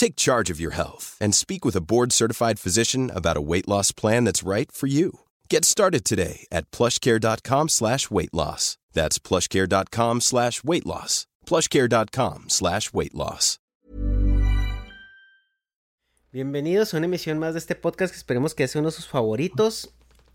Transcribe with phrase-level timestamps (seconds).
[0.00, 3.92] Take charge of your health and speak with a board-certified physician about a weight loss
[3.92, 5.20] plan that's right for you.
[5.50, 8.78] Get started today at plushcare.com slash weight loss.
[8.94, 11.26] That's plushcare.com slash weight loss.
[11.44, 13.58] plushcare.com slash weight loss.
[16.32, 19.06] Bienvenidos a una emisión más de este podcast que esperemos que sea uno de sus
[19.06, 19.92] favoritos.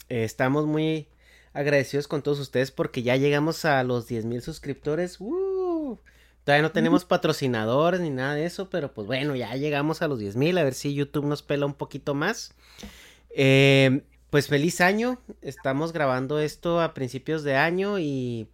[0.10, 1.08] Eh, estamos muy
[1.54, 5.20] agradecidos con todos ustedes porque ya llegamos a los 10.000 suscriptores.
[5.20, 5.98] ¡Uh!
[6.46, 10.22] Todavía no tenemos patrocinadores ni nada de eso, pero pues bueno, ya llegamos a los
[10.22, 10.60] 10.000.
[10.60, 12.54] A ver si YouTube nos pela un poquito más.
[13.32, 15.20] Eh, pues feliz año.
[15.42, 18.48] Estamos grabando esto a principios de año y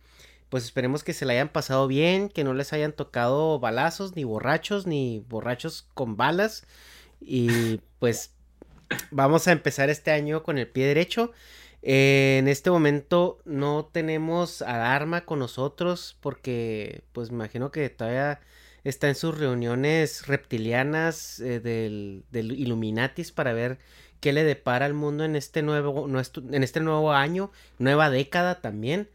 [0.48, 4.24] pues esperemos que se le hayan pasado bien, que no les hayan tocado balazos, ni
[4.24, 6.66] borrachos, ni borrachos con balas.
[7.20, 8.32] Y pues
[9.12, 11.34] vamos a empezar este año con el pie derecho.
[11.84, 17.90] Eh, en este momento no tenemos a Arma con nosotros porque pues me imagino que
[17.90, 18.40] todavía
[18.84, 23.80] está en sus reuniones reptilianas eh, del, del, Illuminatis para ver
[24.20, 29.10] qué le depara al mundo en este nuevo, en este nuevo año, nueva década también.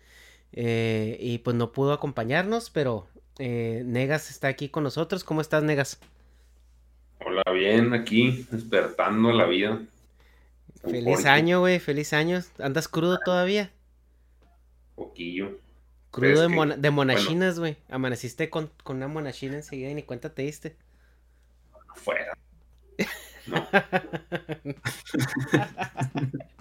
[0.53, 3.07] Eh, y pues no pudo acompañarnos, pero
[3.39, 5.23] Negas está aquí con nosotros.
[5.23, 6.01] ¿Cómo estás, Negas?
[7.25, 9.81] Hola, bien, aquí, despertando la vida.
[10.83, 12.43] Feliz año, güey, feliz año.
[12.59, 13.73] ¿Andas crudo todavía?
[14.95, 15.59] Poquillo.
[16.11, 17.77] Crudo de, de, monachinas, güey.
[17.89, 20.77] Amaneciste con, con, una monachina enseguida y ni cuenta te diste.
[21.89, 22.37] Afuera.
[23.47, 23.67] No.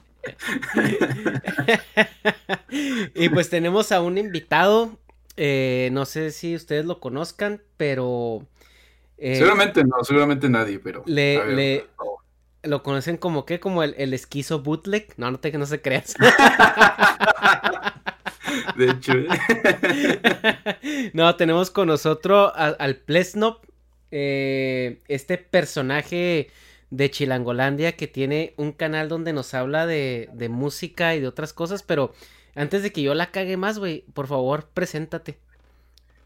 [3.16, 4.98] y pues tenemos a un invitado.
[5.38, 8.48] Eh, no sé si ustedes lo conozcan, pero
[9.18, 11.04] eh, seguramente no, seguramente nadie, pero.
[11.06, 11.88] Le,
[12.66, 13.60] ¿Lo conocen como qué?
[13.60, 15.14] Como el, el esquizo bootleg.
[15.18, 16.16] No, no te que no se creas.
[18.78, 19.14] De hecho.
[19.14, 19.28] ¿eh?
[21.14, 23.66] no, tenemos con nosotros al Plesnop.
[24.12, 26.50] Eh, este personaje
[26.90, 31.54] de Chilangolandia que tiene un canal donde nos habla de, de música y de otras
[31.54, 31.84] cosas.
[31.84, 32.14] Pero
[32.56, 35.38] antes de que yo la cague más, güey, por favor, preséntate.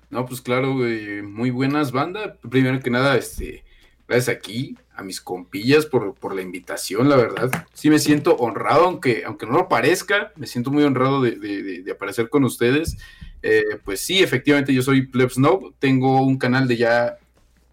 [0.09, 2.37] No, pues claro, güey, muy buenas bandas.
[2.49, 3.63] Primero que nada, este,
[4.09, 7.67] gracias aquí a mis compillas por, por, la invitación, la verdad.
[7.73, 11.91] Sí me siento honrado, aunque, aunque no lo parezca, me siento muy honrado de, de,
[11.91, 12.97] aparecer con ustedes.
[13.43, 17.17] Eh, pues sí, efectivamente yo soy Pleb Snob, tengo un canal de ya,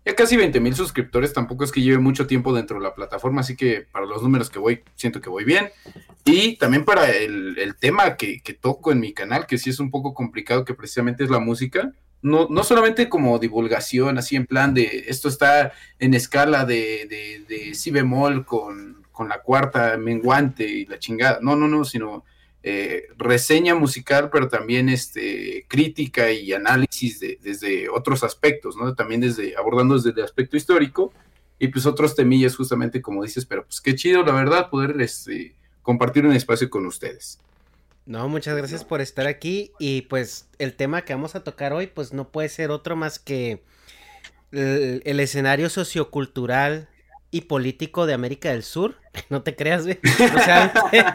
[0.05, 3.41] ya casi 20 mil suscriptores, tampoco es que lleve mucho tiempo dentro de la plataforma,
[3.41, 5.71] así que para los números que voy, siento que voy bien.
[6.25, 10.13] Y también para el, tema que toco en mi canal, que sí es un poco
[10.15, 11.93] complicado, que precisamente es la música
[12.23, 17.45] no, no solamente como divulgación, así en plan de esto está en escala de, de,
[17.49, 21.39] de si bemol con, con, la cuarta menguante y la chingada.
[21.41, 22.25] No, no, no, sino
[22.63, 28.93] eh, reseña musical, pero también este, crítica y análisis de, desde otros aspectos, ¿no?
[28.95, 31.13] También desde, abordando desde el aspecto histórico
[31.61, 35.55] y pues otros temillas justamente como dices, pero pues qué chido, la verdad, poder este,
[35.83, 37.39] compartir un espacio con ustedes.
[38.07, 39.73] No, muchas gracias por estar aquí.
[39.79, 43.19] Y pues el tema que vamos a tocar hoy pues no puede ser otro más
[43.19, 43.63] que
[44.53, 46.89] el, el escenario sociocultural
[47.31, 48.97] y político de América del Sur.
[49.31, 49.99] No te creas, güey.
[50.05, 50.73] O sea,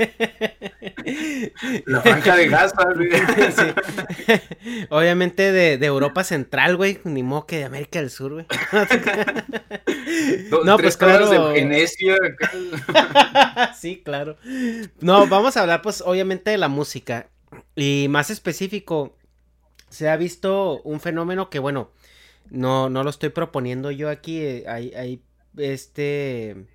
[1.86, 3.12] la franja de Gaza, güey.
[3.52, 4.88] Sí.
[4.90, 7.00] Obviamente de, de, Europa Central, güey.
[7.04, 8.48] Ni modo que de América del Sur, güey.
[10.66, 11.30] no, pues claro.
[11.30, 12.18] De Venecia.
[13.78, 14.36] sí, claro.
[15.00, 17.30] No, vamos a hablar, pues, obviamente de la música.
[17.76, 19.16] Y más específico,
[19.90, 21.92] se ha visto un fenómeno que, bueno,
[22.50, 24.42] no, no lo estoy proponiendo yo aquí.
[24.42, 25.22] Eh, hay, hay
[25.58, 26.68] este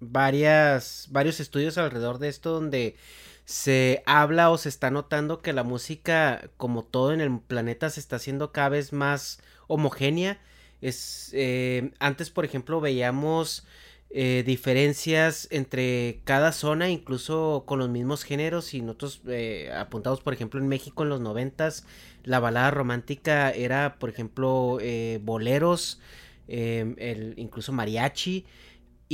[0.00, 2.96] varias, varios estudios alrededor de esto donde
[3.44, 8.00] se habla o se está notando que la música, como todo en el planeta, se
[8.00, 10.40] está haciendo cada vez más homogénea.
[10.80, 13.66] Es, eh, antes, por ejemplo, veíamos
[14.10, 18.74] eh, diferencias entre cada zona, incluso con los mismos géneros.
[18.74, 21.84] Y nosotros eh, apuntamos, por ejemplo, en México en los noventas,
[22.24, 24.78] la balada romántica era, por ejemplo,
[25.22, 26.00] boleros,
[26.48, 28.46] el, incluso mariachi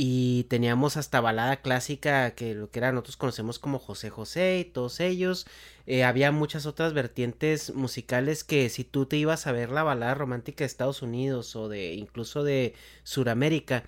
[0.01, 4.63] y teníamos hasta balada clásica que lo que era nosotros conocemos como José José y
[4.63, 5.45] todos ellos.
[5.87, 10.13] Eh, había muchas otras vertientes musicales que si tú te ibas a ver la balada
[10.13, 13.83] romántica de Estados Unidos o de incluso de Suramérica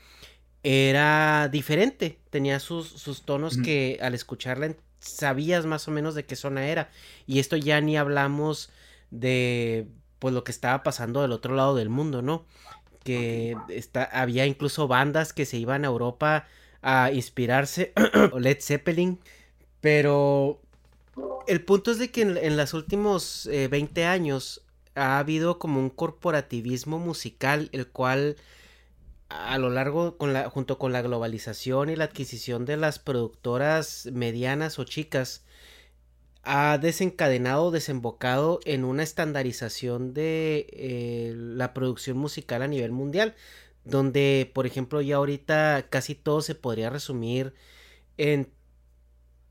[0.64, 6.36] era diferente tenía sus, sus tonos que al escucharla sabías más o menos de qué
[6.36, 6.90] zona era.
[7.26, 8.70] Y esto ya ni hablamos
[9.12, 9.88] de
[10.20, 12.46] pues lo que estaba pasando del otro lado del mundo no
[13.04, 16.48] que está, había incluso bandas que se iban a Europa
[16.82, 17.94] a inspirarse,
[18.32, 19.20] o Led Zeppelin,
[19.82, 20.62] pero
[21.48, 24.62] el punto es de que en, los últimos 20 eh, años
[24.96, 28.38] ha habido como un corporativismo musical, el cual
[29.30, 34.10] a lo largo, con la, junto con la globalización y la adquisición de las productoras
[34.12, 35.44] medianas o chicas,
[36.44, 43.36] ha desencadenado, desembocado en una estandarización de eh, la producción musical a nivel mundial,
[43.84, 47.54] donde, por ejemplo, ya ahorita casi todo se podría resumir
[48.18, 48.50] en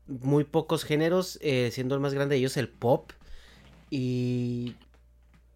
[0.07, 3.11] muy pocos géneros, eh, siendo el más grande de ellos el pop,
[3.89, 4.75] y,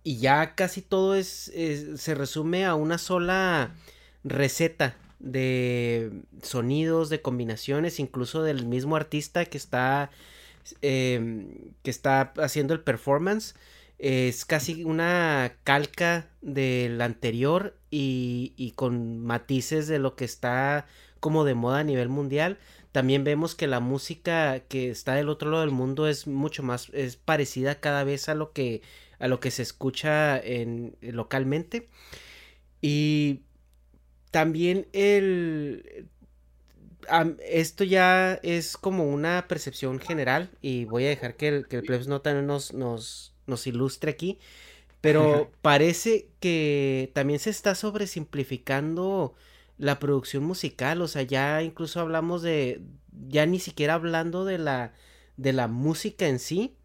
[0.04, 1.52] y ya casi todo es,
[1.96, 3.76] se resume a una sola
[4.24, 6.12] receta de
[6.42, 10.12] sonidos, de combinaciones, incluso del mismo artista que está
[10.82, 13.54] Em, que está haciendo el performance
[14.00, 20.86] es casi una calca del anterior y, con matices de lo que está
[21.20, 22.58] como de moda a nivel mundial.
[22.92, 26.90] También vemos que la música que está del otro lado del mundo es mucho más,
[26.94, 28.82] es parecida cada vez a lo que,
[29.20, 31.90] a lo que se escucha en, localmente.
[32.82, 33.42] Y
[34.32, 36.10] también el,
[37.40, 41.84] esto ya es como una percepción general y voy a dejar que el, que el
[41.84, 44.40] Plebs Nota nos, nos, nos ilustre aquí,
[45.02, 49.36] pero parece que también se está sobresimplificando
[49.78, 52.82] la producción musical, o sea, ya incluso hablamos de,
[53.28, 54.94] ya ni siquiera hablando de la,
[55.38, 56.76] de la música en sí,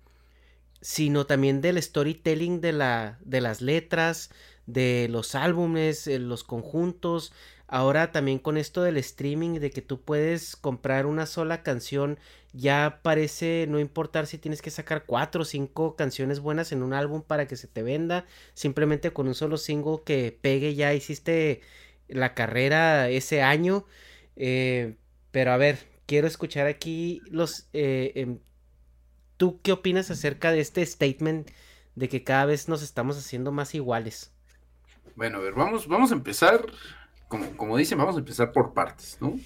[0.81, 4.31] sino también del storytelling de, la, de las letras,
[4.66, 7.32] de los álbumes, eh, los conjuntos,
[7.72, 12.19] Ahora también con esto del streaming, de que tú puedes comprar una sola canción,
[12.52, 16.93] ya parece no importar si tienes que sacar cuatro o cinco canciones buenas en un
[16.94, 18.26] álbum para que se te venda.
[18.55, 21.61] Simplemente con un solo single que pegue ya hiciste
[22.08, 23.87] la carrera ese año.
[24.34, 24.96] Eh,
[25.31, 27.69] pero a ver, quiero escuchar aquí los...
[27.73, 28.40] Eh, em,
[29.37, 31.49] ¿Tú qué opinas acerca de este statement
[31.94, 34.32] de que cada vez nos estamos haciendo más iguales?
[35.14, 36.66] Bueno, a ver, vamos, vamos a empezar
[37.30, 39.38] como, dicen, vamos a empezar por partes, ¿no?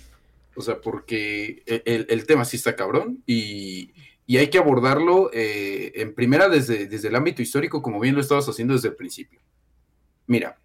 [0.56, 3.92] O sea, porque el, tema sí está cabrón y,
[4.28, 8.48] hay que abordarlo eh, en primera desde, desde el ámbito histórico, como bien lo estabas
[8.48, 9.40] haciendo desde el principio.
[10.26, 10.58] Mira,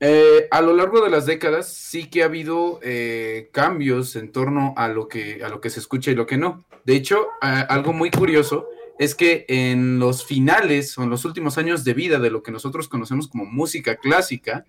[0.00, 4.74] eh, a lo largo de las décadas sí que ha habido eh, cambios en torno
[4.76, 6.66] a lo, que, a lo que se escucha y lo que no.
[6.84, 8.66] De hecho, algo muy curioso
[8.98, 12.52] es que en los finales o en los últimos años de vida de lo que
[12.52, 14.66] nosotros conocemos como música clásica,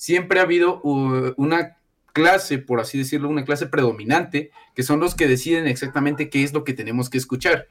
[0.00, 1.76] siempre ha habido una
[2.14, 6.54] clase, por así decirlo, una clase predominante, que son los que deciden exactamente qué es
[6.54, 7.68] lo que tenemos que escuchar.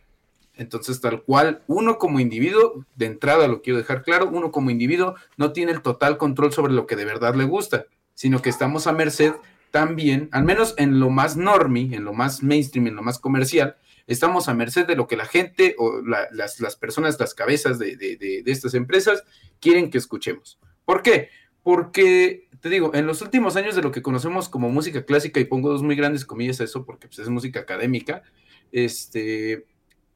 [0.53, 5.15] Entonces, tal cual, uno como individuo, de entrada lo quiero dejar claro, uno como individuo
[5.37, 8.85] no tiene el total control sobre lo que de verdad le gusta, sino que estamos
[8.85, 9.33] a merced
[9.71, 13.77] también, al menos en lo más normie, en lo más mainstream, en lo más comercial,
[14.05, 18.43] estamos a merced de lo que la gente o las, personas, las cabezas de, de
[18.45, 19.23] estas empresas
[19.59, 20.59] quieren que escuchemos.
[20.85, 21.29] ¿Por qué?
[21.63, 25.45] Porque, te digo, en los últimos años de lo que conocemos como música clásica, y
[25.45, 28.23] pongo dos muy grandes comillas a eso porque pues, es música académica,
[28.71, 29.65] este,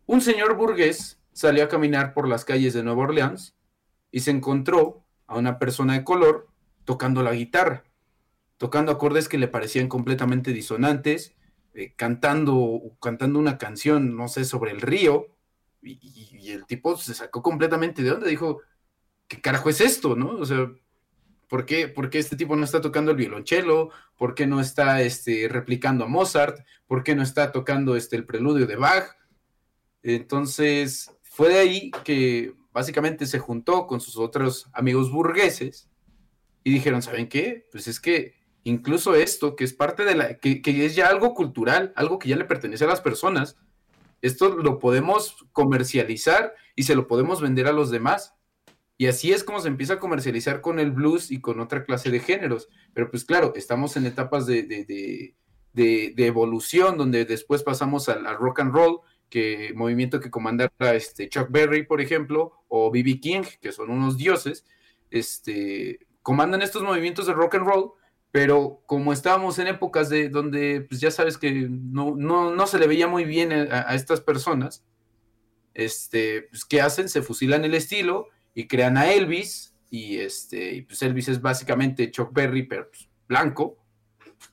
[0.06, 3.56] un señor burgués salió a caminar por las calles de Nueva Orleans
[4.12, 6.48] y se encontró a una persona de color
[6.86, 7.84] tocando la guitarra,
[8.58, 11.34] tocando acordes que le parecían completamente disonantes,
[11.74, 15.28] eh, cantando, cantando una canción, no sé, sobre el río,
[15.82, 18.62] y, el tipo se sacó completamente de onda, dijo,
[19.28, 20.16] ¿qué carajo es esto?
[20.16, 20.36] ¿No?
[20.38, 20.72] O sea,
[21.54, 23.92] ¿Por qué, este tipo no está tocando el violonchelo?
[24.18, 26.66] ¿Por qué no está este, replicando a Mozart?
[26.88, 29.16] ¿Por qué no está tocando este, el preludio de Bach?
[30.02, 35.92] Entonces, fue de ahí que básicamente se juntó con sus otros amigos burgueses
[36.64, 37.68] y dijeron, ¿saben qué?
[37.72, 38.34] Pues es que
[38.64, 42.30] incluso esto, que es parte de la, que, que es ya algo cultural, algo que
[42.30, 43.58] ya le pertenece a las personas,
[44.24, 48.34] esto lo podemos comercializar y se lo podemos vender a los demás.
[48.98, 52.12] Y así es como se empieza a comercializar con el blues y con otra clase
[52.12, 52.70] de géneros.
[52.94, 55.36] Pero pues claro, estamos en etapas de, de,
[55.74, 61.50] de, evolución, donde después pasamos al, rock and roll, que movimiento que comanda este Chuck
[61.50, 63.20] Berry, por ejemplo, o B.B.
[63.20, 64.66] King, que son unos dioses,
[65.10, 67.94] este, comandan estos movimientos de rock and roll,
[68.32, 72.88] pero como estábamos en épocas de donde, pues ya sabes que no, no, se le
[72.88, 74.84] veía muy bien a, estas personas,
[75.74, 77.10] este, pues, ¿qué hacen?
[77.10, 82.34] Se fusilan el estilo y crean a Elvis, y este, pues Elvis es básicamente Chuck
[82.34, 83.78] Berry, pero pues, blanco,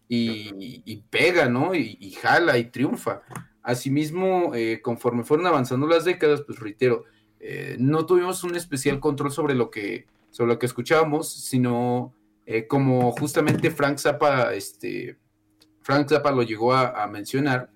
[0.08, 1.74] y, pega, ¿no?
[1.74, 3.22] Y, jala y triunfa.
[3.62, 7.04] Asimismo, eh, conforme fueron avanzando las décadas, pues reitero,
[7.38, 12.14] eh, no tuvimos un especial control sobre lo que, sobre lo que escuchábamos, sino
[12.46, 15.18] eh, como justamente Frank Zappa, este,
[15.82, 17.70] Frank Zappa lo llegó a, mencionar,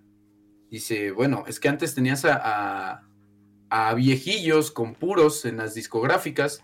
[0.70, 3.02] dice, bueno, es que antes tenías a,
[3.94, 6.62] viejillos con puros en las discográficas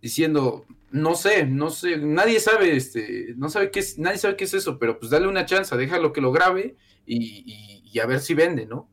[0.00, 4.44] diciendo, no sé, no sé, nadie sabe, este, no sabe qué es, nadie sabe qué
[4.44, 8.20] es eso, pero pues dale una chance, déjalo que lo grabe y, y, a ver
[8.20, 8.88] si vende, ¿no?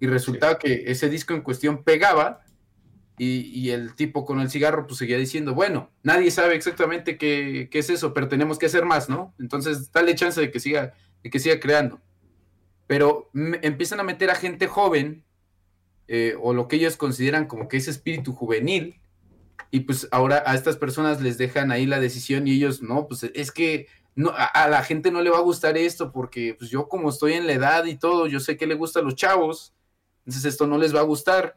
[0.00, 2.44] Y resultaba que ese disco en cuestión pegaba
[3.16, 7.90] y, el tipo con el cigarro pues seguía diciendo, bueno, nadie sabe exactamente qué, es
[7.90, 9.34] eso, pero tenemos que hacer más, ¿no?
[9.38, 12.00] Entonces, dale chance de que siga, de que siga creando.
[12.86, 13.30] Pero
[13.62, 15.24] empiezan a meter a gente joven,
[16.08, 19.00] eh, o lo que ellos consideran como que es espíritu juvenil,
[19.70, 23.24] y pues ahora a estas personas les dejan ahí la decisión y ellos, no, pues
[23.34, 23.88] es que
[24.36, 27.46] a, la gente no le va a gustar esto porque pues yo como estoy en
[27.46, 29.74] la edad y todo, yo sé que le gusta a los chavos,
[30.18, 31.56] entonces esto no les va a gustar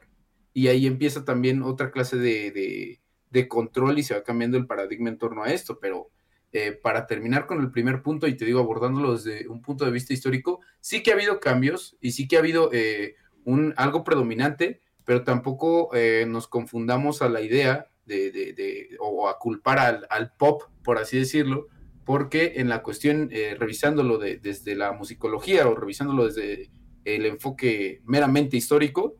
[0.53, 2.99] y ahí empieza también otra clase de,
[3.47, 6.09] control y se va cambiando el paradigma en torno a esto, pero
[6.51, 9.91] eh, para terminar con el primer punto, y te digo, abordándolo desde un punto de
[9.91, 13.15] vista histórico, sí que ha habido cambios y sí que ha habido eh,
[13.47, 19.79] un, algo predominante, pero tampoco eh, nos confundamos a la idea de, o a culpar
[20.09, 21.67] al, pop, por así decirlo,
[22.05, 26.69] porque en la cuestión, revisándolo desde la musicología o revisándolo desde
[27.03, 29.15] el enfoque meramente histórico,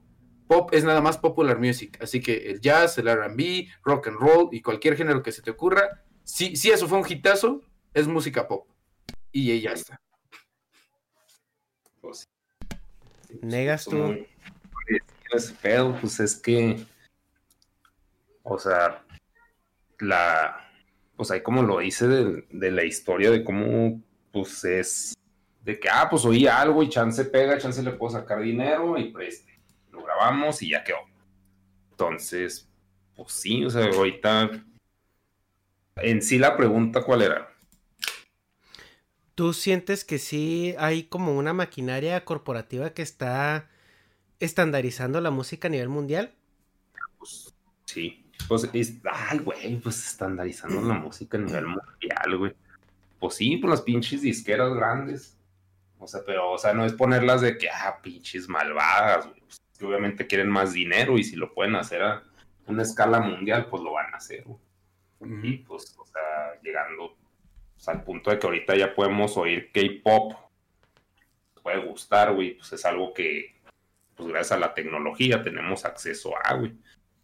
[0.47, 1.97] pop es nada más popular music.
[2.01, 5.51] Así que el jazz, el RB, rock and roll y cualquier género que se te
[5.51, 7.61] ocurra, si, si eso fue un hitazo,
[7.93, 8.67] es música pop.
[9.31, 10.01] Y ya está.
[12.01, 12.27] Pues,
[13.41, 14.25] ¿Negas tú?
[15.33, 16.85] Ese pedo, pues es que,
[18.43, 19.03] o sea,
[19.99, 20.69] la,
[21.17, 25.13] pues ahí como lo hice de, de, la historia de cómo, pues es,
[25.63, 29.11] de que, ah, pues oí algo y chance pega, chance le puedo sacar dinero y
[29.11, 29.57] preste
[30.07, 30.97] grabamos y ya quedó.
[31.91, 32.69] Entonces,
[33.15, 34.49] pues sí, o sea, ahorita
[35.97, 37.49] en sí la pregunta cuál era.
[39.37, 43.69] ¿Tú sientes que sí hay como una maquinaria corporativa que está
[44.39, 46.33] estandarizando la música a nivel mundial?
[47.19, 47.53] Pues
[47.85, 48.25] sí.
[48.47, 48.67] Pues,
[49.03, 52.55] ay, güey, pues estandarizando la música a nivel mundial, güey.
[53.19, 55.37] Pues sí, pues las pinches disqueras grandes.
[55.99, 59.39] O sea, pero, o sea, no es ponerlas de que, ah, pinches malvadas, güey.
[59.41, 62.23] Pues, que obviamente quieren más dinero y si lo pueden hacer a
[62.65, 64.45] una escala mundial, pues lo van a hacer.
[65.43, 67.15] Y pues, o sea, llegando
[67.77, 70.33] pues, al punto de que ahorita ya podemos oír K-pop,
[71.61, 73.61] puede gustar, güey, pues es algo que,
[74.15, 76.73] pues gracias a la tecnología tenemos acceso a, güey.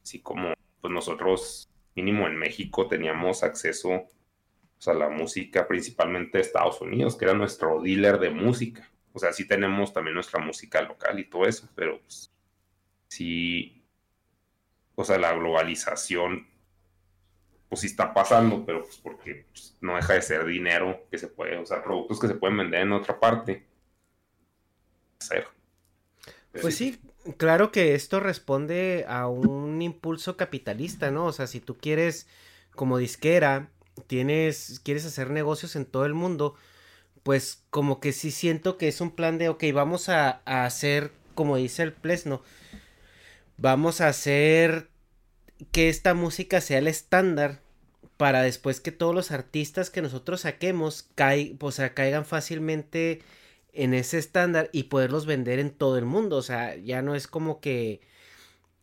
[0.03, 4.03] Así como, pues nosotros, mínimo en México, teníamos acceso
[4.75, 8.91] pues, a la música principalmente de Estados Unidos, que era nuestro dealer de música.
[9.13, 12.31] O sea, sí tenemos también nuestra música local y todo eso, pero pues,
[13.07, 13.83] sí,
[14.95, 16.47] o sea, la globalización,
[17.73, 21.27] pues sí está pasando, pero pues porque pues, no deja de ser dinero que se
[21.27, 23.65] puede, o sea, productos que se pueden vender en otra parte.
[26.61, 27.01] Pues sí,
[27.37, 31.25] claro que esto responde a un impulso capitalista, ¿no?
[31.25, 32.27] O sea, si tú quieres,
[32.75, 33.71] como disquera,
[34.05, 36.53] tienes, quieres hacer negocios en todo el mundo,
[37.23, 41.11] pues como que sí siento que es un plan de, ok, vamos a, a hacer,
[41.33, 42.43] como dice el Plesno,
[43.57, 44.92] vamos a hacer
[45.71, 47.61] que esta música sea el estándar
[48.17, 53.21] para después que todos los artistas que nosotros saquemos caigan fácilmente
[53.73, 56.37] en ese estándar y poderlos vender en todo el mundo.
[56.37, 58.01] O sea, ya no es como que,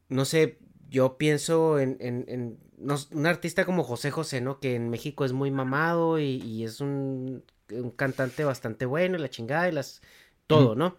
[0.08, 0.58] no sé,
[0.88, 4.58] yo pienso en, en, un artista como José José, ¿no?
[4.58, 9.30] Que en México es muy mamado y, es un, un, cantante bastante bueno y la
[9.30, 10.02] chingada y las...
[10.46, 10.96] todo, ¿no?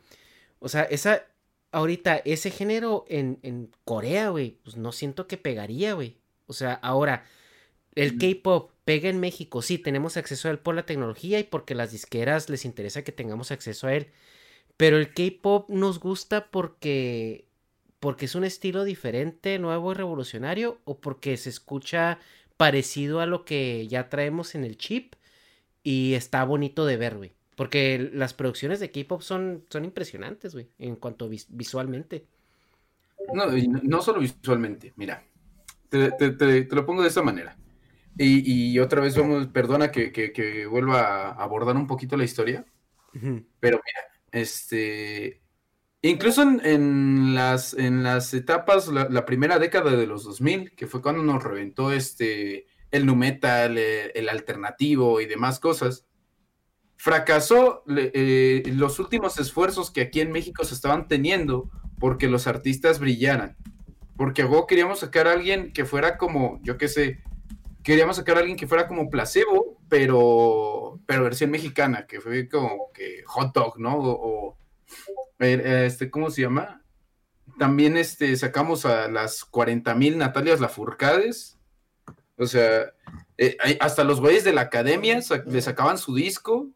[0.60, 1.26] O sea, esa,
[1.72, 6.18] ahorita ese género en, en Corea, güey, pues no siento que pegaría, güey.
[6.48, 7.26] O sea, ahora,
[7.96, 11.76] el K-pop pega en México, sí, tenemos acceso a él por la tecnología y porque
[11.76, 14.08] las disqueras les interesa que tengamos acceso a él.
[14.78, 17.46] Pero el K-pop nos gusta porque
[18.00, 22.20] porque es un estilo diferente, nuevo y revolucionario o porque se escucha
[22.58, 25.14] parecido a lo que ya traemos en el chip
[25.84, 27.34] y está bonito de ver, güey.
[27.62, 32.26] Porque las producciones de K-pop son, son impresionantes, güey, en cuanto visualmente.
[33.36, 33.46] No,
[33.84, 35.24] no solo visualmente, mira,
[35.88, 36.10] te,
[36.72, 37.56] lo pongo de esta manera.
[38.18, 42.66] Y, otra vez vamos, perdona que, vuelva a abordar un poquito la historia,
[43.60, 44.00] pero mira,
[44.32, 45.44] este,
[46.02, 51.22] incluso en, las, en las etapas, la, primera década de los 2000, que fue cuando
[51.22, 56.08] nos reventó este, el nu metal, el alternativo y demás cosas,
[57.02, 63.00] fracasó eh, los últimos esfuerzos que aquí en México se estaban teniendo porque los artistas
[63.00, 63.58] brillaran.
[64.16, 67.24] Porque luego queríamos sacar a alguien que fuera como, yo qué sé,
[67.82, 73.24] queríamos sacar a alguien que fuera como placebo, pero, versión mexicana, que fue como que
[73.26, 73.98] hot dog, ¿no?
[73.98, 74.58] O,
[75.40, 76.84] este, ¿cómo se llama?
[77.58, 81.58] También este, sacamos a las 40 mil Natalias Lafurcades.
[82.38, 82.94] O sea,
[83.40, 86.70] eh, hasta los güeyes de la academia le sacaban su disco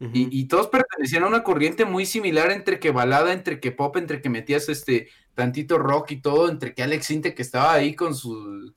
[0.00, 4.20] y, todos pertenecían a una corriente muy similar entre que balada, entre que pop, entre
[4.20, 8.14] que metías este tantito rock y todo, entre que Alex Sinte que estaba ahí con
[8.14, 8.72] su,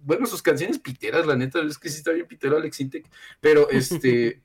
[0.00, 3.02] bueno, sus canciones piteras, la neta, es que sí está bien pitero Alex Sinte,
[3.40, 4.40] pero este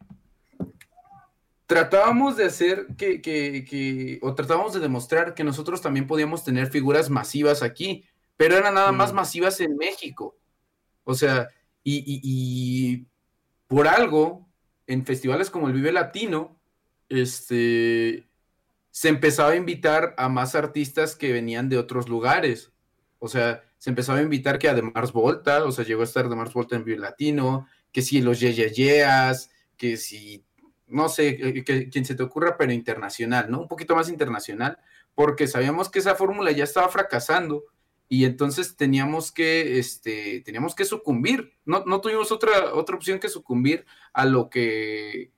[1.66, 6.68] tratábamos de hacer que, que, que, o tratábamos de demostrar que nosotros también podíamos tener
[6.68, 8.06] figuras masivas aquí,
[8.38, 10.38] pero eran nada más masivas en México.
[11.04, 11.50] O sea,
[11.84, 13.06] y
[13.68, 14.47] por algo,
[14.88, 16.60] en festivales como el Vive Latino,
[17.10, 18.28] este,
[18.90, 22.72] se empezaba a invitar a más artistas que venían de otros lugares.
[23.20, 26.28] O sea, se empezaba a invitar que a Mars Volta, o sea, llegó a estar
[26.30, 30.46] Mars Volta en Vive Latino, que si los Yeyeyeas, que si,
[30.88, 33.62] no sé, eh, que, quien se te ocurra, pero internacional, ¿no?
[33.62, 34.80] Un poquito más internacional,
[35.14, 37.66] porque sabíamos que esa fórmula ya estaba fracasando
[38.10, 41.54] y entonces teníamos que, este, teníamos que sucumbir.
[41.66, 45.32] No, no tuvimos otra, otra opción que sucumbir a lo que,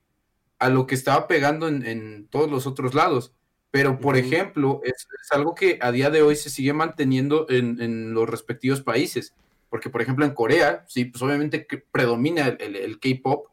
[0.58, 3.34] a lo que estaba pegando en, todos los otros lados.
[3.72, 8.28] Pero, por ejemplo, es, algo que a día de hoy se sigue manteniendo en, los
[8.28, 9.34] respectivos países.
[9.68, 13.48] Porque, por ejemplo, en Corea, sí, pues obviamente predomina el, el K-pop,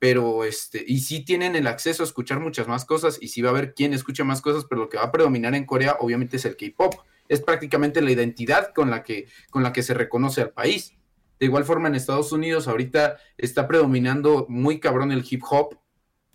[0.00, 3.50] pero este, y sí tienen el acceso a escuchar muchas más cosas, y sí va
[3.50, 6.36] a haber quien escucha más cosas, pero lo que va a predominar en Corea, obviamente,
[6.36, 6.94] es el K-pop
[7.28, 10.94] es prácticamente la identidad con la que, con la que se reconoce al país.
[11.38, 15.78] De igual forma, en Estados Unidos ahorita está predominando muy cabrón el hip hop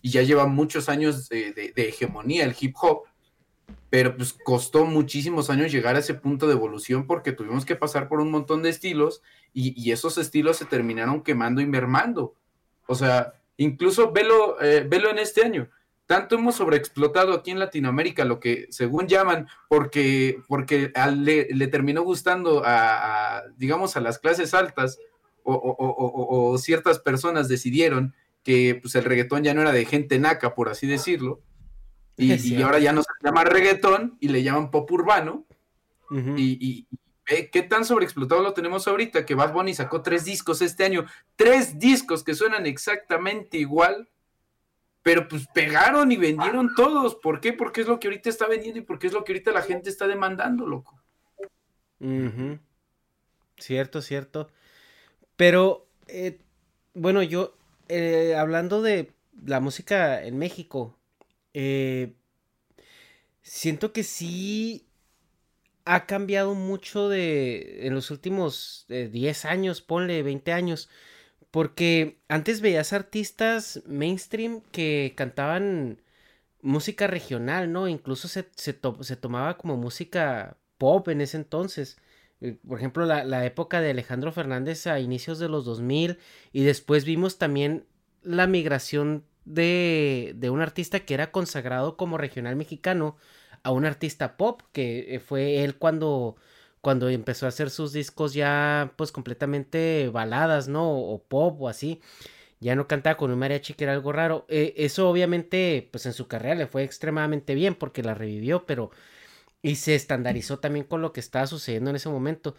[0.02, 3.04] y ya lleva muchos años de, hegemonía el hip hop,
[3.90, 8.08] pero pues costó muchísimos años llegar a ese punto de evolución porque tuvimos que pasar
[8.08, 9.22] por un montón de estilos
[9.54, 12.36] y, esos estilos se terminaron quemando y mermando.
[12.88, 15.70] O sea, incluso velo, eh, velo en este año
[16.10, 22.64] tanto hemos sobreexplotado aquí en Latinoamérica lo que según llaman, porque, porque le, terminó gustando
[22.66, 24.98] a, digamos, a las clases altas
[25.44, 30.70] o, ciertas personas decidieron que pues, el reggaetón ya no era de gente naca, por
[30.70, 31.42] así decirlo,
[32.18, 35.46] y, ahora ya no se llama reggaetón y le llaman pop urbano.
[36.36, 36.88] Y,
[37.52, 41.78] qué tan sobreexplotado lo tenemos ahorita, que Bad Bunny sacó tres discos este año, tres
[41.78, 44.10] discos que suenan exactamente igual
[45.10, 47.16] pero pues pegaron y vendieron todos.
[47.16, 47.52] ¿Por qué?
[47.52, 49.90] Porque es lo que ahorita está vendiendo y porque es lo que ahorita la gente
[49.90, 51.02] está demandando, loco.
[53.58, 54.52] Cierto, cierto.
[55.36, 56.38] Pero, eh,
[56.94, 57.56] bueno, yo,
[57.88, 59.12] eh, hablando de
[59.44, 60.96] la música en México,
[61.56, 62.14] eh,
[63.42, 64.86] siento que sí
[65.86, 70.88] ha cambiado mucho de en los últimos 10 años, ponle 20 años.
[71.52, 76.02] Porque antes veías artistas mainstream que cantaban
[76.62, 77.88] música regional, ¿no?
[77.88, 81.98] Incluso se, se, tomaba como música pop en ese entonces.
[82.42, 86.20] Eh, por ejemplo, la, época de Alejandro Fernández a inicios de los 2000
[86.54, 87.86] y después vimos también
[88.24, 93.18] la migración de, de un artista que era consagrado como regional mexicano
[93.64, 96.38] a un artista pop, que eh, fue él cuando
[96.82, 100.92] cuando empezó a hacer sus discos ya pues completamente baladas, ¿no?
[100.92, 102.02] O, pop o así.
[102.60, 104.46] Ya no cantaba con un mariachi que era algo raro.
[104.50, 108.92] Eh, eso obviamente pues en su carrera le fue extremadamente bien porque la revivió, pero...
[109.62, 112.56] Y se estandarizó también con lo que estaba sucediendo en ese momento.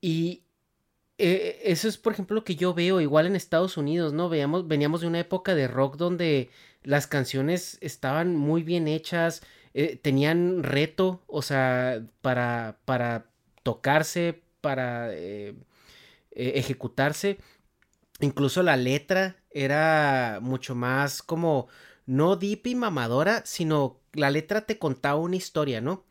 [0.00, 0.44] Y
[1.18, 4.28] eh, eso es, por ejemplo, lo que yo veo igual en Estados Unidos, ¿no?
[4.28, 6.50] Veíamos, veníamos de una época de rock donde
[6.82, 9.42] las canciones estaban muy bien hechas,
[9.74, 13.26] eh, tenían reto, o sea, para, para
[13.64, 15.54] tocarse, para eh,
[16.30, 17.38] eh, ejecutarse.
[18.20, 21.68] Incluso la letra era mucho más como
[22.06, 26.04] no deep y mamadora, sino la letra te contaba una historia, ¿no?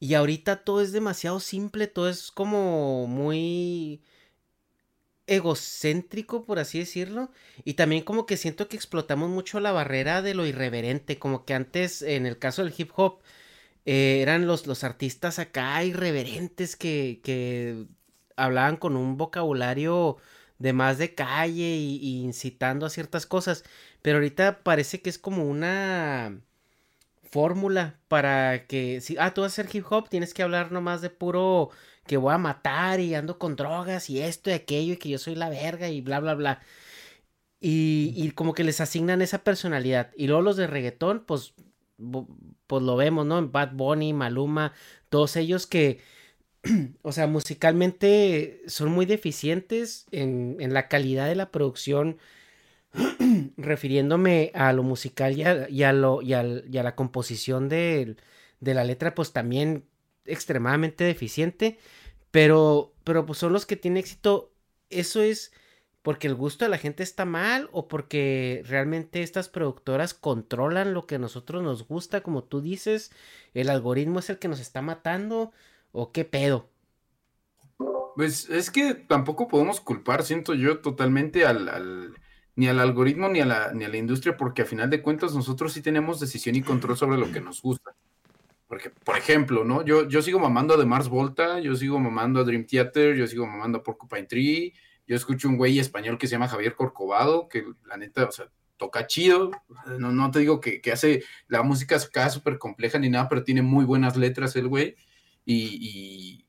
[0.00, 4.02] Y ahorita todo es demasiado simple, todo es como muy
[5.26, 7.30] egocéntrico, por así decirlo.
[7.64, 11.54] Y también como que siento que explotamos mucho la barrera de lo irreverente, como que
[11.54, 13.20] antes, en el caso del hip hop,
[13.86, 17.86] eh, eran los, los artistas acá irreverentes que, que
[18.36, 20.18] hablaban con un vocabulario
[20.58, 23.64] de más de calle y, incitando a ciertas cosas.
[24.02, 26.40] Pero ahorita parece que es como una
[27.30, 31.02] fórmula para que si ah tú vas a hacer hip hop tienes que hablar nomás
[31.02, 31.70] de puro
[32.06, 35.18] que voy a matar y ando con drogas y esto y aquello y que yo
[35.18, 36.62] soy la verga y bla bla bla
[37.60, 41.54] y, y como que les asignan esa personalidad y luego los de reggaetón pues
[42.66, 44.72] pues lo vemos no en Bad Bunny Maluma
[45.08, 46.00] todos ellos que
[47.02, 52.18] o sea, musicalmente son muy deficientes en, en la calidad de la producción,
[53.56, 58.16] refiriéndome a lo musical y a, y a lo, y, a la composición de,
[58.60, 59.84] de, la letra, pues también
[60.24, 61.78] extremadamente deficiente,
[62.30, 64.52] pero, pero pues son los que tienen éxito.
[64.90, 65.52] Eso es
[66.06, 71.04] porque el gusto de la gente está mal o porque realmente estas productoras controlan lo
[71.04, 73.10] que a nosotros nos gusta, como tú dices,
[73.54, 75.52] el algoritmo es el que nos está matando
[75.98, 76.68] ¿O qué pedo?
[78.16, 82.14] Pues es que tampoco podemos culpar, siento yo, totalmente al,
[82.54, 85.34] ni al algoritmo ni a, la, ni a la industria, porque a final de cuentas
[85.34, 87.96] nosotros sí tenemos decisión y control sobre lo que nos gusta.
[88.68, 89.82] Porque, por ejemplo, ¿no?
[89.86, 93.26] Yo, yo sigo mamando a The Mars Volta, yo sigo mamando a Dream Theater, yo
[93.26, 94.74] sigo mamando a Porcupine Tree,
[95.06, 98.28] yo escucho un güey español que se llama Javier Corcovado, que la neta,
[98.76, 99.50] toca chido,
[99.98, 103.42] no, no te digo que, que hace la música acá súper compleja ni nada, pero
[103.42, 104.96] tiene muy buenas letras el güey.
[105.44, 106.44] Y,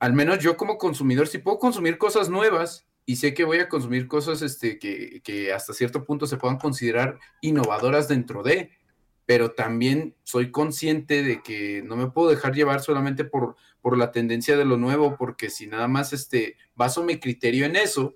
[0.00, 3.68] al menos yo como consumidor, si puedo consumir cosas nuevas y sé que voy a
[3.68, 8.70] consumir cosas este, que, hasta cierto punto se puedan considerar innovadoras dentro de,
[9.28, 14.10] pero también soy consciente de que no me puedo dejar llevar solamente por, por la
[14.10, 18.14] tendencia de lo nuevo, porque si nada más este, baso mi criterio en eso,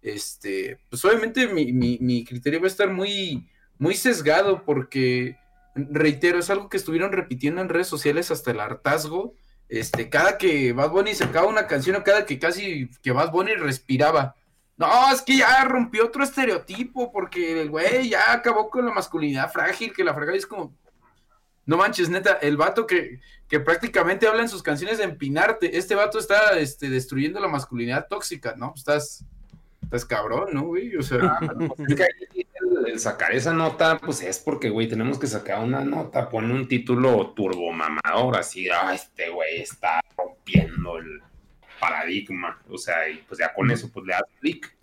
[0.00, 5.36] este, pues obviamente mi, mi criterio va a estar muy, muy sesgado porque
[5.74, 9.34] reitero, es algo que estuvieron repitiendo en redes sociales hasta el hartazgo.
[9.68, 13.52] Este, cada que Bad Bunny sacaba una canción o cada que casi que Bad Bunny
[13.52, 14.34] respiraba.
[14.78, 19.50] No, es que ya rompió otro estereotipo porque el güey ya acabó con la masculinidad
[19.50, 20.72] frágil, que la fregada es como...
[21.66, 25.96] No manches, neta, el vato que, que prácticamente habla en sus canciones de empinarte, este
[25.96, 28.72] vato está este, destruyendo la masculinidad tóxica, ¿no?
[28.74, 29.24] Estás,
[29.82, 30.96] estás cabrón, ¿no, güey?
[30.96, 31.18] O sea...
[31.24, 31.40] Ah,
[31.86, 32.06] es que
[32.86, 36.68] el sacar esa nota, pues es porque, güey, tenemos que sacar una nota, pone un
[36.68, 41.20] título turbomamador, así, ah, este güey está rompiendo el
[41.78, 44.76] paradigma, o sea, y pues ya con eso, pues le das clic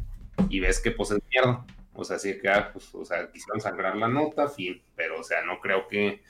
[0.49, 3.61] y ves que, pues es mierda, o sea, así que, ah, pues, o sea, quisieron
[3.61, 6.21] sangrar la nota, fin, pero, o sea, no creo que,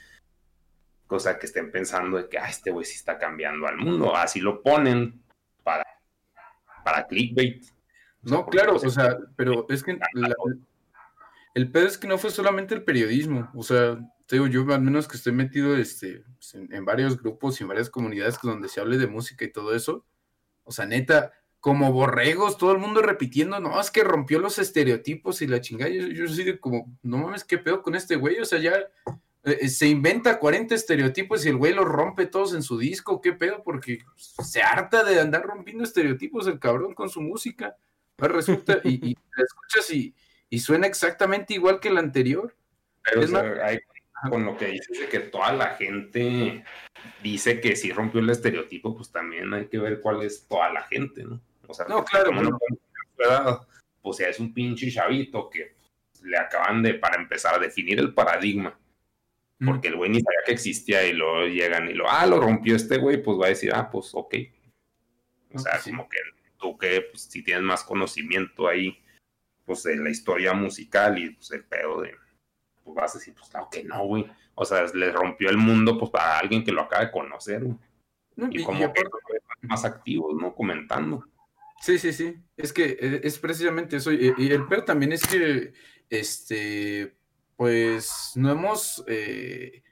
[1.08, 4.40] cosa que estén pensando de que, ah, este güey sí está cambiando al mundo, así
[4.40, 5.22] lo ponen
[5.64, 5.86] para,
[6.84, 7.66] para clickbait.
[8.22, 9.98] no, claro, pues, o sea, pero es que
[11.56, 13.98] el pedo es que no fue solamente el periodismo, o sea,
[14.28, 17.70] te digo, yo al menos que estoy metido este, pues, en, varios grupos y en
[17.70, 20.06] varias comunidades donde se hable de música y todo eso,
[20.66, 25.42] o sea, neta, como borregos, todo el mundo repitiendo, no, es que rompió los estereotipos
[25.42, 28.46] y la chingada, yo, yo de como, no mames, qué pedo con este güey, o
[28.46, 28.74] sea, ya
[29.44, 33.34] eh, se inventa 40 estereotipos y el güey los rompe todos en su disco, qué
[33.34, 37.78] pedo, porque se harta de andar rompiendo estereotipos el cabrón con su música,
[38.18, 40.14] resulta, y, y la escuchas y
[40.50, 42.56] y suena exactamente igual que el anterior.
[43.04, 43.22] Pero
[44.30, 46.64] con lo que dices de que toda la gente
[47.22, 50.84] dice que si rompió el estereotipo, pues también hay que ver cuál es toda la
[50.84, 51.42] gente, ¿no?
[51.68, 52.32] O sea, no, claro,
[54.02, 55.76] pues ya es un pinche chavito que
[56.24, 58.78] le acaban de, para empezar, a definir el paradigma.
[59.64, 62.76] Porque el güey ni sabía que existía y lo llegan y lo, ah, lo rompió
[62.76, 64.36] este güey, pues va a decir, ah, pues ok.
[65.54, 66.18] O sea, como que
[66.60, 69.02] tú que pues, si tienes más conocimiento ahí
[69.66, 72.16] pues de la historia musical y pues el pedo de,
[72.86, 74.26] pues vas a decir, pues claro que no, güey.
[74.54, 77.66] O sea, le rompió el mundo pues para alguien que lo acaba de conocer,
[78.52, 79.04] y, como que
[79.62, 80.54] más activos, ¿no?
[80.54, 81.26] Comentando.
[81.82, 82.36] Sí, sí, sí.
[82.56, 84.12] Es que e, es precisamente eso.
[84.12, 85.74] Y, el pedo también es que,
[86.10, 87.16] este,
[87.56, 89.84] pues, no hemos, eh,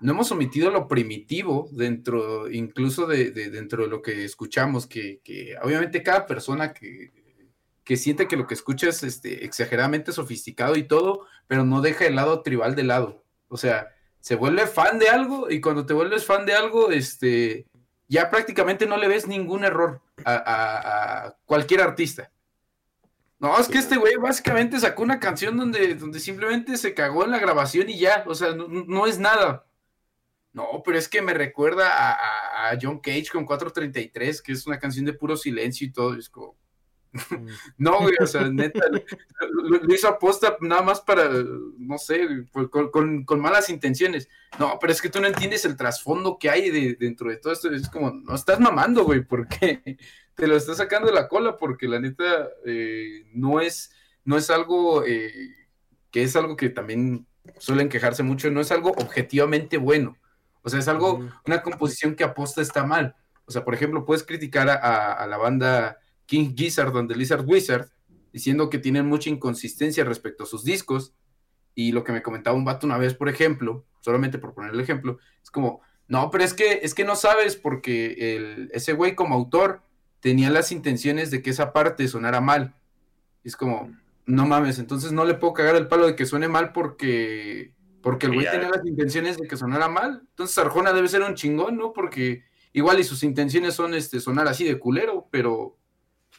[0.00, 5.56] no hemos omitido lo primitivo dentro, incluso de, dentro de lo que escuchamos, que, que
[5.62, 7.15] obviamente cada persona que
[7.86, 12.04] que siente que lo que escucha es este, exageradamente sofisticado y todo, pero no deja
[12.04, 13.24] el lado tribal de lado.
[13.46, 17.64] O sea, se vuelve fan de algo y cuando te vuelves fan de algo, este,
[18.08, 22.32] ya prácticamente no le ves ningún error a, cualquier artista.
[23.38, 27.30] No, es que este güey básicamente sacó una canción donde, donde simplemente se cagó en
[27.30, 29.64] la grabación y ya, o sea, no, es nada.
[30.52, 34.80] No, pero es que me recuerda a, a, John Cage con 433, que es una
[34.80, 36.56] canción de puro silencio y todo, es como.
[37.78, 43.70] no, güey, o sea, neta, lo, hizo aposta nada más para, no sé, con, malas
[43.70, 44.28] intenciones.
[44.58, 47.52] No, pero es que tú no entiendes el trasfondo que hay de, dentro de todo
[47.52, 47.70] esto.
[47.70, 49.98] Es como, no estás mamando, güey, porque
[50.34, 53.92] te lo estás sacando de la cola, porque la neta eh, no, es,
[54.24, 55.32] no es algo eh,
[56.10, 57.26] que es algo que también
[57.58, 60.16] suelen quejarse mucho, no es algo objetivamente bueno.
[60.62, 63.14] O sea, es algo, una composición que aposta está mal.
[63.44, 67.88] O sea, por ejemplo, puedes criticar a la banda King Gizzard donde Lizard Wizard,
[68.32, 71.14] diciendo que tienen mucha inconsistencia respecto a sus discos.
[71.74, 74.80] Y lo que me comentaba un vato una vez, por ejemplo, solamente por poner el
[74.80, 79.14] ejemplo, es como, no, pero es que, es que no sabes porque el, ese güey
[79.14, 79.82] como autor
[80.20, 82.74] tenía las intenciones de que esa parte sonara mal.
[83.44, 83.90] Es como,
[84.26, 88.26] no mames, entonces no le puedo cagar el palo de que suene mal porque, porque
[88.26, 90.22] el güey tenía las intenciones de que sonara mal.
[90.30, 91.92] Entonces Arjona debe ser un chingón, ¿no?
[91.92, 95.78] Porque igual y sus intenciones son este, sonar así de culero, pero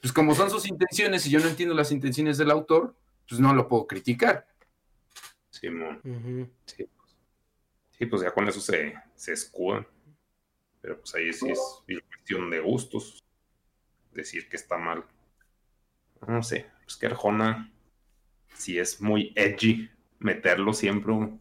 [0.01, 2.95] pues como son sus intenciones y yo no entiendo las intenciones del autor,
[3.27, 4.47] pues no lo puedo criticar.
[5.49, 5.67] Sí,
[7.97, 9.87] sí, pues ya con eso se, se escudan.
[10.81, 11.59] Pero pues ahí sí es
[12.07, 13.23] cuestión de gustos.
[14.13, 15.03] Decir que está mal.
[16.27, 17.71] No sé, pues que Arjona,
[18.53, 21.39] si es muy edgy, meterlo siempre o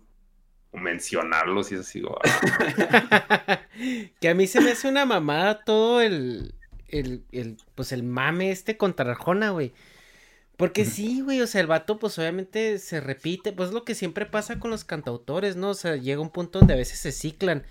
[0.73, 2.03] mencionarlo, si es así.
[4.21, 6.55] que a mí se me hace una mamada todo el,
[6.89, 9.73] el, el, pues el mame este contra Arjona, güey.
[10.57, 14.25] Porque sí, güey, o sea, el vato, pues obviamente se repite, pues lo que siempre
[14.25, 15.71] pasa con los cantautores, ¿no?
[15.71, 17.65] O sea, llega un punto donde a veces se ciclan.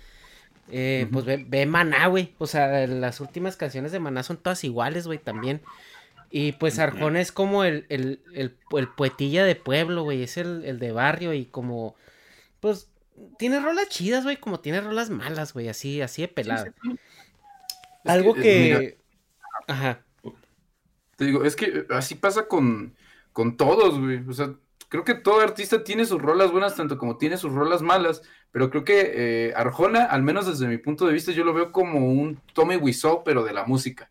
[0.70, 2.34] Eh, Pues ve, ve Maná, güey.
[2.38, 5.62] O sea, las últimas canciones de Maná son todas iguales, güey, también.
[6.30, 10.22] Y pues Arjona es como el, el, el, el poetilla de pueblo, güey.
[10.22, 11.96] Es el, el, de barrio y como,
[12.60, 12.88] pues,
[13.38, 16.72] tiene rolas chidas, güey, como tiene rolas malas, güey, así, así de pelada.
[18.04, 18.98] Algo que...
[19.66, 20.04] Ajá.
[21.16, 22.94] Te digo, es que así pasa con,
[23.32, 24.22] con todos, güey.
[24.28, 24.54] O sea,
[24.88, 28.22] creo que todo artista tiene sus rolas buenas, tanto como tiene sus rolas malas.
[28.52, 31.72] Pero creo que eh, Arjona, al menos desde mi punto de vista, yo lo veo
[31.72, 34.10] como un Tommy Wiseau, pero de la música.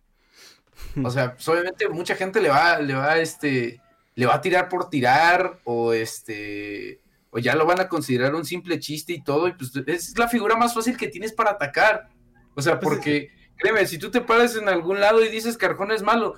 [1.03, 3.81] O sea, pues, obviamente mucha gente le va, le va, este,
[4.15, 8.45] le va a tirar por tirar, o este, o ya lo van a considerar un
[8.45, 12.09] simple chiste y todo, y pues es la figura más fácil que tienes para atacar.
[12.55, 15.65] O sea, pues porque Créeme, si tú te paras en algún lado y dices que
[15.65, 16.35] Arjona es malo,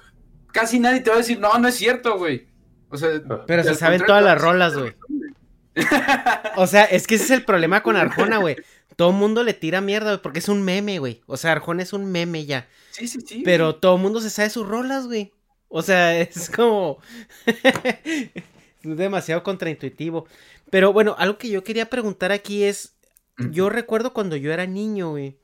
[0.51, 2.47] casi nadie te va a decir, no, no es cierto, güey.
[2.89, 4.93] O sea, pero se saben todas las rolas, güey.
[6.55, 8.55] o sea, es que ese es el problema con Arjona, güey.
[8.95, 11.21] Todo el mundo le tira mierda, güey, porque es un meme, güey.
[11.27, 12.67] O sea, Arjona es un meme ya.
[12.91, 13.41] Sí, sí, sí.
[13.43, 15.33] Pero todo el mundo se sabe sus rolas, güey.
[15.67, 16.99] O sea, es como.
[17.45, 17.55] es
[18.83, 20.27] demasiado contraintuitivo.
[20.69, 22.93] Pero bueno, algo que yo quería preguntar aquí es.
[23.51, 25.37] Yo recuerdo cuando yo era niño, güey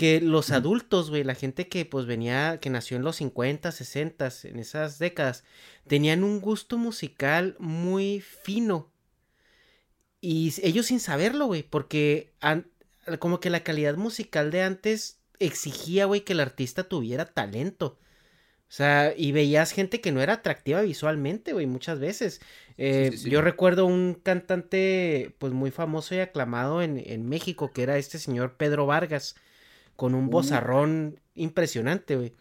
[0.00, 4.30] que los adultos, güey, la gente que pues venía, que nació en los 50, 60,
[4.44, 5.44] en esas décadas,
[5.86, 8.90] tenían un gusto musical muy fino.
[10.22, 12.32] Y ellos sin saberlo, güey, porque
[13.18, 17.98] como que la calidad musical de antes exigía, güey, que el artista tuviera talento.
[18.70, 22.40] O sea, y veías gente que no era atractiva visualmente, güey, muchas veces.
[22.78, 27.98] Eh, yo recuerdo un cantante, pues muy famoso y aclamado en, en México, que era
[27.98, 29.36] este señor Pedro Vargas
[30.00, 32.32] con un bozarrón impresionante, güey.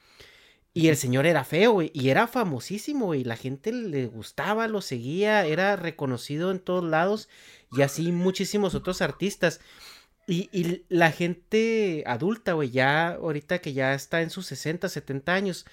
[0.73, 3.25] Y el señor era feo, güey, y era famosísimo, güey.
[3.25, 7.27] La gente le gustaba, lo seguía, era reconocido en todos lados,
[7.73, 9.59] y así muchísimos otros artistas.
[10.25, 15.65] Y, la gente adulta, güey, ya ahorita que ya está en sus 60, 70 años,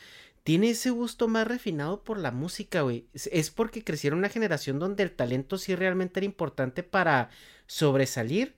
[0.43, 3.07] tiene ese gusto más refinado por la música, güey.
[3.15, 7.31] Es porque crecieron una generación donde el talento sí realmente era importante para
[7.69, 8.57] sobresalir.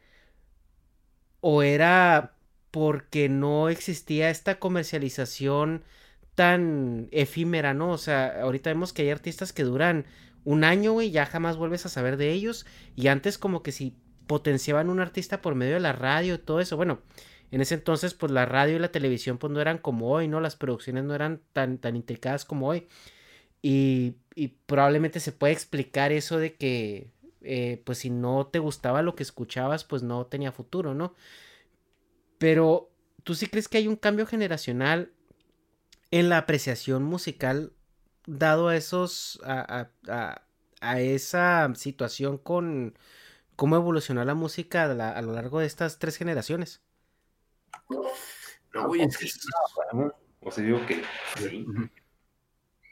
[1.41, 2.38] O era
[2.71, 5.85] porque no existía esta comercialización
[6.35, 7.91] tan efímera, ¿no?
[7.91, 10.07] O sea, ahorita vemos que hay artistas que duran
[10.45, 12.67] un año, güey, ya jamás vuelves a saber de ellos.
[12.97, 16.61] Y antes como que si potenciaban un artista por medio de la radio y todo
[16.61, 17.01] eso, bueno,
[17.51, 20.41] en ese entonces pues la radio y la televisión pues no eran como hoy, ¿no?
[20.41, 22.87] Las producciones no eran tan, tan intricadas como hoy.
[23.63, 27.11] Y, y probablemente se puede explicar eso de que
[27.43, 31.15] eh, pues si no te gustaba lo que escuchabas pues no tenía futuro, ¿no?
[32.39, 32.91] Pero,
[33.25, 35.13] ¿tú sí crees que hay un cambio generacional
[36.11, 37.73] en la apreciación musical
[38.27, 40.43] dado a esos, a, a,
[40.81, 42.97] a, esa situación con,
[43.57, 46.81] cómo evolucionó la música a, la- a lo largo de estas tres generaciones.
[48.75, 49.29] No, güey, es que-
[50.41, 51.03] O sea, digo que
[51.37, 51.67] sí.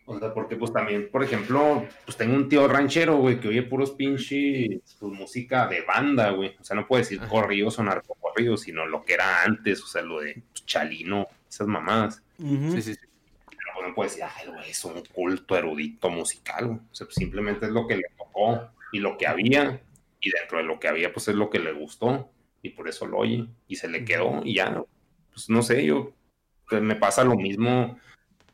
[0.09, 3.63] O sea, porque pues también, por ejemplo, pues tengo un tío ranchero, güey, que oye
[3.65, 6.55] puros pinches, pues música de banda, güey.
[6.61, 10.03] O sea, no puedo decir corridos o narcocorridos, sino lo que era antes, o sea,
[10.03, 12.23] lo de pues, Chalino, esas mamadas.
[12.39, 13.01] Sí, sí, sí.
[13.49, 16.79] Pero pues, no puedo decir, ay, güey, es un culto erudito musical, güey.
[16.79, 19.83] O sea, pues, simplemente es lo que le tocó y lo que había.
[20.21, 22.31] Y dentro de lo que había, pues es lo que le gustó.
[22.63, 23.49] Y por eso lo oye.
[23.67, 24.85] Y se le quedó y ya.
[25.33, 26.13] Pues no sé, yo.
[26.69, 27.99] Pues, me pasa lo mismo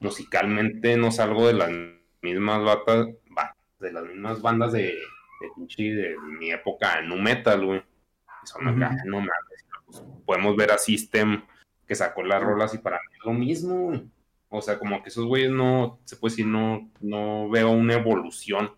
[0.03, 0.97] musicalmente.
[0.97, 1.71] No salgo de las
[2.23, 7.65] mismas batas, ba- de las mismas bandas de, de pinche de mi época nu metal,
[7.65, 7.83] güey.
[8.45, 9.67] Son acá, no mames.
[9.87, 11.43] pues, podemos ver a System
[11.87, 13.75] que sacó las rolas y para mí es lo mismo.
[13.87, 14.05] güey.
[14.49, 18.73] O sea, como que esos güeyes no, se puede decir, no, no veo una evolución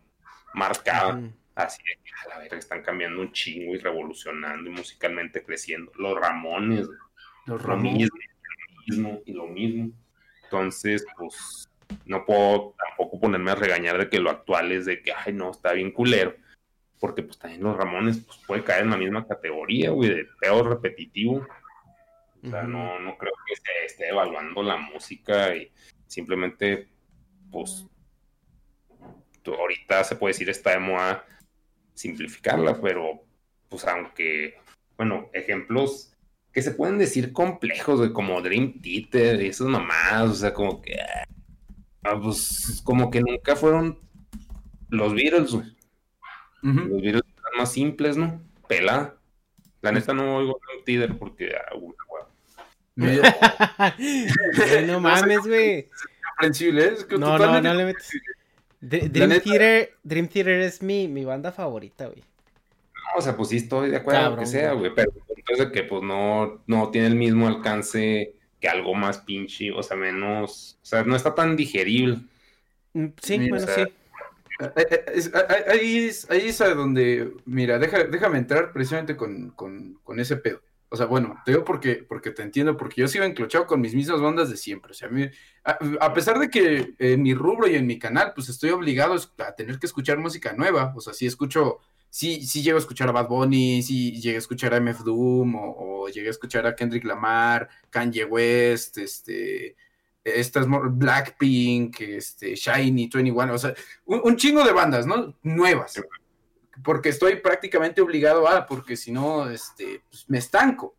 [0.54, 1.20] marcada.
[1.56, 5.92] Así de que a la verga están cambiando un chingo y revolucionando y musicalmente creciendo.
[5.96, 6.98] Los Ramones, güey,
[7.46, 8.08] Los lo Ramones.
[8.08, 9.90] lo mismo y lo mismo.
[10.54, 11.68] Entonces, pues,
[12.06, 15.50] no puedo tampoco ponerme a regañar de que lo actual es de que, ay, no,
[15.50, 16.36] está bien culero.
[17.00, 20.68] Porque, pues, también los Ramones, pues, puede caer en la misma categoría, güey, de peor
[20.68, 21.44] repetitivo.
[22.44, 25.72] O sea, no, no creo que se esté evaluando la música y
[26.06, 26.88] simplemente,
[27.50, 27.84] pues,
[29.44, 31.26] ahorita se puede decir está de moda
[31.94, 33.24] simplificarla, pero,
[33.68, 34.60] pues, aunque,
[34.96, 36.13] bueno, ejemplos
[36.54, 40.80] que se pueden decir complejos, de como Dream Theater y esas mamadas, o sea, como
[40.80, 40.96] que,
[42.04, 43.98] ah, pues, como que nunca fueron
[44.88, 45.66] los Beatles, güey.
[46.62, 48.40] Los Beatles eran más simples, ¿no?
[48.68, 49.16] Pela.
[49.82, 52.24] La neta no oigo Dream Theater porque, ah, güey, güey.
[54.56, 55.88] Güey, no mames, güey.
[56.30, 56.94] comprensible, ¿eh?
[56.96, 58.08] es que No, no, no le metes.
[58.80, 62.22] Dr- Dream neta- Theater, Dream Theater es mi, mi banda favorita, güey.
[63.16, 64.92] O sea, pues sí estoy de acuerdo Cabrón, que sea, güey.
[64.94, 69.83] pero entonces que pues no, no tiene el mismo alcance que algo más pinche, o
[69.83, 72.18] sea, menos, o sea, no está tan digerible.
[73.20, 73.92] Sí, Mira, bueno, o sea, sí.
[75.68, 80.37] Ahí- es, ahí es a donde, mira, deja- déjame entrar precisamente con, con- con ese
[80.37, 80.61] pedo.
[80.90, 83.94] O sea, bueno, te digo porque, porque te entiendo, porque yo sigo enclochado con mis
[83.96, 84.92] mismas bandas de siempre.
[84.92, 85.29] O sea, a, mí-
[85.64, 89.16] a, a pesar de que en mi rubro y en mi canal, pues estoy obligado
[89.38, 90.92] a tener que escuchar música nueva.
[90.96, 91.81] O sea, si escucho,
[92.14, 95.57] sí, sí llego a escuchar a Bad Bunny, sí llegué a escuchar a MF Doom,
[95.57, 99.74] o, o llegué a escuchar a Kendrick Lamar, Kanye West, este,
[100.22, 103.74] estas Blackpink, este, Shiny, 21, o sea,
[104.05, 105.35] un, un chingo de bandas, ¿no?
[105.42, 106.00] Nuevas.
[106.85, 110.94] Porque estoy prácticamente obligado a, porque si no, este, pues, me estanco.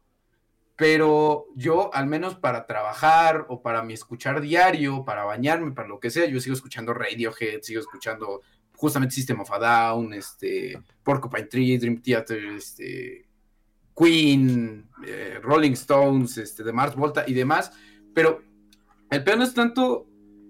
[0.75, 6.01] Pero yo, al menos para trabajar o para mi escuchar diario, para bañarme, para lo
[6.01, 8.41] que sea, yo sigo escuchando Radiohead, sigo escuchando
[8.75, 13.27] justamente System of a Down, este, Porcupine Tree, Dream Theater, este,
[13.95, 17.71] Queen, eh, Rolling Stones, este, de Mars Volta y demás.
[18.13, 18.43] Pero
[19.09, 20.07] el peor no es tanto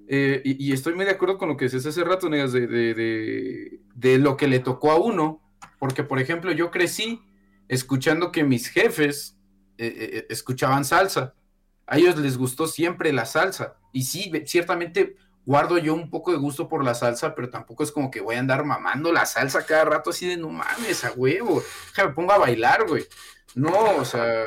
[0.07, 3.79] eh, y, estoy muy de acuerdo con lo que decías hace rato, Negas, de, de,
[3.95, 5.41] de- lo que le tocó a uno.
[5.79, 7.21] Porque, por ejemplo, yo crecí
[7.67, 9.37] escuchando que mis jefes
[9.77, 11.33] eh, escuchaban salsa.
[11.87, 13.77] A ellos les gustó siempre la salsa.
[13.91, 17.91] Y sí, ciertamente guardo yo un poco de gusto por la salsa, pero tampoco es
[17.91, 21.11] como que voy a andar mamando la salsa cada rato así de no mames, a
[21.11, 21.63] huevo.
[21.89, 23.05] Déjame pongo a bailar, güey.
[23.53, 24.45] No, o sea,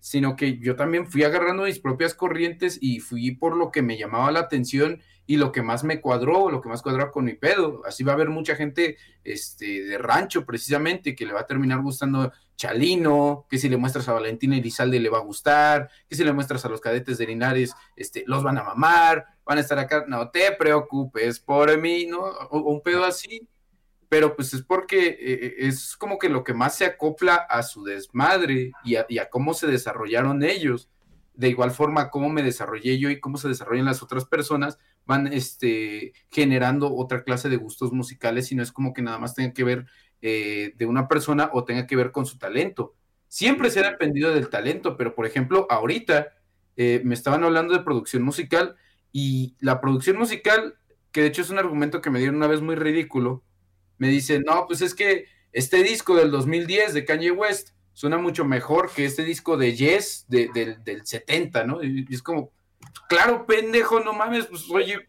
[0.00, 3.96] sino que yo también fui agarrando mis propias corrientes y fui por lo que me
[3.96, 7.34] llamaba la atención y lo que más me cuadró, lo que más cuadró con mi
[7.34, 7.82] pedo.
[7.86, 11.80] Así va a haber mucha gente este, de rancho precisamente que le va a terminar
[11.80, 16.24] gustando Chalino, que si le muestras a Valentina Elizalde le va a gustar, que si
[16.24, 19.78] le muestras a los cadetes de Linares, este, los van a mamar, van a estar
[19.78, 22.20] acá, no te preocupes por mí, ¿no?
[22.20, 23.48] O, un pedo así
[24.08, 27.82] pero pues es porque eh, es como que lo que más se acopla a su
[27.82, 30.90] desmadre y a, y a cómo se desarrollaron ellos.
[31.32, 34.76] De igual forma, cómo me desarrollé yo y cómo se desarrollan las otras personas
[35.06, 39.34] van este, generando otra clase de gustos musicales y no es como que nada más
[39.34, 39.86] tenga que ver
[40.20, 42.94] eh, de una persona o tenga que ver con su talento.
[43.28, 46.28] Siempre se ha dependido del talento, pero por ejemplo, ahorita
[46.76, 48.76] eh, me estaban hablando de producción musical
[49.12, 50.76] y la producción musical,
[51.12, 53.42] que de hecho es un argumento que me dieron una vez muy ridículo,
[53.98, 58.44] me dicen, no, pues es que este disco del 2010 de Kanye West suena mucho
[58.44, 61.82] mejor que este disco de Yes de- del- del 70, ¿no?
[61.84, 62.50] Y, es como,
[63.08, 65.06] claro, pendejo, no mames, pues oye,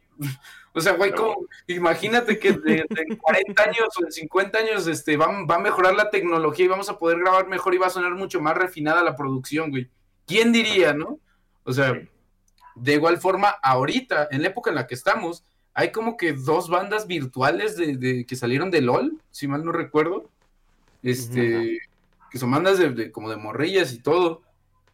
[0.74, 5.16] o sea, güey, como, imagínate que de, de 40 años o de 50 años este,
[5.18, 7.92] va, va a mejorar la tecnología y vamos a poder grabar mejor y va a
[7.92, 9.90] sonar mucho más refinada la producción, güey.
[10.28, 11.20] ¿Quién diría, no?
[11.64, 12.00] O sea,
[12.76, 15.44] de igual forma, ahorita, en la época en la que estamos,
[15.74, 19.72] hay como que dos bandas virtuales de, de- que salieron de LOL, si mal no
[19.72, 20.30] recuerdo.
[21.02, 21.80] este,
[22.32, 24.42] que son bandas de, como de morrillas y todo,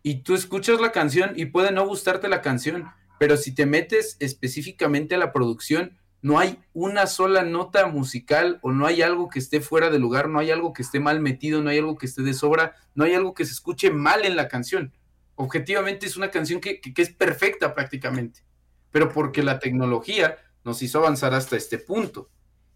[0.04, 2.86] y tú escuchas la canción y puede no gustarte la canción,
[3.18, 8.72] pero si te metes específicamente a la producción, no hay una sola nota musical o
[8.72, 11.62] no hay algo que esté fuera de lugar, no hay algo que esté mal metido,
[11.62, 14.36] no hay algo que esté de sobra, no hay algo que se escuche mal en
[14.36, 14.92] la canción.
[15.42, 18.42] Objetivamente es una canción que, es perfecta prácticamente,
[18.92, 20.36] pero porque la tecnología
[20.66, 22.30] nos hizo avanzar hasta este punto.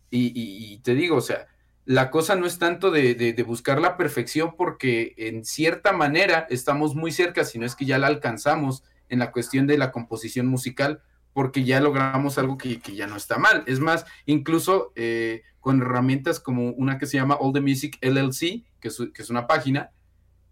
[0.09, 1.47] Y, te digo, o sea,
[1.83, 7.11] la cosa no es tanto de, buscar la perfección porque en cierta manera estamos muy
[7.11, 11.01] cerca, sino es que ya la alcanzamos en la cuestión de la composición musical,
[11.33, 13.65] porque ya logramos algo que, ya no está mal.
[13.67, 18.63] Es más, incluso eh, con herramientas como una que se llama All the Music LLC,
[18.79, 19.91] que es, que es una página,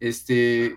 [0.02, 0.76] este,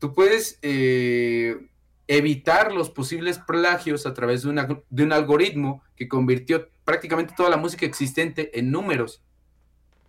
[0.00, 1.68] tú puedes eh,
[2.08, 7.86] evitar los posibles plagios a través de, un algoritmo que convirtió prácticamente toda la música
[7.86, 9.22] existente en números.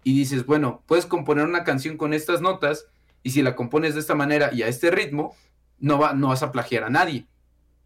[0.03, 2.87] Y dices, bueno, puedes componer una canción con estas notas
[3.21, 5.35] y si la compones de esta manera y a este ritmo,
[5.77, 7.27] no, va, no vas a plagiar a nadie.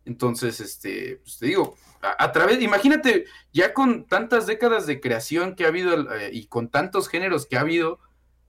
[0.06, 5.66] Entonces, este, pues te digo, a, través, imagínate, ya con tantas décadas de creación que
[5.66, 8.00] ha habido eh, y con tantos géneros que ha habido,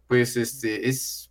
[0.06, 1.25] pues este, es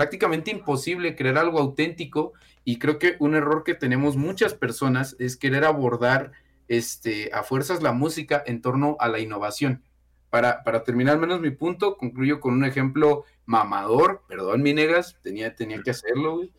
[0.00, 2.32] prácticamente imposible crear algo auténtico
[2.64, 6.32] y creo que un error que tenemos muchas personas es querer abordar
[6.68, 9.82] este, a fuerzas la música en torno a la innovación.
[10.30, 15.54] Para, para terminar menos mi punto, concluyo con un ejemplo mamador, perdón mi negas, tenía,
[15.54, 16.50] tenía que hacerlo, güey.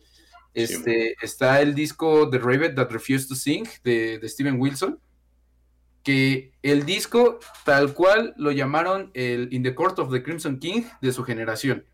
[0.54, 5.00] Este, está el disco The Rabbit That Refused to Sing de, Steven Wilson,
[6.04, 10.82] que el disco tal cual lo llamaron el In the Court of the Crimson King
[11.00, 11.86] de su generación.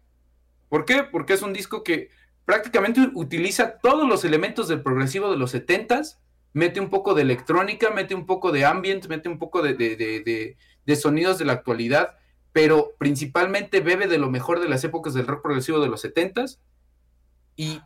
[0.69, 1.05] ¿Por qué?
[1.05, 2.11] Porque es un disco que
[2.45, 6.19] prácticamente utiliza todos los elementos del progresivo de los 70s,
[6.53, 10.97] mete un poco de electrónica, mete un poco de ambient, mete un poco de, de
[10.97, 12.17] sonidos de la actualidad,
[12.53, 16.59] pero principalmente bebe de lo mejor de las épocas del rock progresivo de los 70s
[17.57, 17.81] y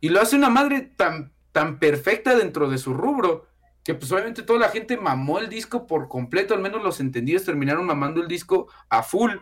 [0.00, 3.46] y lo hace una madre tan, tan perfecta dentro de su rubro,
[3.82, 7.44] que pues obviamente toda la gente mamó el disco por completo, al menos los entendidos
[7.44, 9.32] terminaron mamando el disco a full,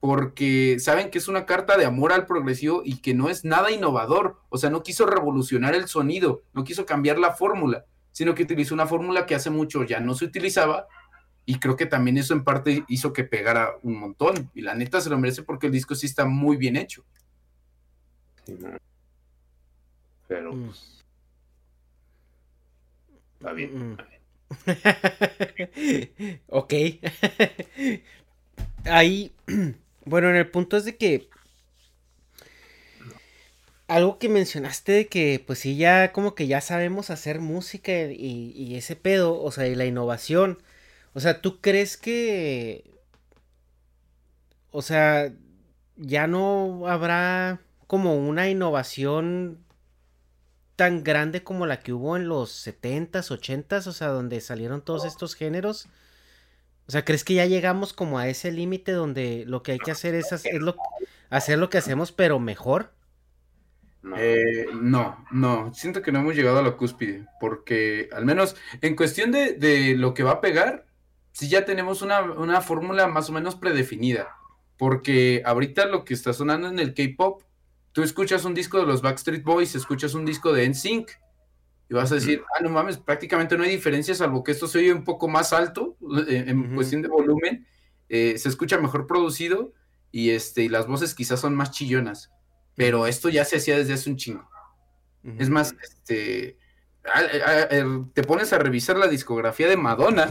[0.00, 3.70] porque saben que es una carta de amor al progresivo y que no es nada
[3.70, 8.44] innovador, o sea, no quiso revolucionar el sonido, no quiso cambiar la fórmula, sino que
[8.44, 10.88] utilizó una fórmula que hace mucho ya no se utilizaba
[11.44, 15.00] y creo que también eso en parte hizo que pegara un montón y la neta
[15.00, 17.04] se lo merece porque el disco sí está muy bien hecho.
[20.28, 20.64] Pero mm.
[20.64, 21.04] pues.
[23.34, 23.90] Está bien.
[23.90, 23.96] Mm.
[26.48, 26.74] ok.
[28.84, 29.32] Ahí.
[30.04, 31.28] Bueno, en el punto es de que.
[33.88, 38.52] Algo que mencionaste de que, pues sí, ya como que ya sabemos hacer música y,
[38.54, 40.62] y ese pedo, o sea, y la innovación.
[41.12, 42.84] O sea, ¿tú crees que.
[44.70, 45.32] O sea,
[45.96, 49.64] ya no habrá como una innovación
[50.76, 55.04] tan grande como la que hubo en los 70s, 80s, o sea, donde salieron todos
[55.04, 55.88] estos géneros?
[56.90, 59.92] O sea, ¿crees que ya llegamos como a ese límite donde lo que hay que
[59.92, 60.74] hacer es, hacer lo,
[61.28, 62.92] hacer lo que hacemos, pero mejor?
[64.16, 68.96] Eh, no, no, siento que no hemos llegado a la cúspide, porque al menos en
[68.96, 70.84] cuestión de, lo que va a pegar,
[71.30, 74.34] sí ya tenemos una, una fórmula más o menos predefinida,
[74.76, 77.44] porque ahorita lo que está sonando en el K-Pop
[77.92, 81.08] tú escuchas un disco de los Backstreet Boys, escuchas un disco de NSYNC
[81.90, 84.78] y vas a decir, ah, no mames, prácticamente no hay diferencia, salvo que esto se
[84.78, 85.96] oye un poco más alto
[86.28, 87.66] eh, en, cuestión de volumen,
[88.08, 89.72] eh, se escucha mejor producido
[90.12, 92.30] y, este, y las voces quizás son más chillonas,
[92.76, 94.48] pero esto ya se hacía desde hace un chingo.
[95.38, 96.56] Es más, este,
[98.14, 100.30] te pones a revisar la discografía de Madonna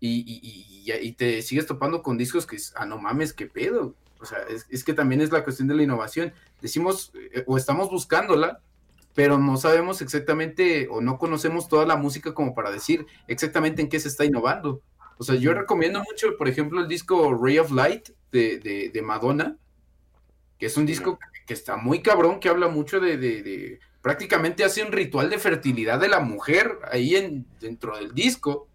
[0.00, 0.40] y,
[0.86, 3.94] y, te sigues topando con discos que, ah, no mames, qué pedo.
[4.20, 4.38] O sea,
[4.70, 6.32] es, que también es la cuestión de la innovación.
[6.60, 8.60] Decimos eh, o estamos buscándola,
[9.18, 13.88] pero no sabemos exactamente o no conocemos toda la música como para decir exactamente en
[13.88, 14.80] qué se está innovando.
[15.16, 19.56] O sea, yo recomiendo mucho, por ejemplo, el disco Ray of Light de, Madonna,
[20.56, 24.92] que es un disco que, está muy cabrón, que habla mucho de, prácticamente hace un
[24.92, 28.68] ritual de fertilidad de la mujer ahí en, dentro del disco.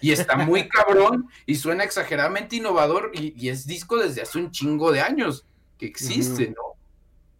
[0.00, 4.92] Y está muy cabrón y suena exageradamente innovador y, es disco desde hace un chingo
[4.92, 6.79] de años que existe, ¿no?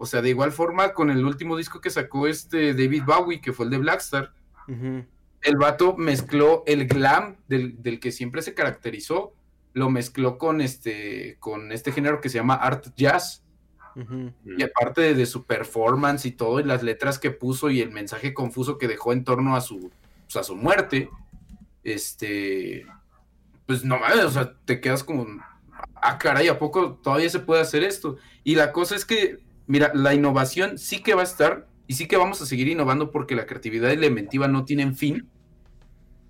[0.02, 3.52] O sea, de igual forma con el último disco que sacó este David Bowie, que
[3.52, 4.32] fue el de Blackstar,
[4.66, 9.34] el vato mezcló el glam del, del, que siempre se caracterizó,
[9.74, 13.44] lo mezcló con este, con este género que se llama art jazz.
[14.46, 18.32] Y aparte de, su performance y todo, y las letras que puso y el mensaje
[18.32, 19.90] confuso que dejó en torno a su,
[20.24, 21.10] pues, a su muerte,
[21.84, 22.86] este,
[23.66, 25.26] pues no mames, o sea, te quedas como,
[25.96, 28.16] ah, caray, ¿a poco todavía se puede hacer esto?
[28.44, 32.06] Y la cosa es que, mira, la innovación sí que va a estar y sí
[32.06, 35.28] que vamos a seguir innovando porque la creatividad y la inventiva no tienen fin,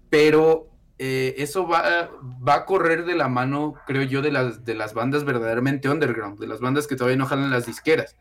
[0.09, 0.69] pero
[0.99, 2.11] eh, eso va,
[2.47, 6.39] va a correr de la mano, creo yo, de las, de las bandas verdaderamente underground,
[6.39, 8.17] de las bandas que todavía no jalan las disqueras.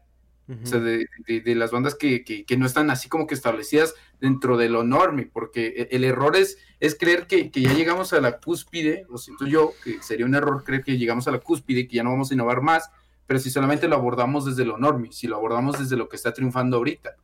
[0.64, 1.08] O sea, de,
[1.56, 5.96] las bandas que, no están así como que establecidas dentro de lo norme, porque e,
[5.96, 10.02] el, error es, es creer que, ya llegamos a la cúspide, lo siento yo, que
[10.02, 12.62] sería un error creer que llegamos a la cúspide, que ya no vamos a innovar
[12.62, 12.90] más,
[13.30, 16.34] pero si solamente lo abordamos desde lo norme, si lo abordamos desde lo que está
[16.34, 17.16] triunfando ahorita,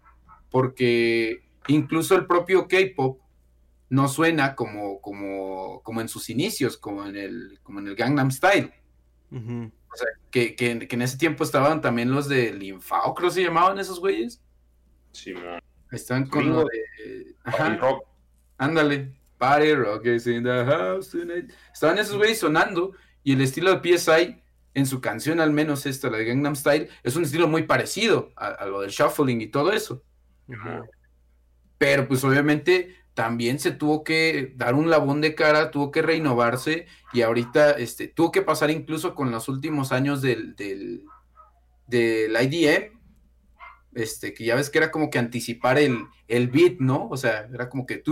[0.51, 3.19] porque incluso el propio K-pop
[3.89, 8.29] no suena como, como, como en sus inicios, como en el, como en el Gangnam
[8.29, 8.71] Style.
[9.31, 13.79] O sea, que, en ese tiempo estaban también los de Linfao, creo que se llamaban
[13.79, 14.43] esos güeyes.
[15.11, 15.59] Sí, man.
[15.91, 17.35] Están con lo de.
[17.45, 17.77] Ajá.
[17.77, 18.05] Rock.
[18.59, 19.15] Ándale.
[19.39, 21.51] Party rock is in the house tonight.
[21.73, 22.91] Estaban esos güeyes sonando
[23.23, 24.44] y el estilo de PSI,
[24.75, 28.31] en su canción al menos esta, la de Gangnam Style, es un estilo muy parecido
[28.35, 30.03] a, lo del shuffling y todo eso.
[31.77, 36.85] Pero pues obviamente también se tuvo que dar un labón de cara, tuvo que renovarse
[37.13, 41.05] y ahorita este, tuvo que pasar incluso con los últimos años del, del,
[41.87, 42.99] del IDM,
[43.95, 47.07] este, que ya ves que era como que anticipar el, el beat, ¿no?
[47.09, 48.03] O sea, era como que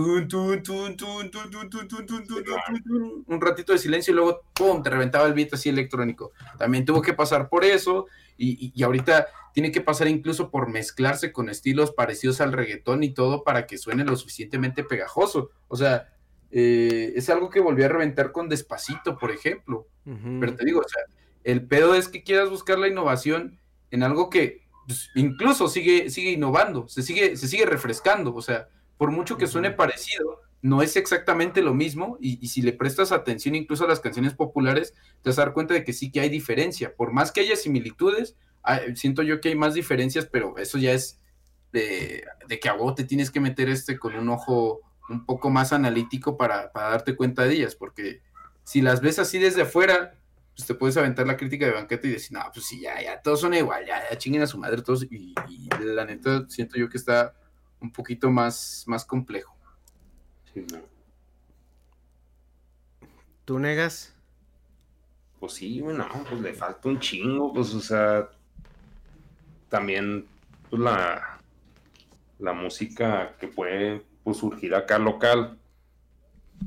[3.26, 4.82] un ratito de silencio y luego ¡pum!
[4.82, 6.32] te reventaba el beat así electrónico.
[6.58, 8.06] También tuvo que pasar por eso
[8.36, 13.14] y, y ahorita tiene que pasar incluso por mezclarse con estilos parecidos al reggaetón y
[13.14, 15.50] todo para que suene lo suficientemente pegajoso.
[15.68, 16.08] O sea,
[16.50, 19.86] eh, es algo que volvió a reventar con Despacito, por ejemplo.
[20.04, 21.02] Pero te digo, o sea,
[21.44, 23.60] el pedo es que quieras buscar la innovación
[23.90, 28.34] en algo que pues, incluso sigue, sigue innovando, se sigue, se sigue refrescando.
[28.34, 32.62] O sea, por mucho que suene parecido, no es exactamente lo mismo y, y, si
[32.62, 35.92] le prestas atención incluso a las canciones populares, te vas a dar cuenta de que
[35.92, 36.94] sí que hay diferencia.
[36.96, 38.36] Por más que haya similitudes,
[38.94, 41.20] siento yo que hay más diferencias, pero eso ya es
[41.72, 42.24] de,
[42.60, 46.36] que a vos te tienes que meter este con un ojo un poco más analítico
[46.36, 48.22] para, darte cuenta de ellas, porque
[48.62, 50.14] si las ves así desde afuera,
[50.54, 53.20] pues te puedes aventar la crítica de banqueta y decir, no, pues sí, ya, ya,
[53.20, 55.34] todos son igual, ya, ya chinguen a su madre todos, y,
[55.80, 57.34] la neta siento yo que está
[57.80, 59.56] un poquito más, más complejo.
[63.44, 64.14] ¿Tú negas?
[65.40, 68.30] Pues sí, bueno, pues le falta un chingo, pues, o sea,
[69.68, 70.26] también
[70.70, 71.40] pues, la,
[72.38, 75.58] la música que puede pues, surgir acá local,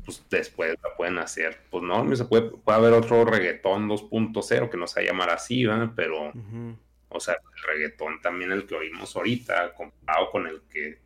[0.06, 1.60] pues después la pueden hacer.
[1.70, 5.30] Pues no, se puede, puede haber otro reggaetón 2.0 que no se va a llamar
[5.30, 5.66] así,
[5.96, 6.32] pero,
[7.10, 11.00] o sea, el reggaetón también el que oímos ahorita, comparado con el que,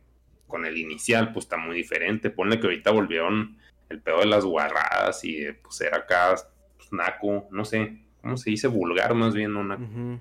[0.46, 2.30] con el inicial, pues está muy diferente.
[2.30, 3.56] Ponle que ahorita volvieron
[3.88, 6.34] el pedo de las guarradas y pues era acá,
[6.76, 8.68] pues, naco, no sé, ¿cómo se dice?
[8.68, 9.64] Vulgar más bien, ¿no?
[9.64, 10.20] Naco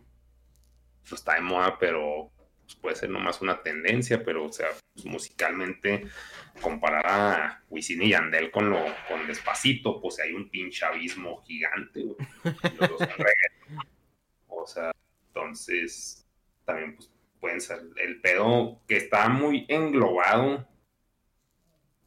[1.12, 2.32] pues, está de moda, pero
[2.72, 6.08] pues, puede ser nomás una tendencia, pero o sea, pues, musicalmente
[6.62, 12.06] comparar a Wisin y Yandel con lo con Despacito, pues hay un pinche abismo gigante,
[14.48, 14.92] o sea,
[15.28, 16.26] entonces
[16.66, 20.68] también pues pueden ser el pedo que está muy englobado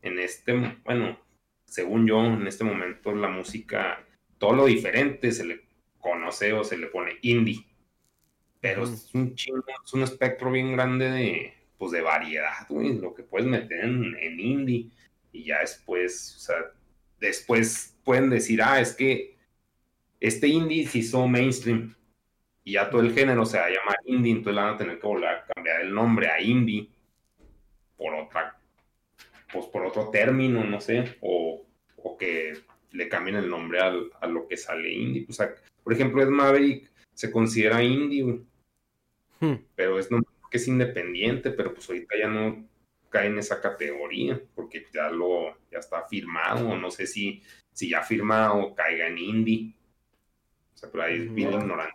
[0.03, 1.19] en este, bueno,
[1.67, 4.05] según yo, en este momento la música,
[4.39, 5.67] todo lo diferente se le
[5.99, 7.67] conoce o se le pone indie
[8.65, 13.13] pero es un chingo, es un espectro bien grande de, pues de variedad, güey, lo
[13.13, 14.89] que puedes meter en, indie.
[15.33, 16.57] Y ya después, o sea,
[17.21, 19.37] después pueden decir, ah, es que
[20.19, 21.95] este indie se hizo mainstream.
[22.65, 25.07] Y ya todo el género se va a llamar indie, entonces van a tener que
[25.07, 26.89] volver a cambiar el nombre a indie
[27.99, 28.59] por otra,
[29.53, 31.67] pues por otro término, no sé, o,
[31.99, 32.55] o que
[32.93, 35.27] le cambien el nombre al, a lo que sale indie.
[35.29, 38.54] O sea, por ejemplo, es Maverick se considera indie, güey.
[39.45, 39.65] Hmm.
[39.75, 40.21] Pero es no,
[40.51, 42.67] que es independiente, pero pues ahorita ya no
[43.11, 47.43] cae en esa categoría, porque ya lo, ya está firmado, no sé si,
[47.73, 49.75] si ya firmado caiga en indie.
[50.75, 51.95] O sea, pero ahí es bien ignorante.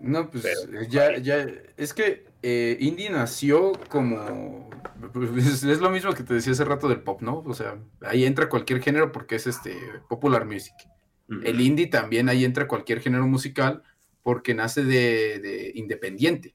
[0.00, 0.44] No, pues
[0.88, 1.44] ya, ya,
[1.76, 4.70] es que eh, indie nació como,
[5.12, 7.38] pues, es, lo mismo que te decía hace rato del pop, ¿no?
[7.38, 9.76] O sea, ahí entra cualquier género porque es este
[10.08, 10.74] popular music.
[11.42, 13.82] El indie también ahí entra cualquier género musical
[14.22, 16.54] porque nace de, de independiente.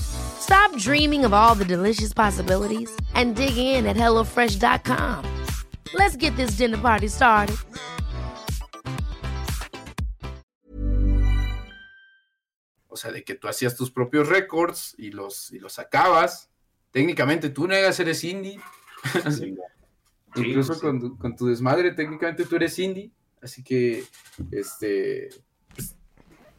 [0.00, 5.24] Stop dreaming of all the delicious possibilities and dig in at HelloFresh.com.
[5.94, 7.56] Let's get this dinner party started.
[12.88, 16.50] O sea, de que tú hacías tus propios récords y los, y los sacabas.
[16.90, 18.60] Técnicamente tú negas, eres indie.
[19.30, 19.56] Sí,
[20.36, 20.80] Incluso sí.
[20.80, 23.10] Con, tu, con tu desmadre, técnicamente tú eres indie.
[23.40, 24.04] Así que,
[24.50, 25.30] este.
[25.74, 25.96] pues,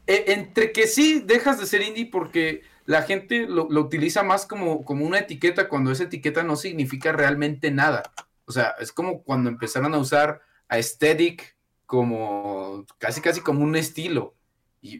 [0.07, 4.45] e- entre que sí dejas de ser indie porque la gente lo, lo utiliza más
[4.45, 8.03] como, como una etiqueta cuando esa etiqueta no significa realmente nada.
[8.45, 11.55] O sea, es como cuando empezaron a usar a aesthetic
[11.85, 14.35] como casi casi como un estilo.
[14.81, 14.99] Y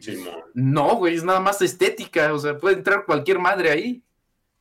[0.54, 2.32] no, güey, es nada más estética.
[2.32, 4.02] O sea, puede entrar cualquier madre ahí.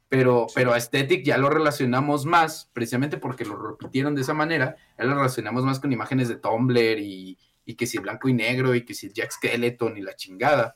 [0.09, 5.05] Pero, pero aesthetic ya lo relacionamos más, precisamente porque lo repitieron de esa manera, ya
[5.05, 8.85] lo relacionamos más con imágenes de Tumblr y, y que si blanco y negro y
[8.85, 10.75] que si Jack Skeleton y la chingada.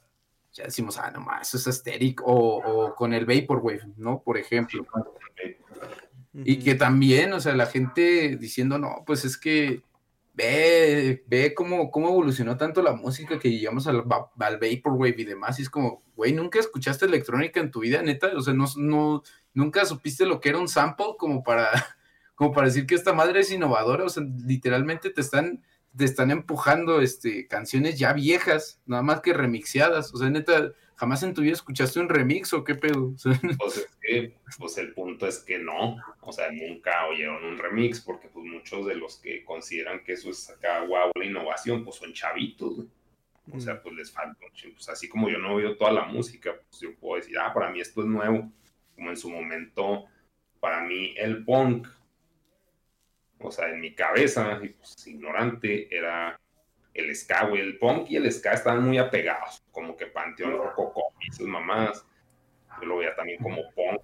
[0.57, 2.21] Ya decimos, ah, no más, eso es aesthetic.
[2.25, 4.21] O, o con el Vaporwave, ¿no?
[4.21, 4.85] Por ejemplo.
[6.33, 9.81] Y que también, o sea, la gente diciendo, no, pues es que
[10.33, 14.03] ve, ve cómo, cómo evolucionó tanto la música que llegamos al,
[14.39, 15.59] al Vaporwave y demás.
[15.59, 18.31] Y es como, güey, ¿nunca escuchaste electrónica en tu vida, neta?
[18.35, 21.69] O sea, no, no, nunca supiste lo que era un sample como para,
[22.35, 24.05] como para decir que esta madre es innovadora.
[24.05, 25.63] O sea, literalmente te están,
[25.95, 30.13] te están empujando este, canciones ya viejas, nada más que remixeadas.
[30.13, 33.13] O sea, neta, ¿jamás en tu vida escuchaste un remix o qué pedo?
[33.13, 37.43] O sea, Pues es que, pues el punto es que no, o sea, nunca oyeron
[37.43, 41.25] un remix, porque pues muchos de los que consideran que eso es acá, guau, la
[41.25, 42.87] innovación, pues son chavitos, güey.
[43.53, 44.45] O sea, pues les falta.
[44.73, 47.71] Pues así como yo no oído toda la música, pues yo puedo decir, ah, para
[47.71, 48.51] mí esto es nuevo.
[48.95, 50.05] Como en su momento,
[50.59, 51.87] para mí el punk,
[53.39, 56.39] o sea, en mi cabeza, pues ignorante, era
[56.93, 57.61] el ska, güey.
[57.61, 62.05] El punk y el ska estaban muy apegados, como que Panteón Rococó y sus mamás.
[62.81, 64.01] Yo lo veía también como punk.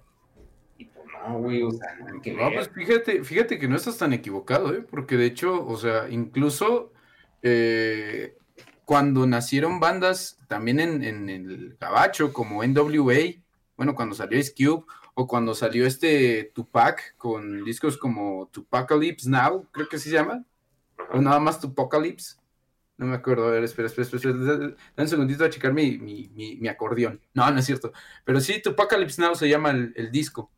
[0.78, 3.98] Y pues no, güey, o sea, nada que No, pues fíjate, fíjate que no estás
[3.98, 4.82] tan equivocado, ¿eh?
[4.82, 6.92] Porque de hecho, o sea, incluso
[7.42, 8.36] eh,
[8.84, 13.42] cuando nacieron bandas también en, en el gabacho, como NWA,
[13.76, 19.68] bueno, cuando salió Ice Cube, o cuando salió este Tupac con discos como Tupacalypse Now,
[19.70, 20.44] creo que así se llama,
[21.12, 22.36] o nada más Tupacalypse.
[22.96, 26.28] No me acuerdo, a ver, espera, espera, espera, espera, un segundito a checar mi, mi,
[26.32, 27.20] mi, mi acordeón.
[27.32, 27.92] No, no es cierto.
[28.24, 30.50] Pero sí, Tupacalypse Now se llama el, el disco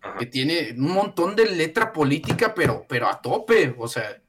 [0.00, 0.18] Ajá.
[0.18, 4.22] que tiene un montón de letra política, pero, pero a tope, o sea,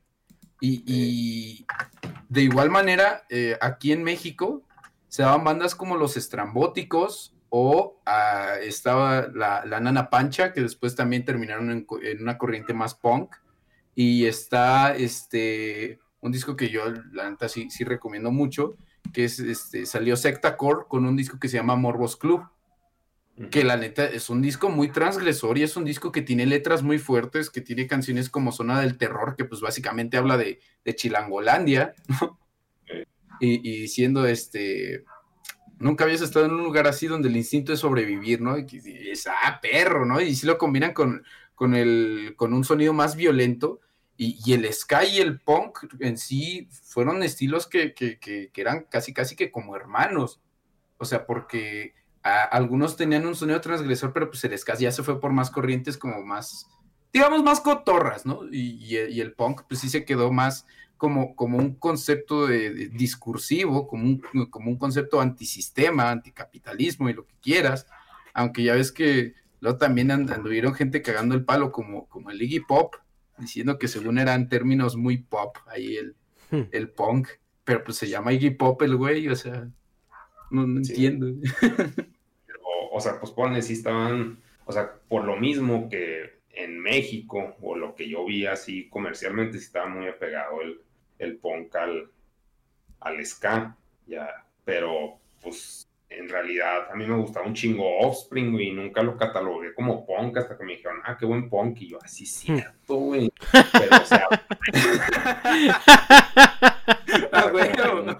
[0.59, 1.65] y, y
[2.29, 4.63] de igual manera, eh, aquí en México
[5.07, 10.95] se daban bandas como Los Estrambóticos o ah, estaba la, la Nana Pancha, que después
[10.95, 11.85] también terminaron en,
[12.19, 13.35] una corriente más punk,
[13.93, 16.81] y está este, un disco que yo,
[17.11, 18.75] la neta, sí, sí recomiendo mucho,
[19.13, 22.43] que es, este, salió Secta Core con un disco que se llama Morbos Club
[23.49, 26.83] que la neta es un disco muy transgresor y es un disco que tiene letras
[26.83, 30.95] muy fuertes, que tiene canciones como Zona del Terror, que pues básicamente habla de, de
[30.95, 31.93] Chilangolandia.
[33.39, 35.03] Y, y diciendo, este,
[35.83, 38.57] nunca habías estado en un lugar así donde el instinto es sobrevivir, ¿no?
[38.57, 38.67] Y
[39.11, 40.19] es, ah, perro, ¿no?
[40.21, 41.23] Y si lo combinan con,
[41.53, 43.79] con, el, con un sonido más violento.
[44.15, 49.13] Y, el ska y el punk en sí fueron estilos que, que, que, eran casi,
[49.13, 50.39] casi que como hermanos.
[50.97, 55.19] O sea, porque algunos tenían un sonido transgresor, pero pues el ska ya se fue
[55.19, 56.69] por más corrientes, como más,
[57.11, 58.47] digamos, más cotorras, ¿no?
[58.49, 60.65] Y, y el punk, pues sí se quedó más
[60.97, 67.13] como, como un concepto de, de discursivo, como un, como un concepto antisistema, anticapitalismo y
[67.13, 67.87] lo que quieras,
[68.33, 72.41] aunque ya ves que luego también and- anduvieron gente cagando el palo como, como el
[72.41, 72.95] Iggy Pop,
[73.37, 76.15] diciendo que según eran términos muy pop, ahí el,
[76.51, 76.67] Hmm.
[76.71, 77.29] el punk,
[77.63, 79.67] pero pues se llama Iggy Pop el güey, o sea,
[80.51, 80.91] no, no Sí.
[81.07, 81.27] entiendo.
[82.63, 87.55] o, o sea, pues ponle, si estaban, o sea, por lo mismo que en México,
[87.61, 90.81] o lo que yo vi así comercialmente, sí estaba muy apegado el,
[91.19, 92.09] el punk al,
[93.01, 93.75] al ska,
[94.05, 99.01] ya, pero pues en realidad a mí me gustaba un chingo Offspring, güey, y nunca
[99.01, 102.23] lo catalogué como punk hasta que me dijeron, ah, qué buen punk, y yo, así
[102.23, 103.31] es cierto, güey,
[103.71, 104.27] pero o sea,
[107.31, 108.17] Ah, bueno.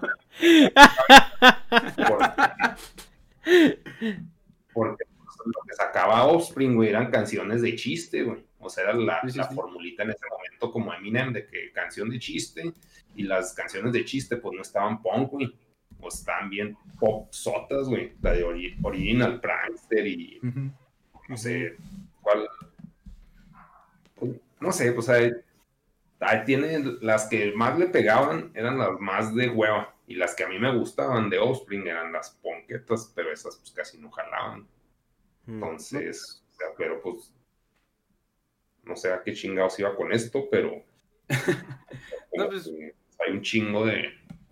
[1.96, 2.64] porque,
[4.72, 5.04] porque
[5.46, 6.26] lo que sacaba
[7.10, 8.44] canciones de chiste, güey.
[8.58, 9.54] O sea, era la, Sí, sí, la sí.
[9.54, 12.72] formulita en ese momento como Eminem de que canción de chiste
[13.14, 15.54] y las canciones de chiste pues no estaban punk, güey.
[16.00, 18.12] Pues estaban bien pop sotas, güey.
[18.22, 20.40] La de ori- Original Prankster y
[21.28, 21.76] no sé
[22.20, 22.46] cuál.
[24.60, 25.30] No sé, pues ahí,
[26.20, 30.44] ahí tiene las que más le pegaban eran las más de hueva y las que
[30.44, 34.66] a mí me gustaban de Offspring eran las ponquetas, pero esas pues casi no jalaban.
[35.46, 37.32] Entonces, o sea, pero pues
[38.84, 40.82] no sé a qué chingados iba con esto, pero
[42.36, 42.94] No, pues- que
[43.26, 44.04] hay un chingo de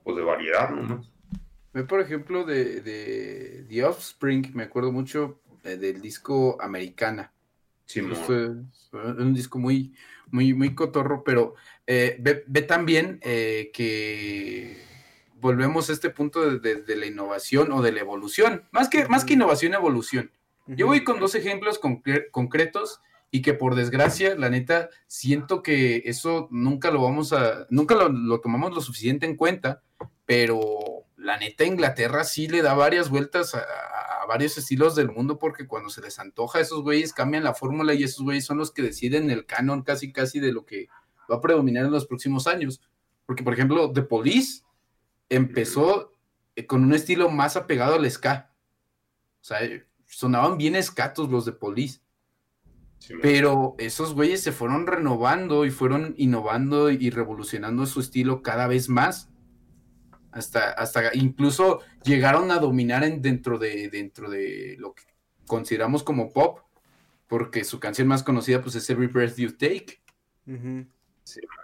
[0.04, 1.04] pues de variedad, ¿no?
[1.72, 7.32] Ve, por ejemplo, de, de The Offspring, me acuerdo mucho eh, del disco Americana.
[7.86, 8.16] Simón.
[8.16, 8.48] Fue,
[8.90, 9.94] fue un disco muy,
[10.30, 11.54] muy, muy cotorro, pero
[11.86, 14.76] eh, ve, ve también eh, que
[15.36, 18.64] volvemos a este punto de, de- de la innovación o de la evolución.
[18.70, 20.30] Más que, más que innovación, evolución.
[20.66, 23.00] Yo voy con dos ejemplos concre- concretos
[23.30, 28.08] y que por desgracia, la neta, siento que eso nunca lo vamos a, nunca lo,
[28.08, 29.82] lo tomamos lo suficiente en cuenta,
[30.26, 35.38] pero la neta Inglaterra sí le da varias vueltas a, a varios estilos del mundo
[35.38, 38.70] porque cuando se les antoja esos güeyes cambian la fórmula y esos güeyes son los
[38.70, 40.88] que deciden el canon casi casi de lo que
[41.30, 42.80] va a predominar en los próximos años.
[43.26, 44.62] Porque por ejemplo, The Police
[45.28, 46.12] empezó
[46.54, 48.52] eh, con un estilo más apegado al ska.
[49.40, 49.58] O sea,
[50.12, 52.00] sonaban bien escatos los de Police.
[52.98, 53.22] Simón.
[53.22, 58.88] Pero esos güeyes se fueron renovando y fueron innovando y revolucionando su estilo cada vez
[58.88, 59.28] más.
[60.30, 65.02] Hasta, hasta incluso llegaron a dominar en, dentro, de, dentro de lo que
[65.46, 66.60] consideramos como pop,
[67.26, 70.00] porque su canción más conocida pues es Every Breath You Take,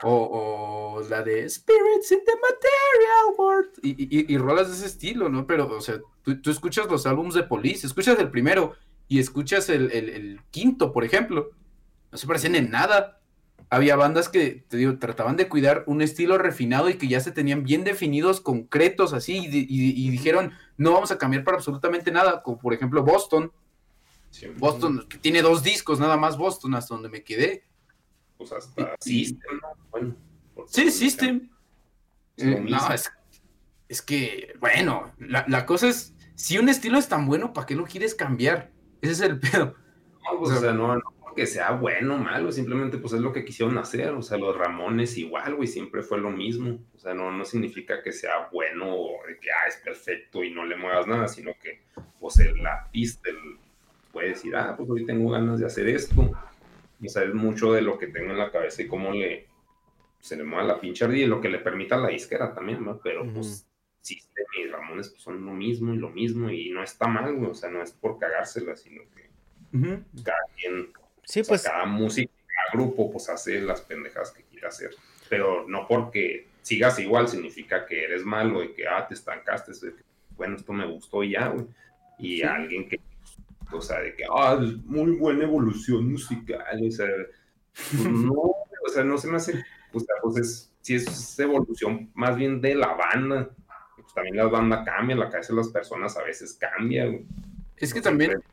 [0.04, 4.86] O, o la de Spirits in the Material World, y, y- y rolas de ese
[4.86, 5.46] estilo, ¿no?
[5.46, 8.74] Pero, o sea, tú, tú escuchas los álbumes de Police, escuchas el primero
[9.08, 11.50] y escuchas el, el- el quinto, por ejemplo,
[12.12, 13.20] no se parecen en nada.
[13.70, 17.32] Había bandas que, te digo, trataban de cuidar un estilo refinado y que ya se
[17.32, 21.56] tenían bien definidos, concretos, así, y, di- y- y dijeron, no vamos a cambiar para
[21.58, 23.52] absolutamente nada, como por ejemplo Boston.
[24.56, 27.64] Boston, que tiene dos discos, nada más Boston, hasta donde me quedé.
[28.38, 29.68] Pues hasta System, ¿no?
[29.90, 30.16] Bueno,
[30.66, 31.50] Sí, System.
[32.36, 33.10] Eh, no, es,
[33.88, 37.74] es que, bueno, la, la cosa es, si un estilo es tan bueno, ¿para qué
[37.74, 38.70] lo quieres cambiar?
[39.02, 39.74] Ese es el pedo.
[40.24, 43.32] No, pues, o sea, no, no porque sea bueno o malo, simplemente pues es lo
[43.32, 47.14] que quisieron hacer, o sea, los Ramones igual, güey, siempre fue lo mismo, o sea,
[47.14, 51.06] no, no significa que sea bueno o que, ah, es perfecto y no le muevas
[51.06, 51.82] nada, sino que,
[52.18, 53.58] pues, el artista el-
[54.12, 56.32] puede decir, ah, pues hoy tengo ganas de hacer esto,
[57.06, 59.46] sea, es mucho de lo que tengo en la cabeza y cómo le,
[60.20, 62.98] se le mueve la pinche ardilla y lo que le permita la disquera también, ¿no?
[62.98, 63.66] Pero, pues,
[64.00, 67.50] System y Ramones pues, son lo mismo y lo mismo y no está mal, güey,
[67.50, 69.28] o sea, no es por cagársela, sino que
[70.24, 70.92] cada quien
[71.24, 74.90] Sí, o sea, pues cada música, cada grupo, pues hace las pendejas que quiera hacer.
[75.28, 79.72] Pero no porque sigas igual significa que eres malo y que, ah, te estancaste.
[80.36, 81.66] bueno, esto me gustó y ya, güey.
[82.18, 82.42] Y Sí.
[82.44, 82.98] alguien que,
[83.72, 86.80] o sea, de que, ah, es muy buena evolución musical.
[86.86, 87.06] O sea,
[87.74, 92.10] pues, no, o sea, no se me hace, o sea, pues es, si es evolución
[92.14, 93.50] más bien de la banda.
[93.96, 97.26] Pues también la banda cambia, la cabeza de las personas a veces cambia, güey.
[97.76, 98.48] Es que también siempre-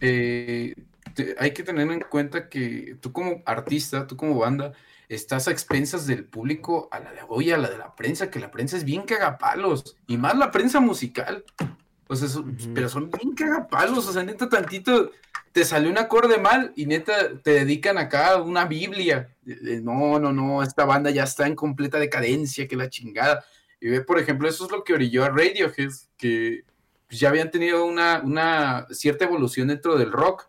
[0.00, 0.74] eh,
[1.14, 4.72] te- hay que tener en cuenta que tú como artista, tú como banda,
[5.08, 8.40] estás a expensas del público, a la de hoy, a la de la prensa, que
[8.40, 11.44] la prensa es bien cagapalos, y más la prensa musical.
[12.06, 15.10] O sea, son- pero son bien cagapalos, o sea, neta, tantito
[15.52, 19.30] te salió un acorde mal y neta te dedican acá una Biblia.
[19.42, 23.44] de- de, no, no, no, esta banda ya está en completa decadencia, que la chingada.
[23.80, 26.64] Y ve, por ejemplo, eso es lo que orilló a Radiohead, que
[27.10, 30.48] ya habían tenido una, una cierta evolución dentro del rock,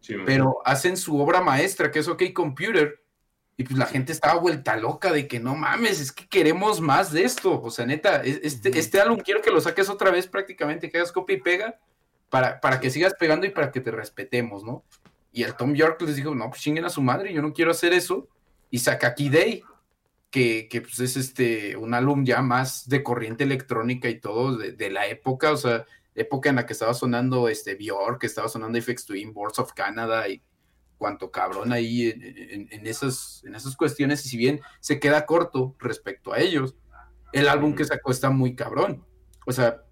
[0.00, 3.02] Sí, pero hacen su obra maestra, que es OK Computer,
[3.60, 7.12] y pues la gente estaba vuelta loca de que no mames, es que queremos más
[7.12, 7.60] de esto.
[7.60, 10.96] O sea, neta, es- este, este álbum quiero que lo saques otra vez prácticamente, que
[10.96, 11.78] hagas copia y pega,
[12.30, 14.82] para, para que sigas pegando y para que te respetemos, ¿no?
[15.30, 17.70] Y el Tom York les dijo, no, pues chinguen a su madre, yo no quiero
[17.72, 18.28] hacer eso.
[18.70, 19.62] Y saca Key Day,
[20.30, 24.72] que, que, pues es este, un álbum ya más de corriente electrónica y todo, de,
[24.72, 25.84] de la época, o sea,
[26.14, 29.74] época en la que estaba sonando este Bjork, que estaba sonando FX Twin, Boards of
[29.74, 30.40] Canada y
[31.00, 35.24] cuanto cabrón ahí en, en- en esas, en esas cuestiones, y si bien se queda
[35.26, 36.76] corto respecto a ellos,
[37.32, 39.04] el álbum que sacó está muy cabrón.
[39.46, 39.82] O sea,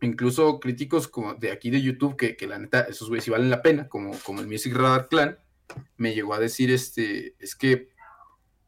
[0.00, 3.50] incluso críticos como de aquí de YouTube, que, que la neta, esos güeyes sí valen
[3.50, 5.38] la pena, como, como el Music Radar Clan,
[5.96, 7.88] me llegó a decir, este, es que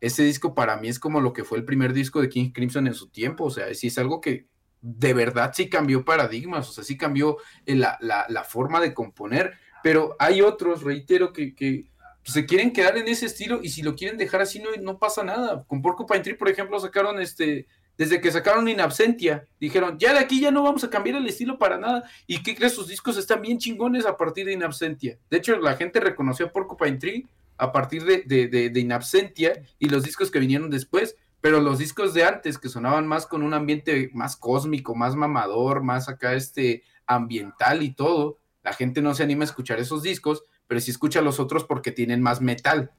[0.01, 2.87] ese disco para mí es como lo que fue el primer disco de King Crimson
[2.87, 4.49] en su tiempo, o sea, sí es algo que
[4.82, 8.93] de verdad sí cambió paradigmas, o sea, sí cambió eh, la, la- la forma de
[8.95, 9.55] componer,
[9.87, 11.84] pero hay otros, reitero, que, que
[12.24, 15.22] se quieren quedar en ese estilo y si lo quieren dejar así no, no pasa
[15.22, 15.62] nada.
[15.68, 20.18] Con Porcupine Tree, por ejemplo, sacaron este, desde que sacaron In Absentia, dijeron, ya de
[20.18, 22.03] aquí ya no vamos a cambiar el estilo para nada.
[22.26, 22.72] ¿Y qué crees?
[22.72, 25.20] Sus discos están bien chingones a partir de In Absentia.
[25.30, 27.24] De hecho, la gente reconoció a Porcupine Tree
[27.57, 31.61] a partir de, de, de, de In Absentia y los discos que vinieron después, pero
[31.61, 36.09] los discos de antes que sonaban más con un ambiente más cósmico, más mamador, más
[36.09, 40.80] acá este ambiental y todo, la gente no se anima a escuchar esos discos pero
[40.80, 42.92] si escucha los otros porque tienen más metal.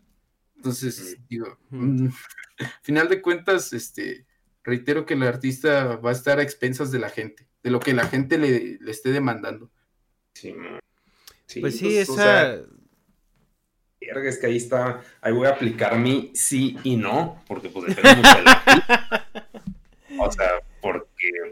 [0.55, 2.07] Entonces, digo, mm,
[2.81, 4.25] final de cuentas, este,
[4.63, 7.93] reitero que el artista va a estar a expensas de la gente, de lo que
[7.93, 9.69] la gente le, le esté demandando.
[10.33, 10.55] Sí,
[11.59, 12.61] pues sí, esa...
[13.99, 18.15] es que ahí está, ahí voy a aplicar mi sí y no, porque pues depende
[18.15, 19.27] mucho de la
[20.19, 20.49] O sea,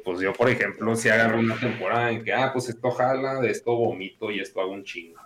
[0.04, 3.52] pues yo, por ejemplo, si agarro una temporada en que, ah, pues esto jala, de
[3.52, 5.20] esto vomito y esto hago un chingo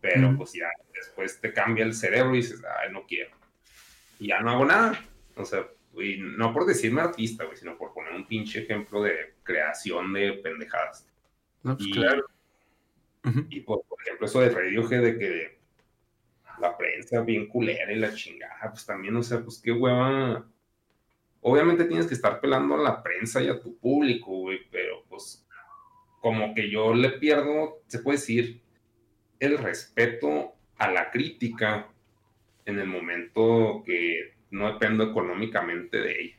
[0.00, 3.30] pero pues ya después te cambia el cerebro y dices, ay, no quiero.
[4.18, 5.00] Y ya no hago nada.
[5.36, 5.66] O sea,
[5.96, 10.34] y no por decirme artista, güey, sino por poner un pinche ejemplo de creación de
[10.34, 11.08] pendejadas.
[11.62, 12.26] No, pues y, claro.
[13.48, 15.58] Y por, ejemplo, eso de Radiohead de que
[16.60, 20.46] la prensa bien culera y la chingada, pues también, o sea, pues qué hueva.
[21.40, 25.46] Obviamente tienes que estar pelando a la prensa y a tu público, güey, pero pues
[26.20, 28.60] como que yo le pierdo, se puede decir,
[29.38, 31.88] el respeto a la crítica
[32.64, 36.36] en el momento que no dependo económicamente de ella.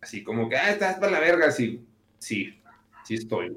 [0.00, 1.86] Así como que, ah, estás para la verga, sí,
[2.18, 2.60] sí,
[3.04, 3.56] sí estoy.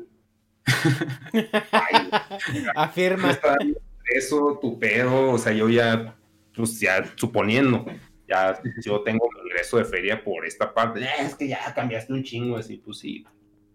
[2.75, 3.37] Afirma.
[4.09, 6.15] Eso, tu pedo, o sea, yo ya,
[6.55, 7.85] pues ya suponiendo,
[8.27, 12.13] ya yo tengo un ingreso de feria por esta parte, eh, es que ya cambiaste
[12.13, 13.25] un chingo, así, pues sí.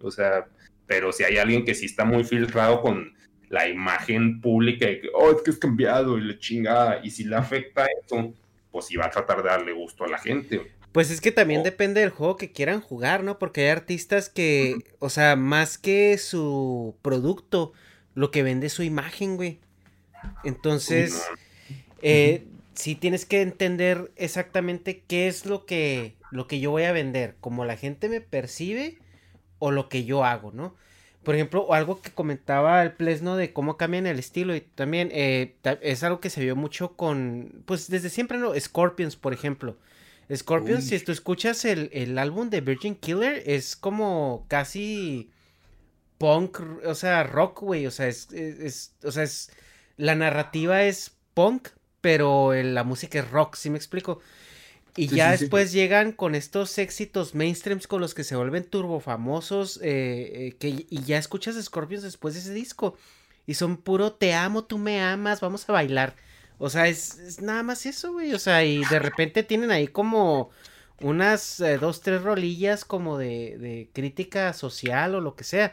[0.01, 0.47] O sea,
[0.87, 3.15] pero si hay alguien que sí está muy filtrado con
[3.49, 7.01] la imagen pública de que, oh, es que es cambiado y le chingada.
[7.05, 8.33] Y si le afecta eso,
[8.71, 10.73] pues iba a tratar de darle gusto a la gente.
[10.91, 13.39] Pues es que también depende del juego que quieran jugar, ¿no?
[13.39, 17.73] Porque hay artistas que, o sea, más que su producto,
[18.15, 19.61] lo que vende es su imagen, güey.
[20.45, 21.27] Entonces,
[22.01, 26.93] eh, sí tienes que entender exactamente qué es lo que, lo que yo voy a
[26.93, 28.99] vender, como la gente me percibe
[29.59, 30.75] o lo que yo hago, ¿no?
[31.23, 35.55] Por ejemplo, algo que comentaba el Plesno de cómo cambian el estilo y también eh,
[35.81, 38.59] es algo que se vio mucho con, pues desde siempre, ¿no?
[38.59, 39.77] Scorpions, por ejemplo.
[40.35, 45.31] Scorpions, si tú escuchas el, álbum de Virgin Killer, es como casi
[46.19, 49.53] punk, o sea, rock, güey, o sea, es, es, o sea, es,
[49.97, 51.69] la narrativa es punk,
[52.03, 54.21] pero la música es rock, ¿sí me explico?
[54.95, 59.81] Y ya después llegan con estos éxitos mainstreams con los que se vuelven turbo famosos.
[59.83, 62.97] Eh, eh, que, y ya escuchas Scorpions después de ese disco.
[63.47, 66.15] Y son puro te amo, tú me amas, vamos a bailar.
[66.59, 68.35] O sea, es, nada más eso, güey.
[68.35, 70.51] O sea, y de repente tienen ahí como
[71.01, 75.73] unas eh, dos, tres rolillas como de, de crítica social o lo que sea.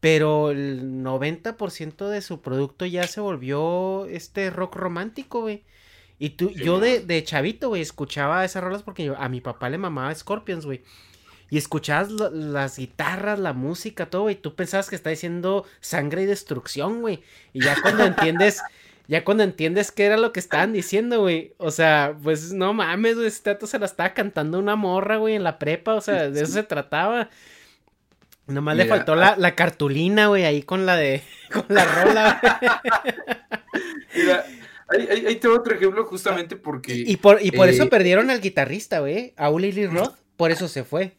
[0.00, 5.64] Pero el 90% de su producto ya se volvió este rock romántico, güey.
[6.18, 9.78] Y tú, yo de, de, chavito, güey, escuchaba esas rolas porque a mi papá le
[9.78, 10.82] mamaba Scorpions, güey.
[11.50, 16.26] Y escuchabas las guitarras, la música, todo, y tú pensabas que está diciendo sangre y
[16.26, 17.22] destrucción, güey.
[17.52, 18.62] Y ya cuando entiendes,
[19.08, 21.54] ya cuando entiendes qué era lo que estaban diciendo, güey.
[21.58, 25.44] O sea, pues no mames, güey, este se la estaba cantando una morra, güey, en
[25.44, 27.30] la prepa, o sea, de eso se trataba.
[28.46, 31.22] Nomás le faltó la, la cartulina, güey, ahí con la de,
[31.52, 32.40] con la rola.
[34.14, 34.44] Mira,
[34.88, 36.94] Ahí, ahí, tengo otro ejemplo justamente porque...
[36.94, 40.68] Y, por, y por eso eh, perdieron al guitarrista, güey, a Uli Roth, por eso
[40.68, 41.16] se fue.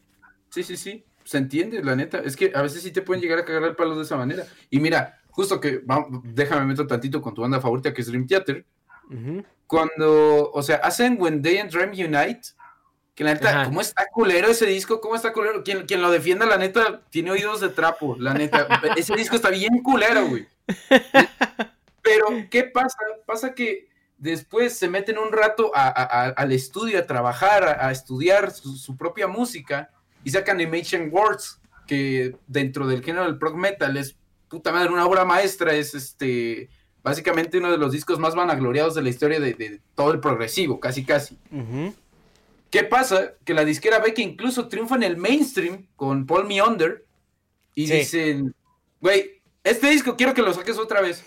[0.48, 2.20] Sí, sí, sí, se entiende, la neta.
[2.20, 4.46] Es que a veces sí te pueden llegar a cagar el palo de esa manera.
[4.70, 8.26] Y mira, justo que, vamos, déjame meter tantito con tu banda favorita que es Dream
[8.26, 8.64] Theater.
[9.66, 12.40] Cuando, o sea, hacen When Day and Dream Unite,
[13.18, 15.00] que la neta, ¿cómo está culero ese disco?
[15.00, 15.64] ¿Cómo está culero?
[15.64, 18.68] Quien, quien lo defienda, la neta, tiene oídos de trapo, la neta.
[18.96, 20.46] ese disco está bien culero, güey.
[22.00, 22.96] Pero, ¿qué pasa?
[23.26, 23.88] Pasa que
[24.18, 29.90] después se meten un rato al estudio, a trabajar, a, estudiar su, propia música
[30.22, 34.16] y sacan Animation Words, que dentro del género del prog metal es
[34.48, 36.70] puta madre, una obra maestra, es este
[37.02, 41.04] básicamente uno de los discos más vanagloriados de la historia de, todo el progresivo, casi
[41.04, 41.36] casi.
[42.70, 43.34] ¿Qué pasa?
[43.44, 47.06] Que la disquera ve que incluso triunfa en el mainstream con Paul Me Under
[47.74, 48.54] y dicen,
[49.00, 51.24] güey, este disco quiero que lo saques otra vez.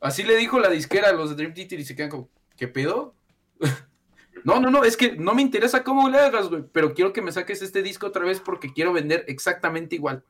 [0.00, 2.68] Así le dijo la disquera a los de Dream Theater y se quedan como, ¿qué
[2.68, 3.14] pedo?
[4.44, 7.22] no, no, no, es que no me interesa cómo le hagas, güey, pero quiero que
[7.22, 10.24] me saques este disco otra vez porque quiero vender exactamente igual.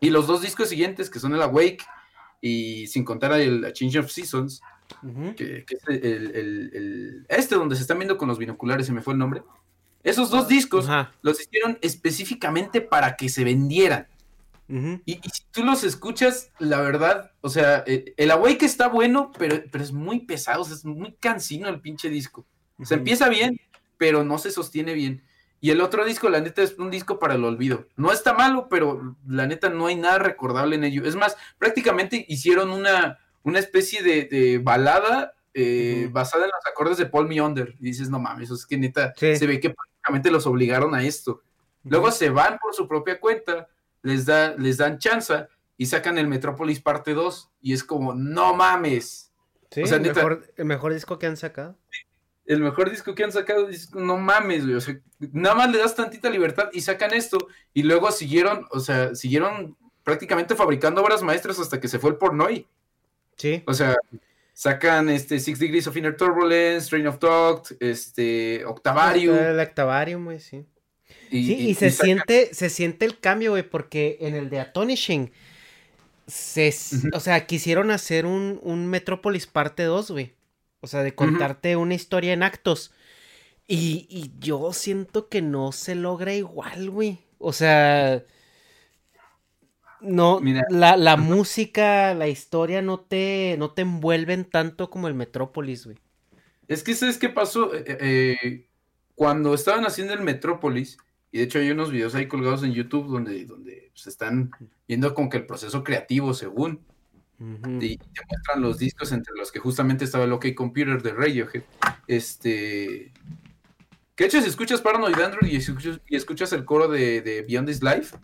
[0.00, 1.84] Y los dos discos siguientes, que son el Awake
[2.40, 4.60] y sin contar el Change of Seasons,
[5.36, 9.18] que, es el, este donde se están viendo con los binoculares, se me fue el
[9.18, 9.42] nombre.
[10.02, 10.88] Esos dos discos
[11.22, 14.06] los hicieron específicamente para que se vendieran.
[14.68, 19.62] y, si tú los escuchas, la verdad, o sea, eh, el, Awake está bueno, pero,
[19.70, 22.46] pero es muy pesado, es muy cansino el pinche disco.
[22.78, 23.60] O sea, empieza bien,
[23.98, 25.22] pero no se sostiene bien.
[25.64, 27.88] Y el otro disco, la neta, es un disco para el olvido.
[27.96, 31.06] No está malo, pero la neta no hay nada recordable en ello.
[31.06, 37.06] Es más, prácticamente hicieron una, una especie de, balada eh, basada en los acordes de
[37.06, 37.76] Paul Meonder.
[37.78, 41.04] Y dices, no mames, eso es que neta se ve que prácticamente los obligaron a
[41.04, 41.42] esto.
[41.84, 43.68] Luego se van por su propia cuenta,
[44.02, 47.50] les, da, les dan chance y sacan el Metrópolis parte 2.
[47.60, 49.32] Y es como, no mames.
[49.70, 51.76] Sí, o sea, el, mejor, el mejor disco que han sacado
[52.46, 55.00] el mejor disco que han sacado, no mames, güey, o sea,
[55.32, 57.38] nada más le das tantita libertad y sacan esto,
[57.72, 62.16] y luego siguieron, o sea, siguieron prácticamente fabricando obras maestras hasta que se fue el
[62.16, 62.68] pornoy.
[63.36, 63.62] Sí.
[63.66, 63.96] O sea,
[64.52, 69.36] sacan este Six Degrees of Inner Turbulence, Train of Thought, este Octavarium.
[69.36, 70.64] El Octavarium, güey, sí.
[71.30, 75.32] Y, sí, y, se siente, se siente el cambio, güey, porque en el de Atonishing,
[76.26, 76.74] se,
[77.12, 80.34] o sea, quisieron hacer un, un Metropolis parte 2, güey.
[80.80, 82.92] O sea, de contarte una historia en actos.
[83.66, 87.18] Y, yo siento que no se logra igual, güey.
[87.38, 88.22] O sea,
[90.04, 90.40] no,
[90.70, 95.98] la, música, la historia no te, no te envuelven tanto como el Metrópolis, güey.
[96.68, 97.74] Es que, ¿sabes qué pasó?
[97.74, 98.66] Eh, eh,
[99.14, 100.98] cuando estaban haciendo el Metrópolis,
[101.30, 104.50] y de hecho hay unos videos ahí colgados en YouTube donde, donde se están
[104.86, 106.80] viendo con que el proceso creativo, según,
[107.38, 111.64] y te muestran los discos entre los que justamente estaba el OK Computer de Radiohead.
[112.06, 113.12] Este.
[114.14, 118.16] Que de hecho, si escuchas Paranoid Android y escuchas, el coro de, Beyond This Life,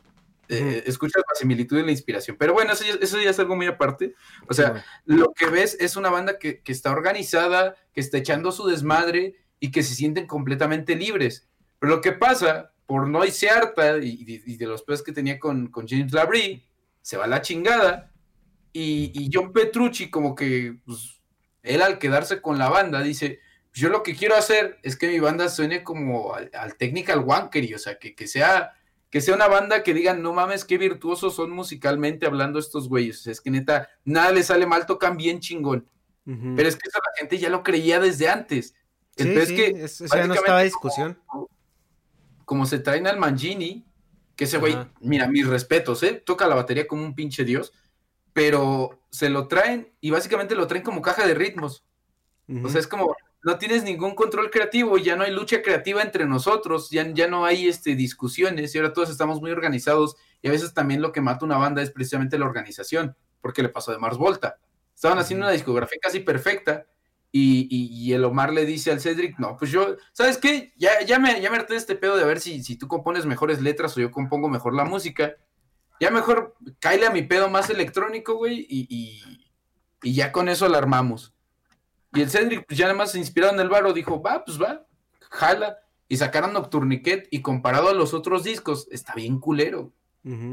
[0.50, 2.36] eh, escuchas la similitud y la inspiración.
[2.38, 4.14] Pero bueno, eso ya, es algo muy aparte.
[4.48, 8.66] O sea, lo que ves es una banda que, está organizada, que está echando su
[8.66, 11.48] desmadre y que se sienten completamente libres.
[11.78, 15.68] Pero lo que pasa, por no irse harta y, de los pedos que tenía con,
[15.68, 16.66] con James Labrie,
[17.00, 18.10] se va a la chingada
[18.72, 21.20] y, John Petrucci, como que pues,
[21.62, 23.40] él al quedarse con la banda, dice:
[23.72, 27.78] Yo lo que quiero hacer es que mi banda suene como al, Technical Wankery, o
[27.78, 28.74] sea, que, que, sea,
[29.10, 33.26] que sea una banda que digan: No mames, qué virtuosos son musicalmente hablando estos güeyes.
[33.26, 35.88] Es que neta, nada les sale mal, tocan bien chingón.
[36.24, 38.74] Pero es que eso la gente ya lo creía desde antes.
[39.16, 39.84] Entonces, que.
[39.84, 41.18] Eso ya no estaba discusión.
[42.44, 43.84] Como, se traen al Mangini,
[44.36, 46.22] que ese güey, mira, mis respetos, ¿eh?
[46.24, 47.72] Toca la batería como un pinche dios
[48.32, 51.84] pero se lo traen y básicamente lo traen como caja de ritmos.
[52.64, 56.26] O sea, es como, no tienes ningún control creativo, ya no hay lucha creativa entre
[56.26, 60.50] nosotros, ya, ya no hay este, discusiones y ahora todos estamos muy organizados y a
[60.50, 63.98] veces también lo que mata una banda es precisamente la organización, porque le pasó de
[63.98, 64.58] Mars Volta.
[64.94, 66.86] Estaban haciendo una discografía casi perfecta
[67.32, 70.72] y, el Omar le dice al Cedric, no, pues yo, ¿sabes qué?
[70.76, 72.88] Ya, ya, me, ya me harté de este pedo de a ver si, si tú
[72.88, 75.36] compones mejores letras o yo compongo mejor la música
[76.00, 79.22] ya mejor caile a mi pedo más electrónico, güey, y,
[80.02, 81.34] y, ya con eso la armamos.
[82.12, 84.84] Y el Cedric, pues ya nada más inspirado en el baro, dijo, va, pues va,
[85.30, 85.78] jala.
[86.08, 89.92] Y sacaron Nocturniquet y comparado a los otros discos, está bien culero.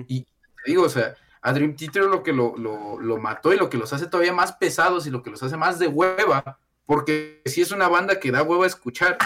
[0.08, 0.28] Y te
[0.68, 3.92] digo, o sea, a Dream Theater lo que lo, lo, mató y lo que los
[3.94, 7.72] hace todavía más pesados y lo que los hace más de hueva, porque si es
[7.72, 9.18] una banda que da hueva a escuchar,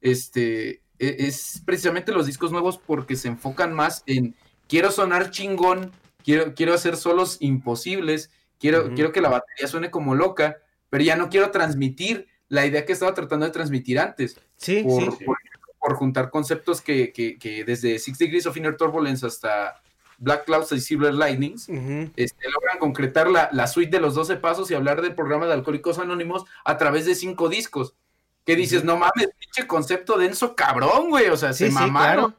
[0.00, 4.34] este, e, es precisamente los discos nuevos porque se enfocan más en
[4.68, 5.92] quiero sonar chingón,
[6.24, 10.58] quiero, quiero hacer solos imposibles, quiero, quiero que la batería suene como loca,
[10.94, 14.38] pero ya no quiero transmitir la idea que estaba tratando de transmitir antes.
[14.56, 15.24] Sí, por, sí.
[15.80, 19.82] Por, juntar conceptos que, que, que, desde Six Degrees of Inner Turbulence hasta
[20.18, 21.68] Black Clouds y Silver Lightnings,
[22.14, 25.54] este, logran concretar la, la, suite de los 12 pasos y hablar del programa de
[25.54, 27.96] Alcohólicos Anónimos a través de cinco discos.
[28.46, 31.26] Que dices, no mames, pinche concepto denso cabrón, güey.
[31.26, 32.36] O sea, se mamaron.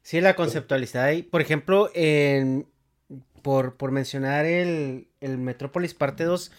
[0.00, 1.22] Sí, la conceptualidad ahí.
[1.22, 2.66] Por ejemplo, en,
[3.42, 6.52] por, por mencionar el, el Metrópolis Parte 2,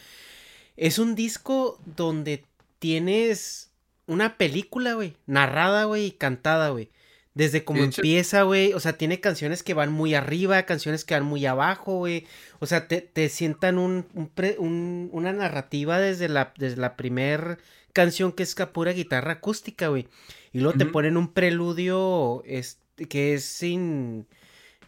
[0.80, 2.46] es un disco donde
[2.80, 3.72] tienes
[4.08, 6.90] una película, güey, narrada, güey, y cantada, güey.
[7.36, 8.74] Desde cómo empieza, güey.
[8.74, 12.26] O sea, tiene canciones que van muy arriba, canciones que van muy abajo, güey.
[12.60, 14.08] O sea, te, te sientan un,
[14.58, 17.60] un, una narrativa desde la, desde la primer
[17.94, 20.08] canción que es pura guitarra acústica, güey.
[20.52, 24.28] Y luego te ponen un preludio, este que es sin...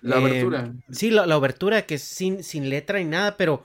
[0.01, 0.73] La abertura.
[0.89, 3.63] Sí, la, la, abertura, que es sin, sin letra ni nada, pero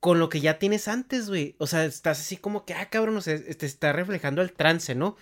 [0.00, 1.54] con lo que ya tienes antes, güey.
[1.58, 4.94] O sea, estás así como que, ah, cabrón, o sea, te está reflejando el trance,
[4.94, 5.16] ¿no?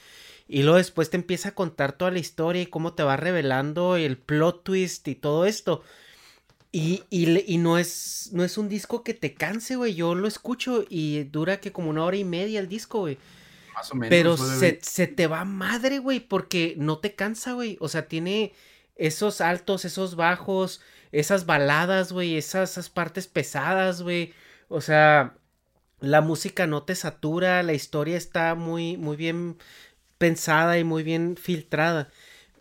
[0.47, 3.97] Y luego después te empieza a contar toda la historia y cómo te va revelando
[3.97, 5.83] el plot twist y todo esto.
[6.71, 9.95] Y, y, y, no, es, no es un disco que te canse, güey.
[9.95, 13.19] Yo lo escucho y dura que como una hora y media el disco, güey.
[13.75, 14.09] Más o menos.
[14.11, 17.77] Pero se, se, te va madre, güey, porque no te cansa, güey.
[17.81, 18.53] O sea, tiene
[18.97, 24.35] esos altos, esos bajos, esas baladas, güey, esas, esas partes pesadas, güey.
[24.69, 25.37] O sea,
[26.01, 29.57] la música no te satura, la historia está muy, muy bien
[30.19, 32.09] pensada y muy bien filtrada.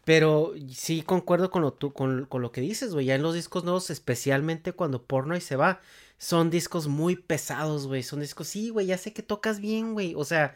[0.06, 3.08] Pero sí concuerdo con lo, con, con lo que dices, güey.
[3.08, 5.82] Ya en los discos nuevos, especialmente cuando Porno y se va,
[6.18, 8.04] son discos muy pesados, güey.
[8.04, 10.14] Son discos, sí, güey, ya sé que tocas bien, güey.
[10.16, 10.56] O sea,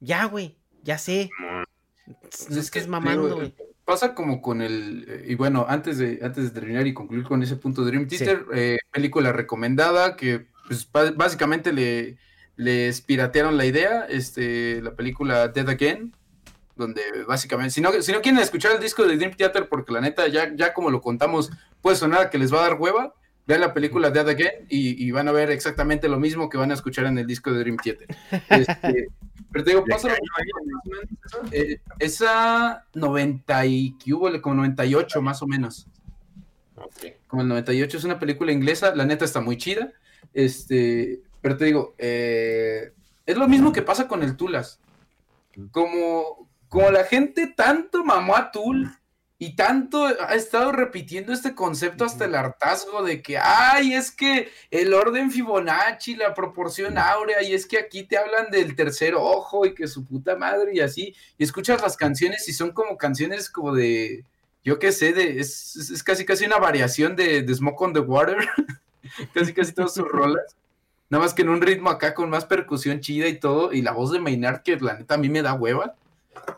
[0.00, 1.28] ya, güey, ya sé.
[2.22, 3.54] Pues no es que es mamando, güey.
[3.84, 5.24] Pasa como con el.
[5.26, 8.46] Y bueno, antes de, antes de terminar y concluir con ese punto de Dream Theater,
[8.54, 12.18] eh, película recomendada que pues, básicamente le,
[12.56, 16.14] les piratearon la idea, este, la película Dead Again,
[16.76, 20.00] donde básicamente, si no, si no quieren escuchar el disco de Dream Theater, porque la
[20.00, 21.50] neta, ya, ya como lo contamos,
[21.80, 23.14] puede sonar que les va a dar hueva,
[23.46, 26.74] vean la película Dead Again y, van a ver exactamente lo mismo que van a
[26.74, 28.08] escuchar en el disco de Dream Theater.
[28.50, 29.08] Este,
[29.52, 30.14] pero te digo, pasa
[31.50, 35.86] eh, esa 90 y que hubo, como 98 más o menos.
[37.26, 39.92] Como el 98 es una película inglesa, la neta está muy chida.
[40.32, 42.92] Este, pero te digo, eh,
[43.26, 44.80] es lo mismo que pasa con el Tulas.
[45.70, 48.90] Como, como la gente tanto mamó a Tul
[49.40, 54.50] y tanto ha estado repitiendo este concepto hasta el hartazgo de que, ay, es que
[54.70, 59.64] el orden Fibonacci, la proporción áurea, y es que aquí te hablan del tercer ojo
[59.64, 63.48] y que su puta madre y así, y escuchas las canciones y son como canciones
[63.48, 64.24] como de,
[64.64, 68.00] yo qué sé, de, es, es, casi casi una variación de, de Smoke on the
[68.00, 68.38] Water,
[69.34, 70.56] casi casi todas sus rolas.
[71.10, 73.92] Nada más que en un ritmo acá con más percusión chida y todo, y la
[73.92, 75.94] voz de Maynard, que la neta a mí me da hueva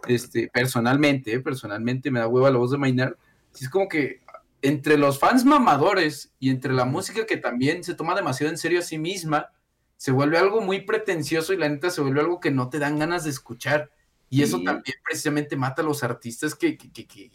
[0.07, 3.15] este, personalmente, eh, personalmente me da hueva la voz de Maynard.
[3.59, 4.21] es como que
[4.63, 8.81] entre los fans mamadores y entre la música que también se toma demasiado en serio
[8.81, 9.51] a sí misma,
[9.97, 12.99] se vuelve algo muy pretencioso y la neta se vuelve algo que no te dan
[12.99, 13.91] ganas de escuchar.
[14.29, 17.31] Y eso también precisamente mata a los artistas que, que,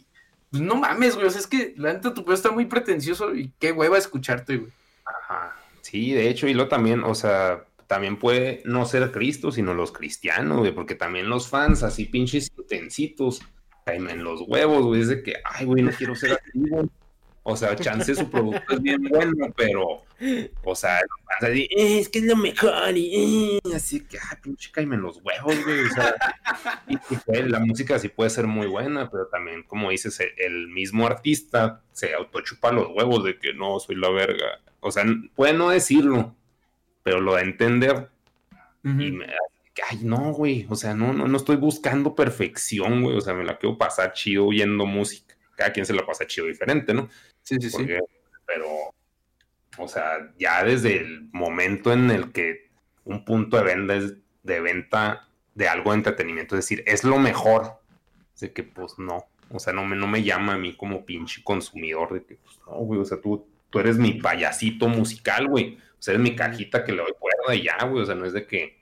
[0.50, 1.26] pues no mames, güey.
[1.26, 4.56] O sea, es que la neta tu pedo está muy pretencioso y qué hueva escucharte,
[4.56, 4.72] güey.
[5.06, 5.56] Ajá.
[5.82, 9.92] Sí, de hecho, y lo también, o sea, también puede no ser Cristo, sino los
[9.92, 13.40] cristianos, güey, porque también los fans así pinches intensitos
[13.84, 16.88] caen en los huevos, güey, es de que, ay, güey, no quiero ser activo.
[17.48, 20.02] O sea, chance su producto es bien bueno, pero,
[20.64, 20.98] o sea,
[21.40, 25.02] así, eh, es que es lo mejor, y eh", así que, ay, pinche caime en
[25.02, 26.16] los huevos, güey, o sea,
[26.88, 31.82] y, la música sí puede ser muy buena, pero también, como dices, el mismo artista
[31.92, 34.60] se autochupa los huevos de que no, soy la verga.
[34.86, 36.34] O sea, puede no decirlo,
[37.02, 38.08] pero lo da a entender.
[38.84, 39.26] Y me,
[39.90, 43.44] ay, no, güey, o sea, no, no, no estoy buscando perfección, güey, o sea, me
[43.44, 45.34] la quiero pasar chido oyendo música.
[45.56, 47.08] Cada quien se la pasa chido diferente, ¿no?
[47.42, 47.86] Sí, sí, sí.
[48.46, 48.68] Pero,
[49.78, 52.70] o sea, ya desde el momento en el que
[53.04, 57.18] un punto de venta es de venta de algo de entretenimiento, es decir, es lo
[57.18, 57.80] mejor,
[58.40, 61.42] de que pues no, o sea, no me, no me llama a mí como pinche
[61.42, 65.78] consumidor de que pues no, güey, o sea, tú, tú eres mi payasito musical, güey
[65.98, 68.02] o sea, es mi cajita que le doy cuerda y ya, güey.
[68.02, 68.78] O sea, no es de que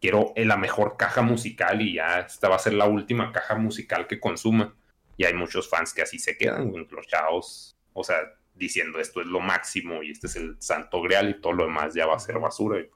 [0.00, 4.06] quiero la mejor caja musical y ya esta va a ser la última caja musical
[4.06, 4.74] que consuma.
[5.16, 7.76] Y hay muchos fans que así se quedan, güey, enclochados.
[7.94, 8.16] O sea,
[8.54, 11.94] diciendo esto es lo máximo y este es el santo grial y todo lo demás
[11.94, 12.80] ya va a ser basura.
[12.80, 12.88] Y,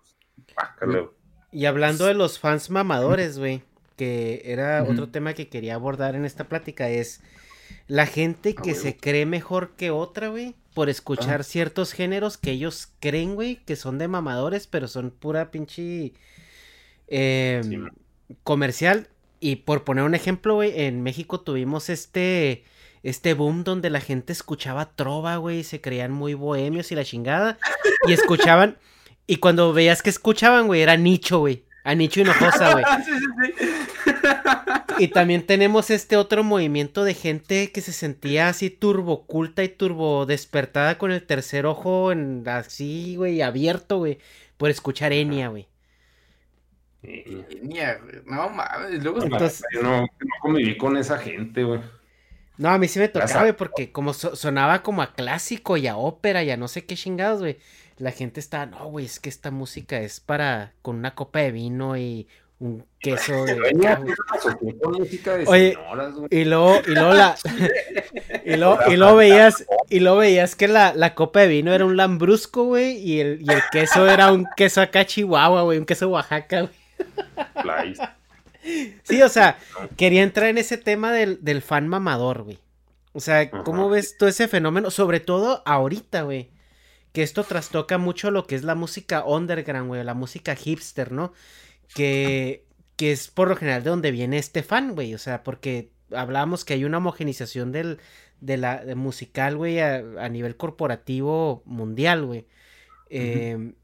[0.79, 1.07] pues,
[1.53, 3.63] y hablando de los fans mamadores, güey,
[3.97, 7.23] que era otro tema que quería abordar en esta plática, es
[7.87, 11.43] la gente que se cree mejor que otra, güey por escuchar ah.
[11.43, 16.13] ciertos géneros que ellos creen, güey, que son de mamadores, pero son pura pinche
[17.07, 17.89] em,
[18.43, 19.09] comercial.
[19.41, 22.65] Y por poner un ejemplo, güey, en México tuvimos este
[23.03, 27.57] este boom donde la gente escuchaba trova, güey, se creían muy bohemios y la chingada.
[28.07, 28.77] Y escuchaban,
[29.27, 31.65] y cuando veías que escuchaban, güey, era Nicho, güey.
[31.87, 32.85] A Nicho Hinojosa, güey.
[33.05, 33.67] sí, sí, sí.
[34.99, 39.69] Y también tenemos este otro movimiento de gente que se sentía así turbo culta y
[39.69, 44.19] turbo despertada con el tercer ojo en, así, güey, abierto, güey,
[44.57, 45.69] por escuchar Enya, güey.
[47.05, 50.09] Enya, no mames, luego Entonces, yo no, no
[50.43, 51.81] conviví con esa gente, güey.
[52.59, 55.97] No, a mí sí me tocaba, güey, porque como sonaba como a clásico y a
[55.97, 57.59] ópera y a no sé qué chingados, güey.
[57.99, 61.51] La gente está, no, güey, es que esta música es para con una copa de
[61.51, 62.29] vino y
[62.59, 63.57] un queso de
[65.47, 65.79] Oye,
[66.31, 67.37] y luego, y luego la
[68.45, 71.85] y luego, y luego veías, y luego veías que la, la, copa de vino era
[71.85, 75.87] un lambrusco, güey, y el, y el queso era un queso acá chihuahua, güey, un
[75.87, 77.95] queso Oaxaca, güey.
[79.05, 79.59] Sí, o sea,
[79.97, 82.59] quería entrar en ese tema del, del fan mamador, güey.
[83.13, 84.91] O sea, ¿cómo ves todo ese fenómeno?
[84.91, 86.51] Sobre todo ahorita, güey.
[87.17, 91.33] Que esto trastoca mucho lo que es la música underground, güey, la música hipster, ¿no?
[91.95, 92.67] Que,
[92.97, 95.15] que es por lo general de donde viene este fan, güey.
[95.15, 98.01] O sea, porque hablábamos que hay una homogenización del,
[98.43, 102.47] de la musical, güey, a, nivel corporativo mundial, güey.
[103.09, 103.77] Em,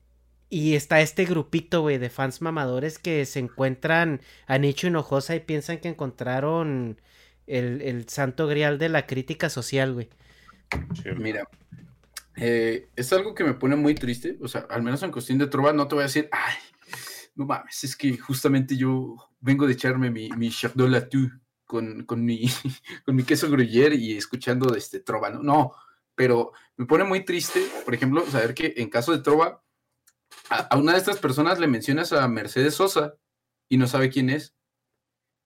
[0.50, 5.40] y está este grupito, güey, de fans mamadores que se encuentran a Nicho Hinojosa y
[5.40, 7.00] piensan que encontraron
[7.46, 10.10] el, santo grial de la crítica social, güey.
[11.16, 11.48] Mira,
[12.36, 15.46] eh, es algo que me pone muy triste, o sea, al menos en cuestión de
[15.46, 16.54] trova, no te voy a decir, ay,
[17.34, 21.08] no mames, es que justamente yo vengo de echarme mi, mi Chardonnay la
[21.64, 22.44] con, con, mi,
[23.04, 25.42] con mi queso gruyere y escuchando este trova, ¿no?
[25.42, 25.72] No,
[26.14, 29.62] pero me pone muy triste, por ejemplo, saber que en caso de trova,
[30.50, 33.14] a, una de estas personas le mencionas a Mercedes Sosa
[33.68, 34.54] y no sabe quién es.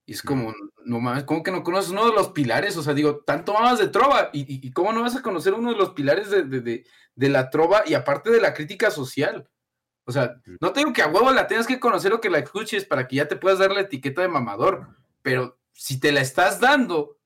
[0.09, 0.55] Y es como,
[0.85, 2.77] no mames, ¿cómo que no conoces uno de los pilares?
[2.77, 4.31] O sea, digo, tanto más de trova.
[4.33, 7.95] ¿Y, cómo no vas a conocer uno de los pilares de, de, la trova y
[7.95, 9.51] aparte de la crítica social?
[10.05, 12.85] O sea, no tengo que a huevo la tengas que conocer o que la escuches
[12.85, 14.97] para que ya te puedas dar la etiqueta de mamador.
[15.23, 17.19] Pero si te la estás dando,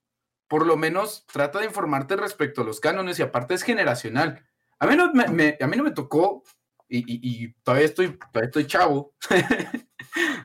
[0.49, 4.47] por lo menos trata de informarte respecto a los cánones y aparte es generacional.
[4.79, 6.43] A mí no me, a mí no me tocó,
[6.91, 9.15] y, todavía, estoy, todavía estoy chavo,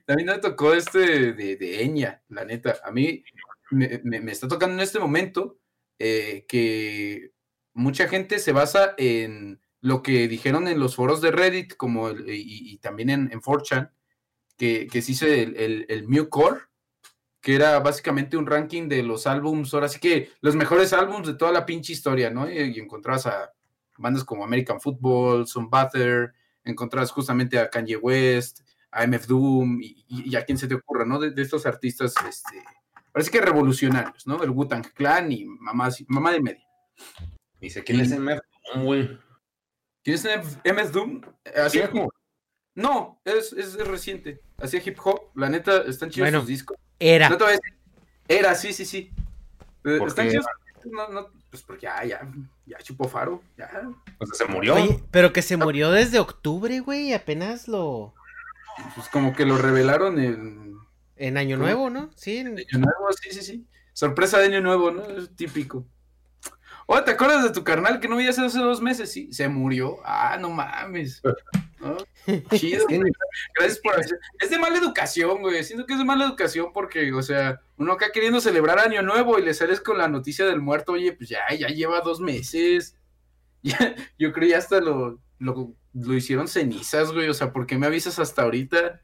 [0.08, 2.78] a mí no me tocó este de, de Eña, la neta.
[2.84, 3.24] A mí
[3.72, 5.58] me, me, está tocando en este momento
[5.98, 7.32] eh, que
[7.74, 12.78] mucha gente se basa en lo que dijeron en los foros de Reddit como y,
[12.78, 13.92] también en, en 4chan,
[14.58, 16.62] que, que se hizo el, el, el Mucore,
[17.42, 21.36] que era básicamente un ranking de los álbums, ahora sí que los mejores álbums de
[21.36, 22.50] toda la pinche historia, ¿no?
[22.50, 23.52] Y, y encontrabas a
[23.98, 28.62] bandas como American Football, Some Butter, encontrabas justamente a Kanye West,
[28.92, 31.20] AMF Doom y, a quien se te ocurra, ¿no?
[31.20, 32.64] De, estos artistas, este,
[33.12, 34.42] parece que revolucionarios, ¿no?
[34.44, 36.68] El Wu-Tang Clan y mamá, mamá de media.
[37.60, 38.40] Dice, ¿quién es MF
[38.74, 39.20] Doom, güey?
[40.04, 40.26] ¿Quién es
[40.64, 41.22] MF Doom?
[41.56, 42.10] Así como...
[42.76, 44.42] No, es, es, reciente.
[44.58, 45.32] Hacía hip hop.
[45.34, 46.78] La neta, están chidos sus discos.
[47.00, 47.36] Era.
[48.28, 49.12] Era, sí, sí, sí.
[49.86, 50.46] Eh, están chidos.
[50.92, 52.32] No, no, pues porque ya, ya,
[52.66, 53.42] ya chupó faro.
[53.58, 53.70] Ya.
[54.20, 54.76] O sea, se murió.
[55.12, 57.14] pero que se murió desde octubre, güey.
[57.14, 58.14] Apenas lo.
[58.96, 60.76] Pues como que lo revelaron en.
[61.18, 62.10] En Año Nuevo, ¿no?
[62.16, 62.38] Sí.
[62.38, 63.66] En Año Nuevo, sí, sí, sí.
[63.94, 65.04] Sorpresa de Año Nuevo, ¿no?
[65.04, 65.86] Es típico.
[66.88, 69.12] Oh, ¿te acuerdas de tu carnal que no veías hace dos meses?
[69.12, 69.98] Sí, se murió.
[70.04, 71.22] Ah, no mames.
[72.56, 72.86] Chido,
[73.56, 74.20] Gracias por hacer.
[74.40, 75.64] Es de mala educación, güey.
[75.64, 79.40] Siento que es de mala educación porque, o sea, uno acá queriendo celebrar Año Nuevo
[79.40, 82.98] y le sales con la noticia del muerto, oye, pues ya, ya lleva dos meses.
[84.20, 87.30] yo creo ya hasta lo, lo, lo hicieron cenizas, güey.
[87.30, 89.02] O sea, ¿por qué me avisas hasta ahorita?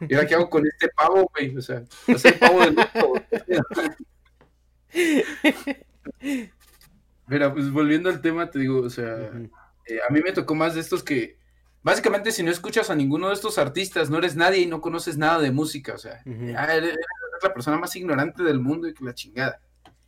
[0.00, 1.56] ¿Y ahora qué hago con este pavo, güey?
[1.56, 3.12] O sea, es el pavo del luto.
[7.28, 9.30] Mira, pues volviendo al tema, te digo, o sea,
[9.86, 11.38] eh, a mí me tocó más de estos que,
[11.82, 15.18] básicamente, si no escuchas a ninguno de estos artistas, no eres nadie y no conoces
[15.18, 16.96] nada de música, o sea, eres,
[17.42, 19.60] la persona más ignorante del mundo y que la chingada.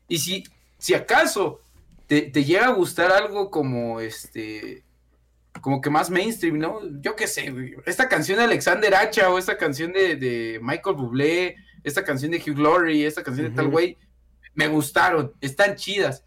[0.09, 0.45] Y si,
[0.79, 1.61] si acaso
[2.07, 4.85] te, te llega a gustar algo como este,
[5.61, 6.81] como que más mainstream, ¿no?
[7.01, 7.53] Yo qué sé,
[7.87, 12.59] esta canción de Alexander Hacha o esta canción de, Michael Bublé, esta canción de Hugh
[12.59, 13.97] Laurie, esta canción de tal güey,
[14.55, 16.25] me gustaron, están chidas.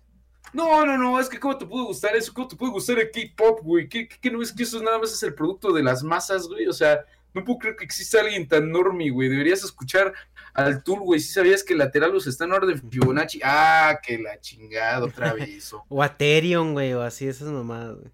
[0.54, 3.12] No, no, no, es que cómo te puede gustar eso, cómo te puede gustar el
[3.12, 6.48] K-pop, güey, ¿Qué, no es que eso nada más es el producto de las masas,
[6.48, 7.04] güey, o sea,
[7.34, 10.14] no puedo creer que exista alguien tan normie, güey, deberías escuchar
[10.54, 15.04] al Tool, güey, si sabías que Lateralus está en orden Fibonacci, ah, que la chingada
[15.04, 15.74] otra vez.
[15.90, 18.12] o Aterion, güey, o así, esas mamadas, güey.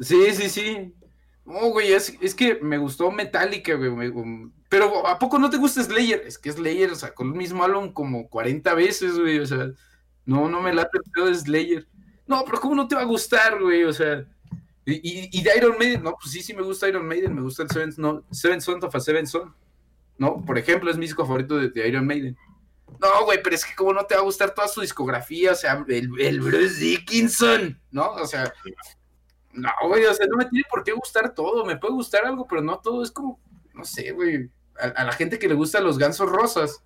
[0.00, 0.94] Sí, sí, sí.
[1.44, 4.08] No, güey, es, es, que me gustó Metallica, güey.
[4.08, 6.22] Um, pero ¿a poco no te gusta Slayer?
[6.26, 9.38] Es que Slayer con el mismo álbum como 40 veces, güey.
[9.38, 9.70] O sea,
[10.24, 11.88] no, no me late el pedo de Slayer.
[12.26, 13.84] No, pero ¿cómo no te va a gustar, güey?
[13.84, 14.26] O sea,
[14.86, 17.70] y, de Iron Maiden, no, pues sí, sí me gusta Iron Maiden, me gusta el
[17.70, 19.54] Seven, no, Seven Son of a Seven Son.
[20.16, 20.44] ¿No?
[20.44, 22.36] Por ejemplo, es mi disco favorito de, Iron Maiden.
[23.00, 25.56] No, güey, pero es que cómo no te va a gustar toda su discografía, o
[25.56, 28.12] sea, el, el Bruce Dickinson, ¿no?
[28.12, 28.52] O sea,
[29.54, 31.64] no, güey, o sea, no me tiene por qué gustar todo.
[31.64, 33.02] Me puede gustar algo, pero no todo.
[33.02, 33.40] Es como,
[33.72, 34.50] no sé, güey.
[34.78, 36.82] A, la gente que le gusta los gansos rosas.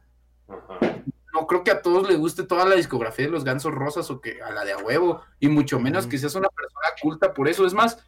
[1.38, 4.20] No creo que a todos les guste toda la discografía de los gansos rosas o
[4.20, 5.22] que a la de a huevo.
[5.38, 7.66] Y mucho menos que seas una persona culta por eso.
[7.66, 7.98] Es más,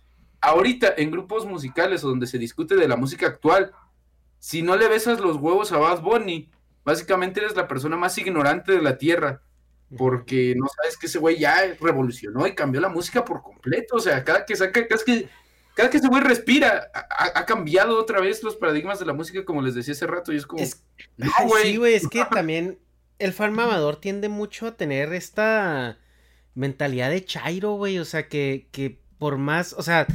[0.41, 3.73] ahorita en grupos musicales donde se discute de la música actual,
[4.39, 6.51] si no le besas los huevos a Bad Bunny,
[6.85, 9.43] básicamente eres la persona más ignorante de la tierra
[9.97, 14.01] porque no sabes que ese güey ya revolucionó y cambió la música por completo, o
[14.01, 15.29] sea, cada que saca, cada que,
[15.75, 19.63] cada que ese güey respira, ha, cambiado otra vez los paradigmas de la música, como
[19.63, 20.63] les decía hace rato, y es como,
[21.17, 21.63] no, güey.
[21.65, 22.79] Sí, güey, es que también
[23.21, 25.99] el fan mamador tiende mucho a tener esta,
[26.55, 27.99] mentalidad de Chairo, güey.
[27.99, 30.07] O sea, que, que por más, o sea,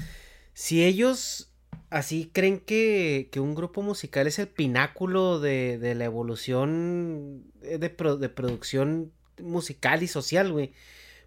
[0.54, 1.52] si ellos
[1.90, 7.78] así creen que, que un grupo musical es el pináculo de, de la evolución de,
[7.78, 10.74] de producción musical y social, güey.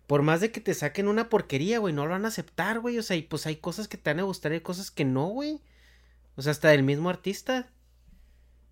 [0.06, 2.98] Por más de que te saquen una porquería, güey, no lo van a aceptar, güey.
[2.98, 5.28] O sea, y pues hay cosas que te van a gustar y cosas que no,
[5.28, 5.60] güey.
[6.36, 7.70] O sea, hasta del mismo artista.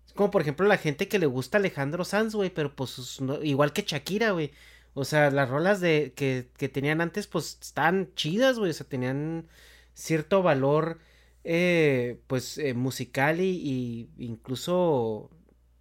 [0.07, 3.73] Es como por ejemplo la gente que le gusta Alejandro Sanz, güey, pero pues igual
[3.73, 4.51] que Shakira, güey.
[4.93, 8.71] O sea, las rolas de que, que tenían antes, pues estaban chidas, güey.
[8.71, 9.47] O sea, tenían
[9.93, 10.99] cierto valor,
[11.43, 15.29] eh, pues, eh, musical y, incluso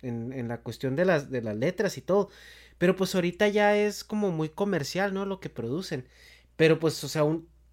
[0.02, 2.28] en, en, la cuestión de las, de las letras y todo.
[2.78, 5.24] Pero pues ahorita ya es como muy comercial, ¿no?
[5.24, 6.06] Lo que producen.
[6.56, 7.24] Pero pues, o sea,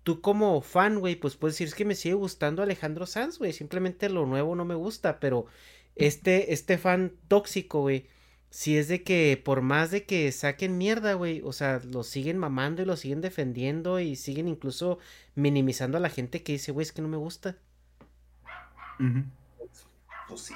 [0.04, 3.54] tú como fan, güey, pues puedes decir es que me sigue gustando Alejandro Sanz, güey.
[3.54, 5.46] Simplemente lo nuevo no me gusta, pero
[5.96, 8.08] este, este fan tóxico, güey.
[8.50, 12.38] Si es de que por más de que saquen mierda, güey, o sea, lo siguen
[12.38, 15.00] mamando y lo siguen defendiendo y siguen incluso
[15.34, 17.58] minimizando a la gente que dice, güey, es que no me gusta.
[20.28, 20.54] Pues sí,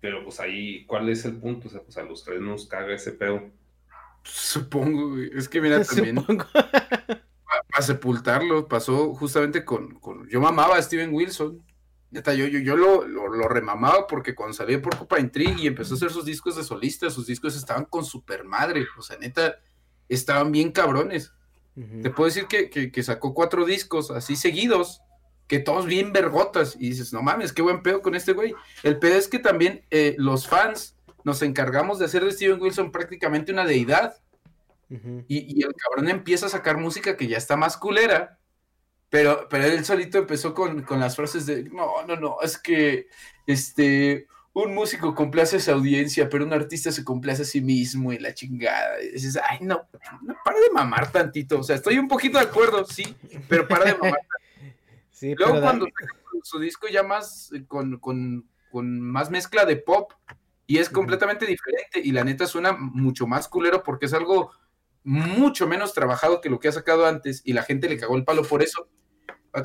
[0.00, 1.68] pero pues ahí, ¿cuál es el punto?
[1.68, 3.50] O sea, pues a los tres nos caga ese pedo.
[4.24, 5.30] Supongo, güey.
[5.34, 6.18] Es que mira, también.
[6.18, 11.62] a, sepultarlo pasó justamente con, con, Yo mamaba a Steven Wilson.
[12.10, 15.92] Neta, yo, yo, yo lo, lo, remamaba porque cuando salía por Copa Intrigue y empezó
[15.92, 18.86] a hacer sus discos de solista, sus discos estaban con super madre.
[18.96, 19.60] O sea, neta,
[20.08, 21.32] estaban bien cabrones.
[22.02, 25.00] Te puedo decir que, que, sacó cuatro discos así seguidos,
[25.46, 26.74] que todos bien vergotas.
[26.74, 28.52] Y dices, no mames, qué buen pedo con este güey.
[28.82, 32.90] El pedo es que también eh, los fans nos encargamos de hacer de Steven Wilson
[32.90, 34.16] prácticamente una deidad.
[34.88, 38.38] y, y, el cabrón empieza a sacar música que ya está más culera
[39.10, 43.08] pero, pero él solito empezó con, con, las frases de, no, no, no, es que
[43.46, 48.12] este, un músico complace a su audiencia, pero un artista se complace a sí mismo
[48.12, 49.02] y la chingada.
[49.02, 49.88] Y dices, ay, no,
[50.22, 51.60] no, para de mamar tantito.
[51.60, 53.16] O sea, estoy un poquito de acuerdo, sí,
[53.48, 54.20] pero para de mamar
[55.10, 55.86] sí, Luego cuando
[56.42, 60.12] su disco ya más, eh, con, con, con, más mezcla de pop,
[60.66, 64.52] y es completamente diferente, y la neta suena mucho más culero porque es algo
[65.02, 68.24] mucho menos trabajado que lo que ha sacado antes, y la gente le cagó el
[68.24, 68.86] palo por eso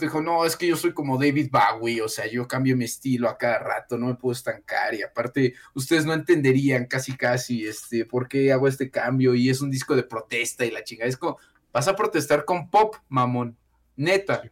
[0.01, 3.29] dijo, no, es que yo soy como David Bowie, o sea, yo cambio mi estilo
[3.29, 8.05] a cada rato, no me puedo estancar, y aparte, ustedes no entenderían casi casi, este,
[8.05, 11.17] por qué hago este cambio, y es un disco de protesta y la chingada, es
[11.17, 11.37] como,
[11.71, 13.57] vas a protestar con pop, mamón,
[13.95, 14.43] neta.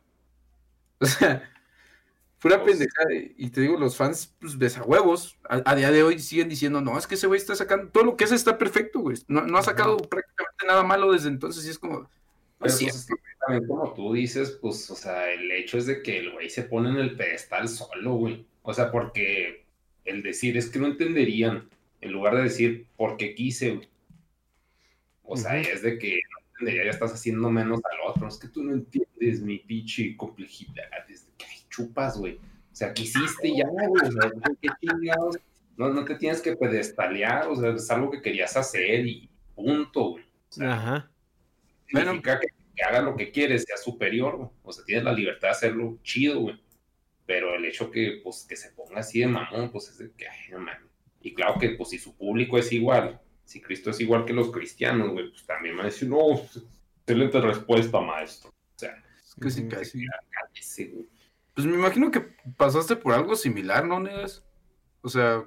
[0.99, 1.49] O sea,
[2.39, 6.19] pura pues pendejada, y te digo, los fans, pues, besahuevos, a, a día de hoy
[6.19, 8.99] siguen diciendo, no, es que ese güey está sacando, todo lo que hace está perfecto,
[8.99, 12.09] güey, no, no ha sacado prácticamente nada malo desde entonces, y es como
[12.61, 12.88] pues sí,
[13.39, 16.63] también como tú dices, pues, o sea, el hecho es de que el güey se
[16.63, 18.45] pone en el pedestal solo, güey.
[18.61, 19.65] O sea, porque
[20.05, 21.67] el decir es que no entenderían,
[22.01, 23.89] en lugar de decir porque quise, güey.
[25.23, 28.27] O sea, es de que no entendería, ya estás haciendo menos al otro.
[28.27, 31.09] Es que tú no entiendes mi pinche complejidad.
[31.09, 32.35] Es de que chupas, güey.
[32.35, 34.07] O sea, quisiste ya, güey.
[34.07, 34.31] O sea,
[34.61, 35.39] ¿qué chingados?
[35.77, 40.11] No, no te tienes que pedestalear, o sea, es algo que querías hacer y punto,
[40.11, 40.25] güey.
[40.59, 41.11] Ajá
[41.91, 42.38] bueno, que,
[42.76, 46.41] que haga lo que quieres, sea superior, o sea, tienes la libertad de hacerlo chido,
[46.41, 46.61] güey.
[47.26, 50.27] Pero el hecho que, pues, que se ponga así de mamón, pues es de que,
[50.27, 50.89] ay, no mames.
[51.22, 54.51] Y claro que, pues, si su público es igual, si Cristo es igual que los
[54.51, 56.41] cristianos, güey, pues también van a decir, no,
[57.05, 58.49] excelente respuesta, maestro.
[58.49, 60.05] O sea, es que casi.
[61.53, 62.22] Pues me imagino que
[62.57, 64.45] pasaste por algo similar, ¿no, Negas?
[65.01, 65.43] O sea,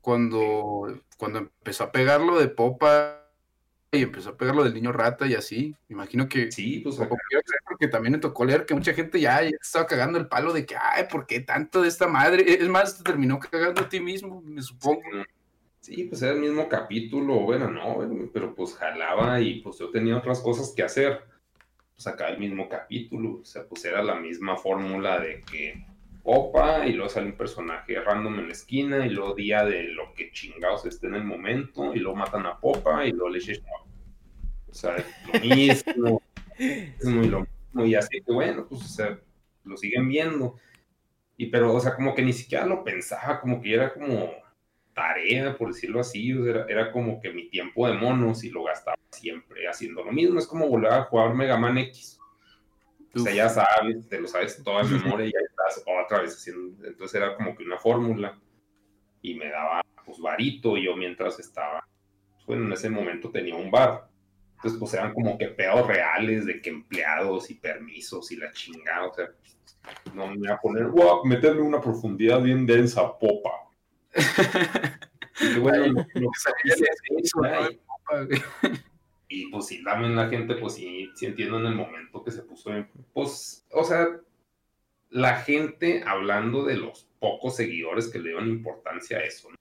[0.00, 3.23] cuando, cuando empezó a pegarlo de popa
[3.94, 5.74] y empezó a pegar lo del niño rata y así.
[5.88, 6.50] Me imagino que.
[6.50, 6.96] Sí, pues.
[7.66, 10.76] Porque también me tocó leer que mucha gente ya, estaba cagando el palo de que,
[10.76, 12.44] ay, ¿por qué tanto de esta madre?
[12.46, 15.02] Es más, te terminó cagando a ti mismo, me supongo.
[15.80, 17.98] Sí, pues era el mismo capítulo, bueno, no,
[18.32, 21.22] pero pues jalaba y pues yo tenía otras cosas que hacer.
[21.94, 25.84] Pues acá el mismo capítulo, o sea, pues era la misma fórmula de que
[26.24, 30.14] opa y luego sale un personaje random en la esquina y luego día de lo
[30.14, 33.40] que chingados esté en el momento y luego matan a Popa y luego le
[34.74, 34.96] o sea,
[35.32, 36.20] lo mismo,
[36.58, 39.18] es muy lo mismo, y así que bueno, pues, o sea,
[39.62, 40.56] lo siguen viendo.
[41.36, 44.32] Y pero, o sea, como que ni siquiera lo pensaba, como que era como
[44.92, 48.96] tarea, por decirlo así, era, era, como que mi tiempo de monos y lo gastaba
[49.10, 52.18] siempre haciendo lo mismo, es como volver a jugar Mega Man X.
[53.14, 56.34] O sea, ya sabes, te lo sabes toda en memoria y ya estás otra vez
[56.34, 58.40] haciendo, entonces era como que una fórmula.
[59.22, 61.86] Y me daba pues varito, yo mientras estaba,
[62.46, 64.08] bueno, en ese momento tenía un bar,
[64.64, 69.08] entonces, pues eran como que pedos reales de que empleados y permisos y la chingada.
[69.08, 69.28] O sea,
[70.14, 73.50] no me voy a poner, wow, meterle una profundidad bien densa, popa.
[75.38, 76.30] y bueno, lo,
[76.62, 78.42] que
[79.28, 82.30] y, y pues sí, también la gente, pues sí, sí entiendo en el momento que
[82.30, 84.06] se puso en, pues, o sea,
[85.10, 89.56] la gente hablando de los pocos seguidores que le dieron importancia a eso, ¿no?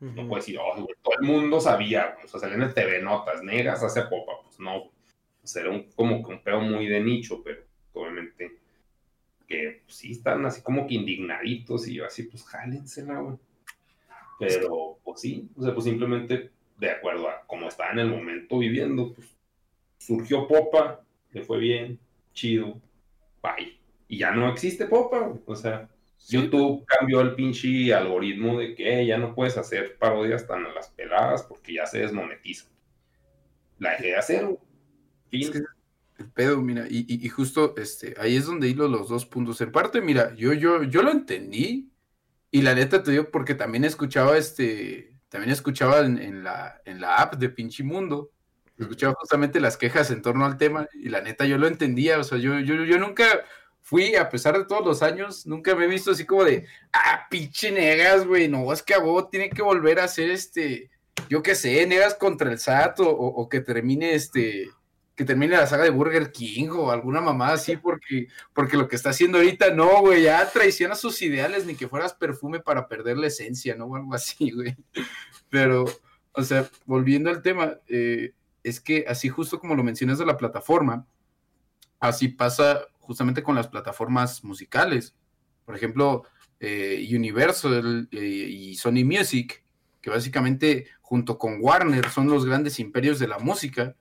[0.00, 3.00] No puedo decir, oh, güey, todo el mundo sabía, güey, o sea, salían en TV
[3.00, 4.90] Notas, negas hace popa, pues no,
[5.54, 7.62] era un, como que un pedo muy de nicho, pero
[7.94, 8.58] obviamente
[9.46, 13.36] que pues, sí están así como que indignaditos y yo así, pues jálensela, güey.
[14.38, 18.58] Pero, pues sí, o sea, pues simplemente de acuerdo a cómo estaba en el momento
[18.58, 19.28] viviendo, pues
[19.98, 21.00] surgió Popa,
[21.32, 21.98] le fue bien,
[22.34, 22.80] chido,
[23.42, 23.78] bye.
[24.08, 25.40] Y ya no existe Popa, güey.
[25.46, 25.88] o sea,
[26.28, 30.88] YouTube cambió el pinche algoritmo de que ya no puedes hacer parodias tan a las
[30.88, 32.66] peladas porque ya se desmonetiza.
[33.78, 34.58] La dejé de hacer.
[35.30, 35.52] Fin.
[36.18, 39.60] El pedo, mira, y, y- y justo este, ahí es donde hilo los dos puntos.
[39.60, 41.90] En parte, mira, yo, yo, yo lo entendí,
[42.50, 47.02] y la neta te digo, porque también escuchaba este, también escuchaba en, en la, en
[47.02, 48.30] la app de Pinche Mundo,
[48.78, 52.24] escuchaba justamente las quejas en torno al tema, y la neta yo lo entendía, o
[52.24, 53.26] sea, yo, yo, yo nunca
[53.86, 57.24] fui, a pesar de todos los años, nunca me he visto así como de, ah,
[57.30, 60.90] pinche negas, güey, no, es que a vos tiene que volver a hacer este,
[61.30, 64.70] yo qué sé, negas contra el SAT, o, que termine este,
[65.14, 68.96] que termine la saga de Burger King o alguna mamada así, porque, porque lo que
[68.96, 73.16] está haciendo ahorita, no, güey, ya traiciona sus ideales, ni que fueras perfume para perder
[73.18, 73.84] la esencia, ¿no?
[73.84, 74.74] O algo así, güey.
[75.48, 75.84] Pero,
[76.32, 78.32] o sea, volviendo al tema, eh,
[78.64, 81.06] es que así justo como lo mencionas de la plataforma,
[82.00, 85.16] así pasa justamente con las plataformas musicales.
[85.64, 86.24] Por ejemplo,
[86.60, 89.64] eh, Universal eh, y Sony Music,
[90.00, 93.96] que básicamente junto con Warner son los grandes imperios de la música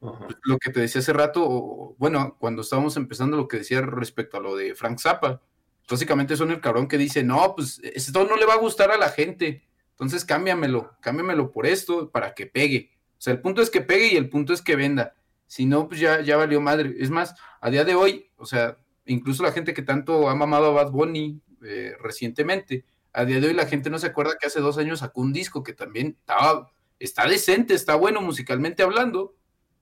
[0.00, 4.40] lo que te decía hace rato, bueno, cuando estábamos empezando lo que decía respecto a
[4.40, 5.42] lo de Frank Zappa,
[5.88, 8.96] básicamente son el cabrón que dice, no, pues esto no le va a gustar a
[8.96, 12.90] la gente, entonces cámbiamelo, cámbiamelo por esto para que pegue.
[13.12, 15.14] O sea, el punto es que pegue y el punto es que venda.
[15.46, 16.94] Si no, pues ya, ya valió madre.
[16.98, 20.66] Es más, a día de hoy, o sea, incluso la gente que tanto ha mamado
[20.66, 24.46] a Bad Bunny eh, recientemente, a día de hoy la gente no se acuerda que
[24.46, 29.34] hace dos años sacó un disco que también estaba, está decente, está bueno musicalmente hablando,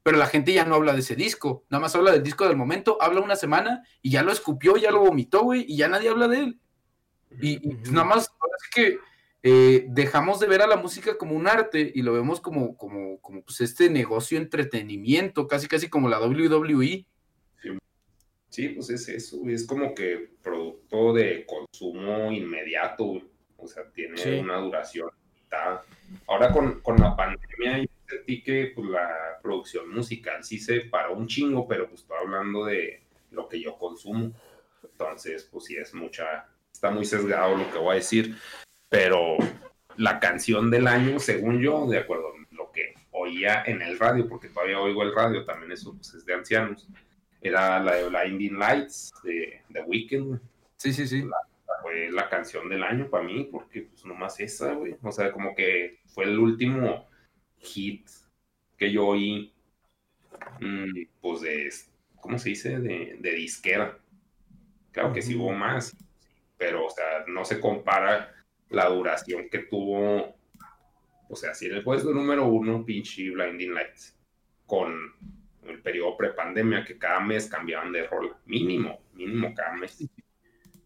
[0.02, 2.56] pero la gente ya no habla de ese disco, nada más habla del disco del
[2.56, 6.08] momento, habla una semana y ya lo escupió, ya lo vomitó, güey, y ya nadie
[6.08, 6.60] habla de él.
[7.40, 8.98] Y, y, pues, nada más, sí que
[9.42, 13.20] eh, dejamos de ver a la música como un arte y lo vemos como, como,
[13.20, 17.06] como pues este negocio entretenimiento, casi casi como la WWE.
[18.48, 23.20] Sí, pues es eso, es como que producto de consumo inmediato,
[23.56, 24.30] o sea, tiene Sí.
[24.38, 25.84] una duración limitada.
[26.26, 31.14] Ahora con, con la pandemia yo sentí que pues, la producción musical sí se paró
[31.14, 34.32] un chingo, pero pues estoy hablando de lo que yo consumo.
[34.82, 38.34] Entonces, pues sí es mucha, está muy sesgado lo que voy a decir,
[38.88, 39.36] pero
[39.96, 44.26] la canción del año, según yo, de acuerdo a lo que oía en el radio,
[44.28, 46.88] porque todavía oigo el radio, también eso pues, es de ancianos,
[47.40, 50.40] era la de Blinding Lights de The Weeknd.
[50.76, 51.24] Sí, sí, sí.
[51.82, 54.96] Fue la canción del año para mí, porque pues nomás esa, güey.
[55.02, 57.06] O sea, como que fue el último
[57.58, 58.08] hit
[58.76, 59.52] que yo oí,
[60.60, 61.70] mm, pues de,
[62.20, 62.78] ¿cómo se dice?
[62.80, 63.98] De, de disquera.
[64.90, 65.96] Claro que sí hubo más,
[66.56, 68.34] pero, o sea, no se compara
[68.70, 70.36] la duración que tuvo,
[71.28, 74.18] o sea, si en el puesto número uno, pinche Blinding Lights,
[74.66, 75.14] con
[75.70, 80.08] el periodo prepandemia, que cada mes cambiaban de rol, mínimo, mínimo cada mes.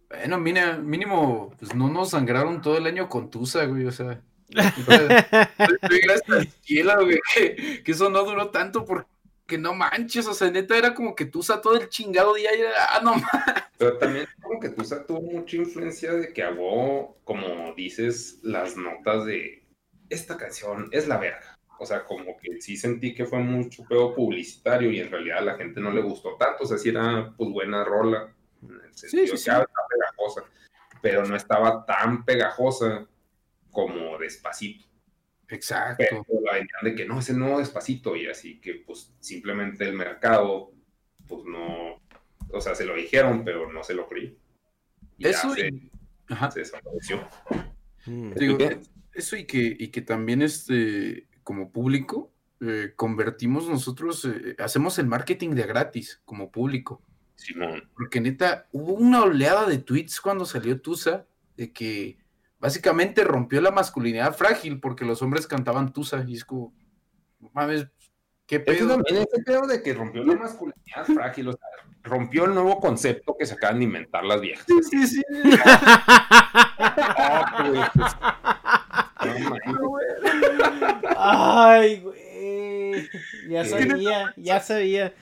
[0.09, 4.21] Bueno, mira, mínimo, pues no nos sangraron todo el año con Tusa, güey, o sea.
[4.53, 10.51] gracias al cielo, güey, que, que eso no duró tanto porque no manches, o sea,
[10.51, 13.65] neta era como que Tusa todo el chingado día y era, ah, no manches.
[13.79, 19.25] Pero también como que Tusa tuvo mucha influencia de que hago, como dices, las notas
[19.25, 19.65] de
[20.11, 21.52] esta canción es la verga.
[21.79, 25.43] O sea, como que sí sentí que fue mucho pedo publicitario y en realidad a
[25.43, 26.65] la gente no le gustó tanto.
[26.65, 28.33] O sea, sí era pues buena rola.
[28.63, 29.51] En el sentido sí, que sí.
[29.51, 30.45] ah, pegajosa.
[31.01, 33.07] Pero no estaba tan pegajosa
[33.71, 34.87] como despacito.
[35.49, 35.97] Exacto.
[35.99, 38.15] Pero la vendían de que no, ese no despacito.
[38.15, 40.73] Y así que pues simplemente el mercado,
[41.27, 42.01] pues no,
[42.53, 44.39] o sea, se lo dijeron, pero no se lo creí.
[45.19, 45.91] Y ya Eso se, y,
[46.29, 46.51] ajá.
[46.51, 47.29] se desapareció.
[49.15, 55.07] Eso y que, y que también este, como público, eh, convertimos nosotros, eh, hacemos el
[55.07, 57.03] marketing de gratis como público.
[57.35, 57.89] Simón.
[57.95, 62.19] Porque neta, hubo una oleada de tweets cuando salió Tusa de que
[62.61, 66.73] básicamente rompió la masculinidad frágil porque los hombres cantaban Tusa y es como,
[67.53, 67.89] mames,
[68.47, 68.89] qué pedo.
[68.89, 71.67] también ese pedo de que rompió la masculinidad frágil, o sea,
[72.03, 74.67] rompió el nuevo concepto que se acaban de inventar las viejas.
[74.91, 75.23] Sí, sí.
[75.65, 78.82] Ah, güey, pues, no mames.
[81.17, 83.09] Ay, güey.
[83.49, 85.15] Ya sabía, ya sabía.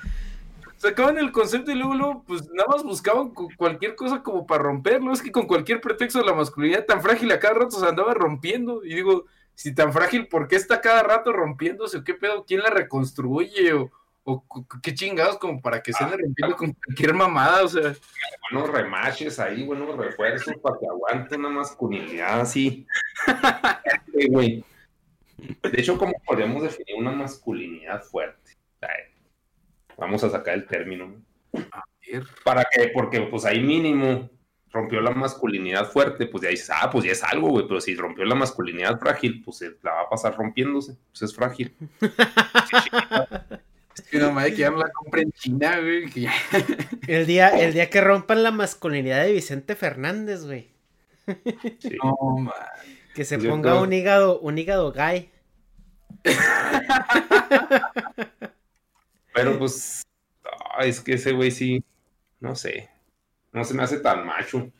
[0.77, 5.13] Sacaban el concepto y luego, luego, pues nada más buscaban cualquier cosa como para romperlo.
[5.13, 8.83] Es que con cualquier pretexto la masculinidad tan frágil a cada rato se andaba rompiendo.
[8.83, 11.99] Y digo, si tan frágil, ¿por qué está cada rato rompiéndose?
[11.99, 12.47] ¿O qué pedo?
[12.47, 13.75] ¿Quién la reconstruye?
[13.75, 13.91] ¿O,
[14.25, 14.45] o
[14.83, 17.65] qué chingados como para que se ande rompiendo con cualquier mamada?
[17.65, 17.95] O sea.
[18.51, 22.87] Buenos remaches ahí, buenos refuerzos para que aguante una masculinidad así.
[24.31, 24.65] güey.
[25.39, 28.53] De hecho, ¿cómo podemos definir una masculinidad fuerte?
[29.97, 31.15] Vamos a sacar el término.
[31.73, 32.25] A ver.
[32.43, 32.91] ¿Para qué?
[32.95, 34.31] Porque pues ahí mínimo
[34.73, 37.95] rompió la masculinidad fuerte, pues ya dices, ah, pues ya es algo, güey, pero si
[37.97, 41.75] rompió la masculinidad frágil, pues la va a pasar rompiéndose, pues es frágil.
[43.95, 46.29] es que no me que ya me la compré en China, güey.
[47.09, 50.71] el, día, el día que rompan la masculinidad de Vicente Fernández, güey.
[52.03, 52.55] No, man.
[53.15, 55.31] Que se ponga un hígado, un hígado gay.
[59.35, 60.03] Pero pues,
[60.81, 61.85] es que ese güey sí,
[62.41, 62.91] no sé,
[63.53, 64.71] no se me hace tan macho.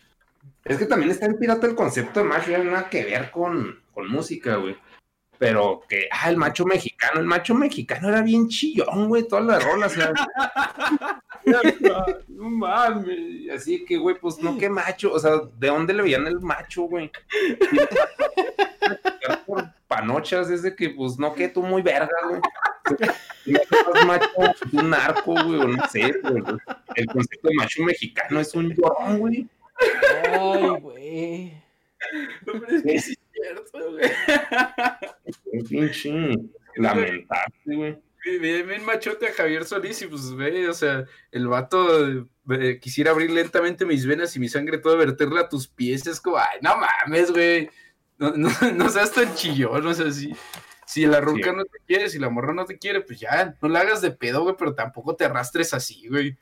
[0.65, 3.31] Es que también está en pirata el concepto de macho, ya no nada que ver
[3.31, 4.77] con, con música, güey.
[5.41, 9.65] Pero que, ah, el macho mexicano, el macho mexicano era bien chillón, güey, todas las
[9.65, 9.97] rolas.
[12.29, 13.51] no mames.
[13.51, 15.15] Así que, güey, pues no, qué macho.
[15.15, 17.11] O sea, ¿de dónde le veían el macho, güey?
[19.47, 22.41] Por panochas, desde que, pues no, que tú muy verga, güey.
[23.47, 24.29] No macho,
[24.73, 26.43] un narco, güey, o no sé, güey.
[26.97, 29.49] El concepto de macho mexicano es un llorón, güey.
[30.39, 31.55] Ay, güey.
[32.85, 34.11] es cierto, güey.
[35.53, 36.11] Un pinche
[36.77, 38.11] lamentable, güey.
[38.25, 43.13] Bien, bien machote a Javier Solís y pues ve, o sea, el vato eh, quisiera
[43.13, 46.59] abrir lentamente mis venas y mi sangre todo verterla a tus pies, es como, ay,
[46.61, 47.71] no mames, güey,
[48.19, 50.35] no, no, no seas tan chillón, o sea, si,
[50.85, 53.69] si la ruca no te quiere, si la morra no te quiere, pues ya, no
[53.71, 56.37] la hagas de pedo, güey, pero tampoco te arrastres así, güey.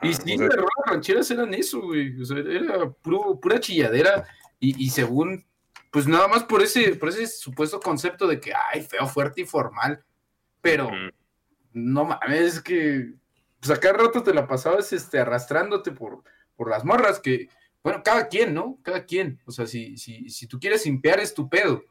[0.00, 0.48] Y sí, las
[0.86, 4.26] rancheras eran eso, güey, o sea, era pura chilladera
[4.58, 5.44] y, y según,
[5.92, 9.44] pues nada más por ese, por ese supuesto concepto de que, ay, feo, fuerte y
[9.44, 10.04] formal
[10.62, 10.90] pero
[11.72, 13.12] no mames, es que
[13.60, 16.22] pues a cada rato te la pasabas este, arrastrándote por,
[16.56, 17.48] por las morras, que,
[17.82, 18.78] bueno, cada quien, ¿no?
[18.82, 19.40] Cada quien.
[19.44, 21.84] O sea, si, si, si tú quieres limpiar es tu pedo,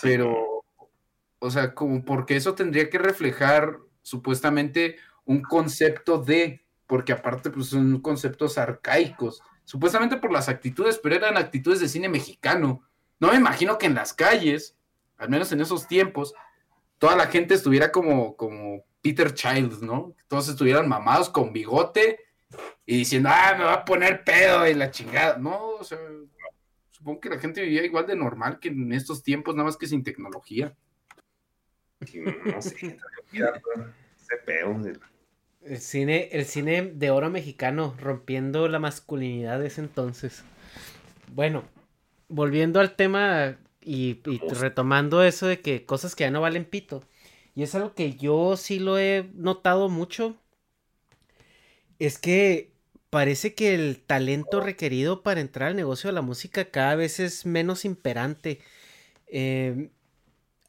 [0.00, 0.64] pero,
[1.38, 7.66] o sea, como porque eso tendría que reflejar supuestamente un concepto de, porque aparte pues
[7.66, 12.82] son conceptos arcaicos, supuestamente por las actitudes, pero eran actitudes de cine mexicano.
[13.22, 14.76] No me imagino que en las calles,
[15.16, 16.34] al menos en esos tiempos,
[16.98, 20.16] toda la gente estuviera como, como Peter Childs, ¿no?
[20.26, 22.18] Todos estuvieran mamados con bigote
[22.84, 25.38] y diciendo, ah, me va a poner pedo y la chingada.
[25.38, 25.98] No, o sea,
[26.90, 29.86] supongo que la gente vivía igual de normal que en estos tiempos, nada más que
[29.86, 30.76] sin tecnología.
[32.00, 32.98] No sé,
[33.30, 34.80] ese pedo.
[35.60, 40.42] El cine, el cine de oro mexicano, rompiendo la masculinidad de ese entonces.
[41.28, 41.62] Bueno,
[42.32, 47.04] volviendo al tema y, retomando eso de que cosas que ya no valen pito.
[47.54, 50.36] Y es algo que yo sí lo he notado mucho.
[51.98, 52.72] Es que
[53.10, 57.44] parece que el talento requerido para entrar al negocio de la música cada vez es
[57.44, 58.60] menos imperante.
[59.26, 59.90] Em,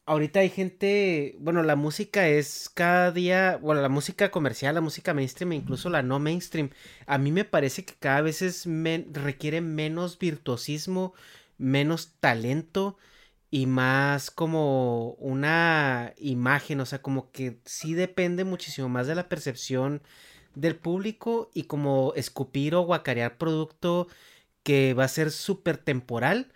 [0.06, 5.14] ahorita hay gente, bueno, la música es cada día, bueno, la música comercial, la música
[5.14, 6.69] mainstream, incluso la no mainstream,
[7.06, 8.65] a mí me parece que cada vez es
[9.14, 11.14] requiere menos virtuosismo,
[11.58, 12.98] menos talento
[13.52, 19.30] y más como una imagen, o sea, como que sí depende muchísimo más de la
[19.30, 20.02] percepción
[20.56, 24.08] del público y como escupir o guacarear producto
[24.64, 26.52] que va a ser súper temporal,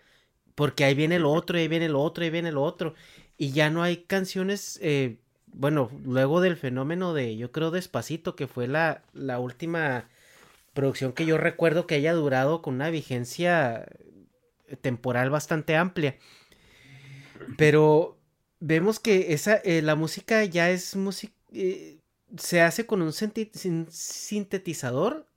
[0.56, 2.96] porque ahí viene el otro, ahí viene el otro, ahí viene el otro,
[3.38, 5.18] y ya no hay canciones, eh,
[5.48, 10.10] bueno, luego del fenómeno de, yo creo, Despacito, que fue la, la última
[10.74, 13.88] producción que yo recuerdo que haya durado con una vigencia
[14.82, 16.18] temporal bastante amplia.
[17.58, 18.18] Pero
[18.60, 21.98] vemos que esa, eh, la música ya es música, eh,
[22.38, 25.28] se hace con un sintetizador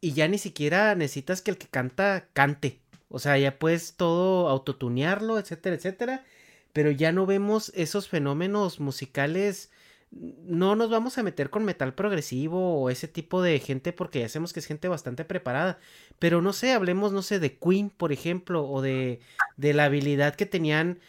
[0.00, 2.80] y ya ni siquiera necesitas que el que canta cante.
[3.08, 6.24] O sea, ya puedes todo autotunearlo, etcétera, etcétera.
[6.72, 9.70] Pero ya no vemos esos fenómenos musicales
[10.10, 14.28] no nos vamos a meter con metal progresivo o ese tipo de gente porque ya
[14.28, 15.78] sabemos que es gente bastante preparada.
[16.18, 19.20] Pero no sé, hablemos, no sé, de Queen, por ejemplo, o de,
[19.56, 21.00] de la habilidad que tenían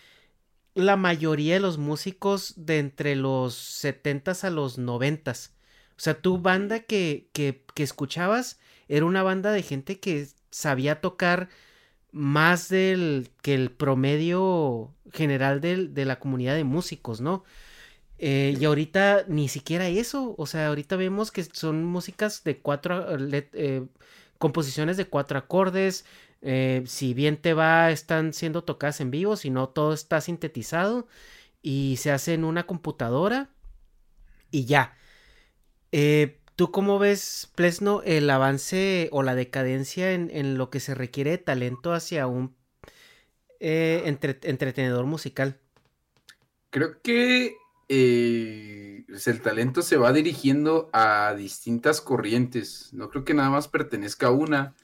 [0.75, 5.35] la mayoría de los músicos de entre los 70 a los 90 O
[5.97, 11.49] sea, tu banda que, que, que escuchabas era una banda de gente que sabía tocar
[12.11, 17.43] más del que el promedio general de la comunidad de músicos, ¿no?
[18.21, 23.05] Eh, y ahorita ni siquiera eso, o sea, ahorita vemos que son músicas de cuatro,
[23.31, 23.85] eh,
[24.37, 26.05] composiciones de cuatro acordes,
[26.41, 31.07] eh, si bien te va, están siendo tocadas en vivo, si no, todo está sintetizado
[31.61, 33.51] y se hace en una computadora
[34.51, 34.97] y ya.
[36.55, 41.37] ¿Tú cómo ves, Plesno, el avance o la decadencia en, lo que se requiere de
[41.37, 42.53] talento hacia un
[43.61, 45.57] entretenedor musical?
[46.69, 47.55] Creo que
[47.91, 52.93] eh, pues, el talento se va dirigiendo a distintas corrientes.
[52.93, 54.75] No creo que nada más pertenezca a una,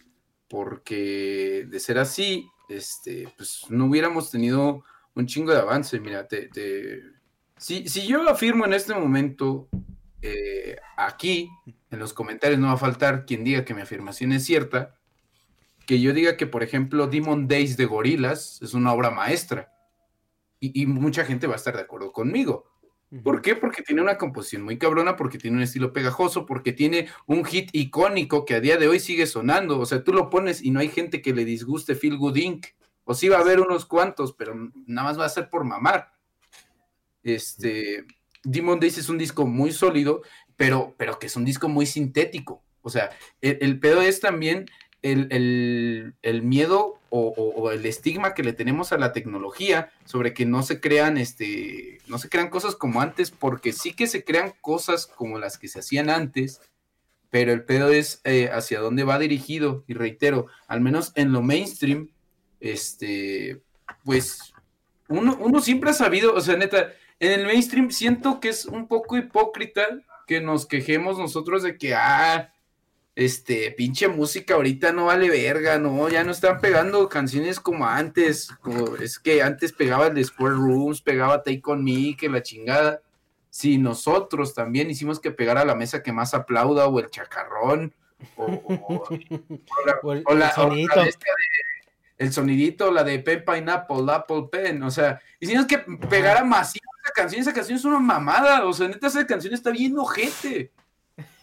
[0.50, 4.84] porque de ser así, este, pues no hubiéramos tenido
[5.14, 6.00] un chingo de avance.
[6.00, 6.50] Mira, te,
[7.58, 9.70] Si, si, yo afirmo en este momento,
[10.22, 11.50] eh, aquí,
[11.92, 14.96] en los comentarios no va a faltar quien diga que mi afirmación es cierta,
[15.86, 19.72] que yo diga que, por ejemplo, Demon Days de Gorilas es una obra maestra.
[20.60, 22.75] y mucha gente va a estar de acuerdo conmigo.
[23.24, 23.56] ¿Por qué?
[23.56, 27.70] Porque tiene una composición muy cabrona, porque tiene un estilo pegajoso, porque tiene un hit
[27.74, 29.80] icónico que a día de hoy sigue sonando.
[29.80, 32.66] O sea, tú lo pones y no hay gente que le disguste Feel Good Inc.
[33.04, 34.56] O sí va a haber unos cuantos, pero
[34.88, 36.12] nada más va a ser por mamar.
[37.24, 38.06] Este,
[38.44, 40.22] Demon Days es un disco muy sólido,
[40.56, 42.64] pero, pero que es un disco muy sintético.
[42.82, 43.12] O sea,
[43.42, 44.66] el pedo es también
[45.06, 50.82] el, miedo o, el estigma que le tenemos a la tecnología sobre que no se
[50.82, 55.40] crean este no se crean cosas como antes porque sí que se crean cosas como
[55.40, 56.62] las que se hacían antes
[57.30, 61.42] pero el pedo es eh, hacia dónde va dirigido y reitero al menos en lo
[61.42, 62.10] mainstream
[62.60, 63.62] este
[64.04, 64.54] pues
[65.08, 68.88] uno, uno siempre ha sabido o sea neta en el mainstream siento que es un
[68.88, 69.86] poco hipócrita
[70.26, 72.52] que nos quejemos nosotros de que ah
[73.16, 78.50] este, pinche música ahorita no vale verga, no, ya no están pegando canciones como antes,
[78.62, 82.44] como, es que antes pegaba el de Square Rooms, pegaba Take On Me, que la
[82.44, 83.02] chingada.
[83.50, 87.94] Si nosotros también hicimos que pegara la mesa que más aplauda, o el chacarrón,
[88.36, 89.16] o,
[90.36, 91.02] la, sonidito.
[92.18, 97.14] el sonidito, la de Pen Pineapple, Apple Pen, o sea, hicimos que pegara masiva esa
[97.14, 100.74] canción, esa canción es una mamada, o sea, neta, esa canción está bien ojete.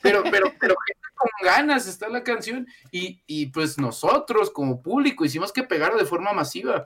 [0.03, 0.75] Pero, pero, pero
[1.23, 6.33] con ganas está la canción y, pues nosotros como público hicimos que pegar de forma
[6.33, 6.85] masiva.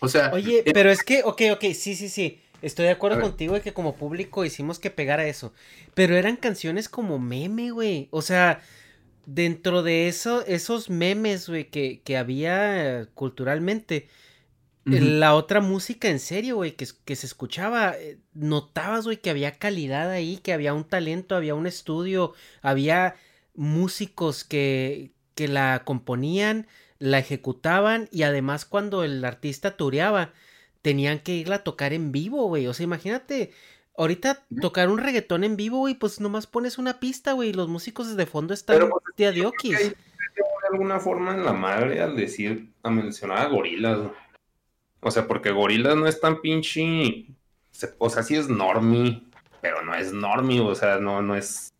[0.00, 0.30] O sea...
[0.32, 2.40] Oye, eh, pero es que, ok, ok, sí, sí, sí.
[2.62, 5.52] Estoy de acuerdo contigo de que como público hicimos que pegara eso.
[5.94, 8.08] Pero eran canciones como meme, güey.
[8.10, 8.62] O sea,
[9.26, 14.08] dentro de eso, esos memes, güey, que, que había culturalmente,
[14.86, 19.52] la otra música en serio, güey, que, que, se escuchaba, eh, notabas, güey, que había
[19.52, 23.14] calidad ahí, que había un talento, había un estudio, había
[23.54, 26.66] músicos que, que la componían,
[26.98, 30.32] la ejecutaban y además cuando el artista tureaba,
[30.82, 32.66] tenían que irla a tocar en vivo, güey.
[32.66, 33.52] O sea, imagínate,
[33.96, 37.68] ahorita tocar un reggaetón en vivo, güey, pues nomás pones una pista, güey, y los
[37.68, 39.78] músicos desde fondo están Pero, pues, de adiokis.
[39.78, 39.96] De
[40.72, 43.98] alguna forma en la madre al decir, a mencionar a gorilas,
[45.04, 47.26] o sea, porque Gorilas no es tan pinche.
[47.98, 49.22] O sea, sí es normie,
[49.60, 51.73] pero no es normie, o sea, no, no es.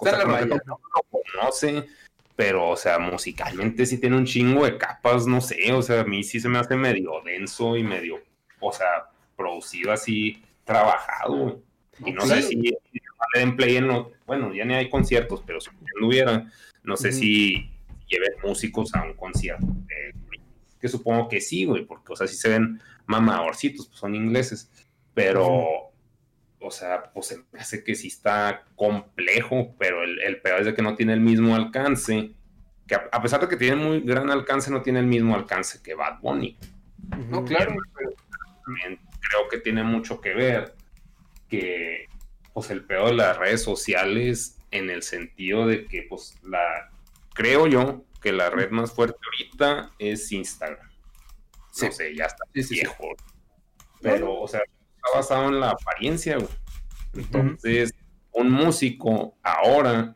[0.00, 1.86] Está la no, lo conoce,
[2.34, 6.04] pero, o sea, musicalmente sí tiene un chingo de capas, no sé, o sea, a
[6.04, 8.20] mí sí se me hace medio denso y medio,
[8.60, 11.62] o sea, producido así, trabajado.
[12.04, 13.88] Y no sé si, le den play en
[14.26, 15.70] bueno, ya ni hay conciertos, pero si
[16.00, 16.50] no hubiera,
[16.82, 17.70] no sé si
[18.06, 19.66] lleven músicos a un concierto
[20.80, 24.70] que supongo que sí, güey, porque, o sea, si se ven mamadorcitos, pues son ingleses,
[25.14, 25.85] pero,
[26.66, 30.66] o sea, pues se me hace que sí está complejo, pero el, el peor es
[30.66, 32.32] de que no tiene el mismo alcance,
[32.86, 35.94] que a, pesar de que tiene muy gran alcance, no tiene el mismo alcance que
[35.94, 36.56] Bad Bunny.
[37.28, 38.10] No, claro, pero
[38.64, 40.74] también creo que tiene mucho que ver
[41.48, 42.06] que,
[42.52, 46.90] pues, el peor de las redes sociales en el sentido de que, pues, la,
[47.34, 50.88] creo yo, que la red más fuerte ahorita es Instagram.
[51.82, 53.14] No sé, ya está viejo.
[54.00, 54.62] Pero, o sea,
[55.06, 56.38] está basado en la apariencia,
[57.14, 57.94] Entonces,
[58.32, 60.14] un músico ahora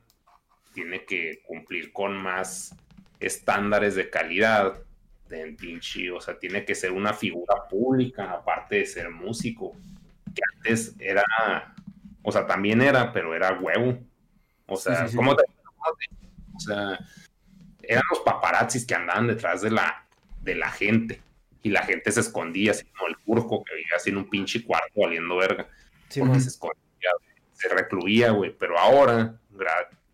[0.75, 2.75] tiene que cumplir con más
[3.19, 4.75] estándares de calidad
[5.29, 9.77] de pinche, o sea, tiene que ser una figura pública, aparte de ser músico,
[10.35, 11.25] que antes era,
[12.23, 13.99] o sea, también era, pero era huevo.
[14.67, 15.45] O sea, ¿cómo te,
[16.55, 16.99] o sea,
[17.83, 20.05] eran los paparazzis que andaban detrás de la,
[20.43, 21.21] de la gente.
[21.63, 24.65] Y la gente se escondía, así como el curco que vivía así en un pinche
[24.65, 25.69] cuarto valiendo verga.
[26.19, 27.11] porque se escondía,
[27.53, 28.55] se recluía, güey.
[28.59, 29.39] Pero ahora,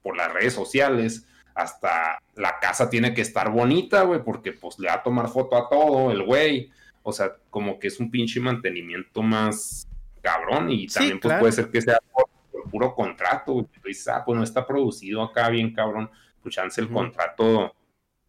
[0.02, 4.88] por las redes sociales, hasta la casa tiene que estar bonita, güey, porque pues le
[4.88, 6.70] va a tomar foto a todo el güey.
[7.02, 9.88] O sea, como que es un pinche mantenimiento más
[10.20, 12.26] cabrón y también pues, puede ser que sea por,
[12.68, 13.68] puro contrato.
[13.80, 16.10] Pues, ah, pues no está producido acá bien cabrón.
[16.42, 17.74] Pues el contrato,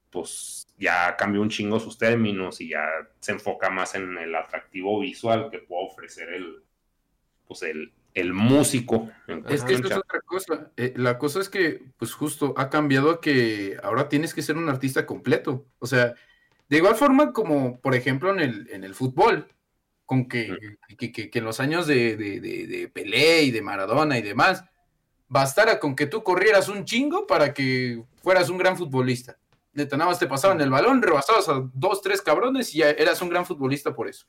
[0.09, 2.87] pues ya cambió un chingo sus términos y ya
[3.19, 6.63] se enfoca más en el atractivo visual que puede ofrecer el,
[7.47, 9.09] pues el, el músico.
[9.47, 10.71] Es que eso es otra cosa.
[10.77, 14.69] Eh, la cosa es que, pues justo, ha cambiado que ahora tienes que ser un
[14.69, 15.65] artista completo.
[15.79, 16.15] O sea,
[16.69, 19.47] de igual forma como, por ejemplo, en el, en el fútbol,
[20.05, 24.63] con que, que, en los años de, de, de, Pelé y de Maradona y demás,
[25.27, 29.37] bastara con que tú corrieras un chingo para que fueras un gran futbolista.
[29.85, 33.45] De te pasaban el balón, rebasabas a dos, tres cabrones y ya eras un gran
[33.45, 34.27] futbolista por eso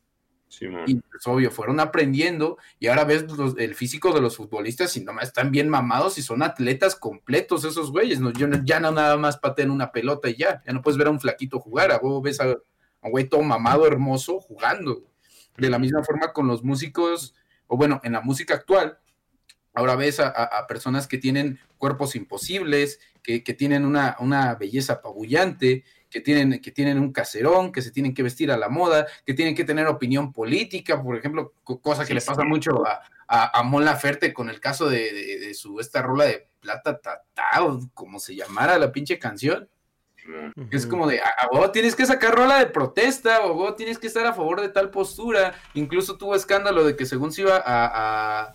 [0.87, 3.27] y pues obvio, fueron aprendiendo y ahora ves
[3.59, 7.91] el físico de los futbolistas y nomás están bien mamados y son atletas completos esos
[7.91, 8.33] güeyes, ¿no?
[8.33, 11.11] Yo, ya no nada más patean una pelota y ya, ya no puedes ver a
[11.11, 15.05] un flaquito jugar, a vos ves a, un güey todo mamado, hermoso, jugando.
[15.57, 17.35] De la misma forma con los músicos,
[17.67, 18.99] o bueno, en la música actual,
[19.79, 25.85] ahora ves a, personas que tienen cuerpos imposibles, que, que tienen una, una belleza apabullante,
[26.11, 29.35] que tienen, que tienen un caserón, que se tienen que vestir a la moda, que
[29.35, 33.03] tienen que tener opinión política, por ejemplo, cosa que le pasa mucho a,
[33.59, 38.19] a, Mon Laferte con el caso de, su esta rola de plata tata, o como
[38.19, 39.69] se llamara la pinche canción.
[40.71, 44.09] Es como de, a, vos tienes que sacar rola de protesta, o vos tienes que
[44.09, 45.55] estar a favor de tal postura.
[45.75, 48.55] Incluso tuvo escándalo de que según se iba a,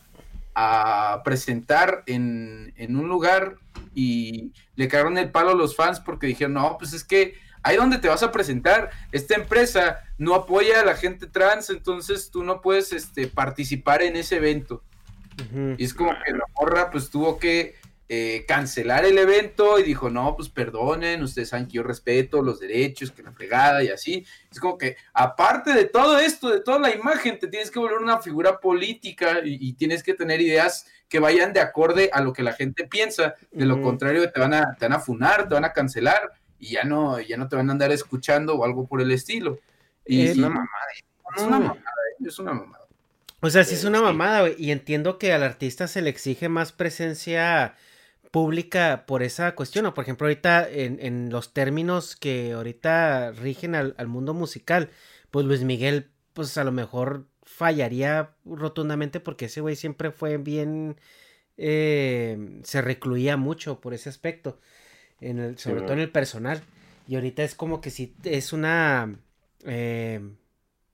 [0.56, 3.56] a presentar en, en, un lugar
[3.96, 7.78] y le cagaron el palo a los fans porque dijeron, no, pues es que ahí
[7.78, 12.44] donde te vas a presentar, esta empresa no apoya a la gente trans, entonces tú
[12.44, 14.84] no puedes este, participar en ese evento.
[15.80, 17.76] Y es como que la morra pues tuvo que
[18.10, 22.60] eh, cancelar el evento y dijo, no, pues perdonen, ustedes saben que yo respeto los
[22.60, 24.26] derechos, que la fregada y así.
[24.52, 28.00] Es como que aparte de todo esto, de toda la imagen, te tienes que volver
[28.00, 32.44] una figura política y, tienes que tener ideas que vayan de acorde a lo que
[32.44, 33.36] la gente piensa.
[33.52, 36.74] De lo contrario, te van, a, te van a funar, te van a cancelar y
[36.74, 39.60] ya no, ya no te van a andar escuchando o algo por el estilo.
[40.06, 40.68] Y es una mamada,
[41.38, 41.84] es una mamada,
[42.26, 42.86] es una mamada.
[43.40, 46.48] O sea, sí es una mamada, güey, y entiendo que al artista se le exige
[46.48, 47.76] más presencia
[48.34, 53.76] pública por esa cuestión, o por ejemplo ahorita en, en los términos que ahorita rigen
[53.76, 54.90] al, al, mundo musical,
[55.30, 61.00] pues Luis Miguel, pues a lo mejor fallaría rotundamente porque ese güey siempre fue bien,
[61.58, 64.60] eh, se recluía mucho por ese aspecto
[65.22, 66.64] en el, sobre todo en el personal.
[67.08, 69.16] Y ahorita es como que si es una...
[69.64, 70.22] Eh,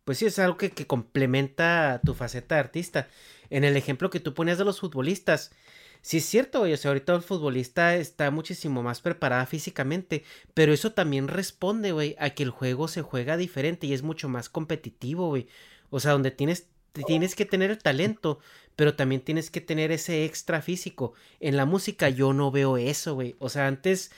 [0.03, 3.07] pues sí, es algo que, que, complementa tu faceta de artista.
[3.49, 5.51] En el ejemplo que tú ponías de los futbolistas,
[6.01, 10.23] sí es cierto, güey, o sea, ahorita el futbolista está muchísimo más preparada físicamente,
[10.53, 14.29] pero eso también responde, güey, a que el juego se juega diferente y es mucho
[14.29, 15.47] más competitivo, güey.
[15.89, 16.67] O sea, donde tienes,
[17.07, 18.39] tienes que tener el talento,
[18.75, 21.13] pero también tienes que tener ese extra físico.
[21.39, 23.35] En la música yo no veo eso, güey.
[23.39, 24.11] O sea, antes,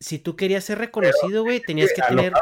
[0.00, 2.32] si tú querías ser reconocido, güey, tenías que tener...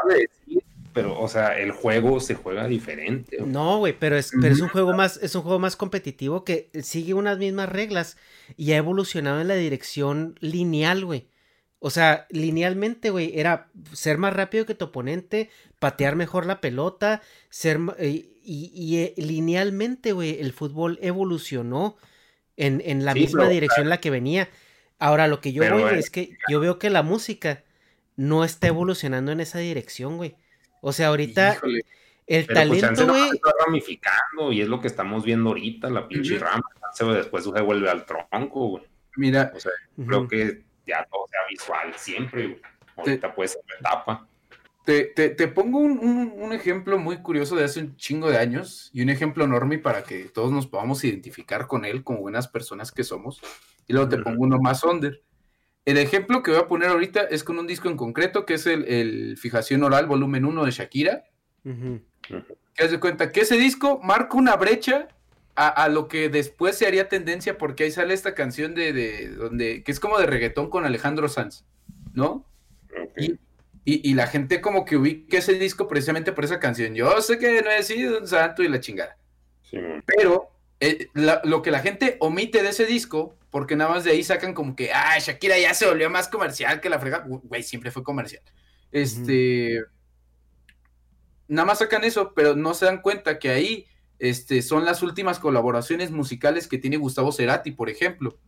[0.93, 3.37] pero, o sea, el juego se juega diferente.
[3.45, 6.69] No, güey, pero es, pero es un juego más, es un juego más competitivo que
[6.81, 8.17] sigue unas mismas reglas
[8.57, 11.27] y ha evolucionado en la dirección lineal, güey.
[11.79, 15.49] O sea, linealmente, güey, era ser más rápido que tu oponente,
[15.79, 21.97] patear mejor la pelota, ser eh, y, eh, linealmente, güey, el fútbol evolucionó
[22.57, 24.49] en, en la misma dirección en la que venía.
[24.99, 27.63] Ahora, lo que yo voy es que yo veo que la música
[28.15, 30.35] no está evolucionando en esa dirección, güey.
[30.81, 31.59] O sea, ahorita
[32.27, 33.29] el pues, talento, güey.
[33.29, 36.63] está ramificando y es lo que estamos viendo ahorita, la pinche rama.
[37.15, 38.83] Después se vuelve al tronco, güey.
[39.15, 39.71] Mira, o sea,
[40.05, 42.61] creo que ya todo sea visual siempre, güey.
[42.97, 44.27] Ahorita puede ser etapa.
[44.85, 49.09] Te, te, pongo un, ejemplo muy curioso de hace un chingo de años y un
[49.09, 53.41] ejemplo enorme para que todos nos podamos identificar con él como buenas personas que somos.
[53.87, 55.21] Y luego te pongo uno más under.
[55.85, 58.67] El ejemplo que voy a poner ahorita es con un disco en concreto que es
[58.67, 61.23] el, Fijación Oral Volumen 1 de Shakira.
[61.63, 65.07] Que haz de cuenta que ese disco marca una brecha
[65.55, 69.83] a, lo que después se haría tendencia porque ahí sale esta canción de, de, donde
[69.83, 71.65] que es como de reggaetón con Alejandro Sanz,
[72.13, 72.45] ¿no?
[73.17, 73.39] Y,
[73.83, 76.93] y, la gente como que ubica ese disco precisamente por esa canción.
[76.93, 79.17] Yo sé que no he sido un santo y la chingada.
[80.05, 84.23] Pero eh, lo que la gente omite de ese disco, porque nada más de ahí
[84.23, 87.25] sacan como que, ah, Shakira ya se volvió más comercial que la frega.
[87.27, 88.41] Güey, siempre fue comercial.
[88.91, 89.83] Este.
[91.47, 93.85] Nada más sacan eso, pero no se dan cuenta que ahí
[94.19, 98.39] este, son las últimas colaboraciones musicales que tiene Gustavo Cerati, por ejemplo.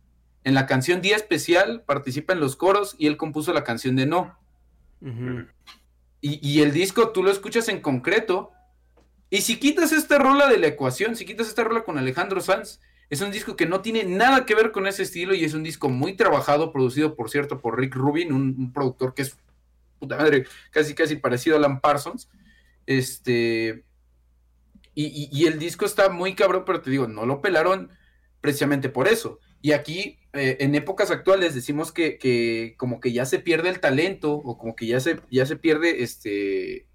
[0.42, 4.06] En la canción Día Especial participa en los coros y él compuso la canción de
[4.06, 4.38] No
[6.20, 8.52] y, el disco tú lo escuchas en concreto
[9.28, 12.80] Y si quitas esta rola de la ecuación, si quitas esta rola con Alejandro Sanz,
[13.10, 15.62] es un disco que no tiene nada que ver con ese estilo y es un
[15.62, 19.36] disco muy trabajado, producido, por cierto, por Rick Rubin, un, productor que es,
[19.98, 22.28] puta madre, casi, casi parecido a Alan Parsons.
[22.86, 23.84] Este,
[24.94, 27.90] y, el disco está muy cabrón, pero te digo, no lo pelaron
[28.40, 29.38] precisamente por eso.
[29.60, 33.80] Y aquí, eh, en épocas actuales, decimos que, que, como que ya se pierde el
[33.80, 36.86] talento o como que ya se, ya se pierde este,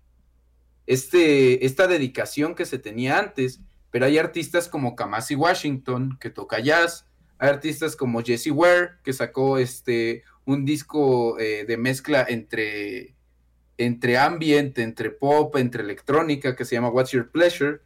[0.86, 3.62] este, esta dedicación que se tenía antes,
[3.92, 7.08] pero hay artistas como Kamasi Washington, que toca jazz,
[7.38, 13.16] hay artistas como Jesse Ware, que sacó este, un disco eh, de mezcla entre,
[13.78, 17.80] entre ambient, entre pop, entre electrónica, que se llama What's Your Pleasure,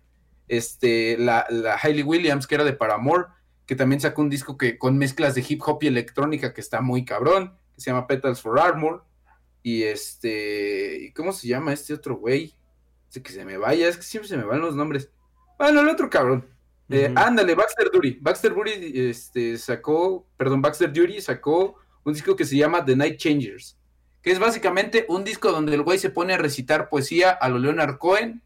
[0.48, 3.26] este, la, la Hayley Williams, que era de Paramore,
[3.66, 6.82] que también sacó un disco que, con mezclas de hip hop y electrónica que está
[6.82, 9.06] muy cabrón, que se llama Petals for Armor,
[9.62, 12.56] y este, ¿cómo se llama este otro güey?
[13.22, 15.12] que se me vaya, es que siempre se me van los nombres.
[15.64, 16.46] Bueno, el otro cabrón.
[16.90, 18.18] Eh, ándale, Baxter Duty.
[18.20, 23.16] Baxter Duty este, sacó, perdón, Baxter Duty sacó un disco que se llama The Night
[23.16, 23.78] Changers,
[24.22, 27.60] que es básicamente un disco donde el güey se pone a recitar poesía a lo
[27.60, 28.44] Leonard Cohen,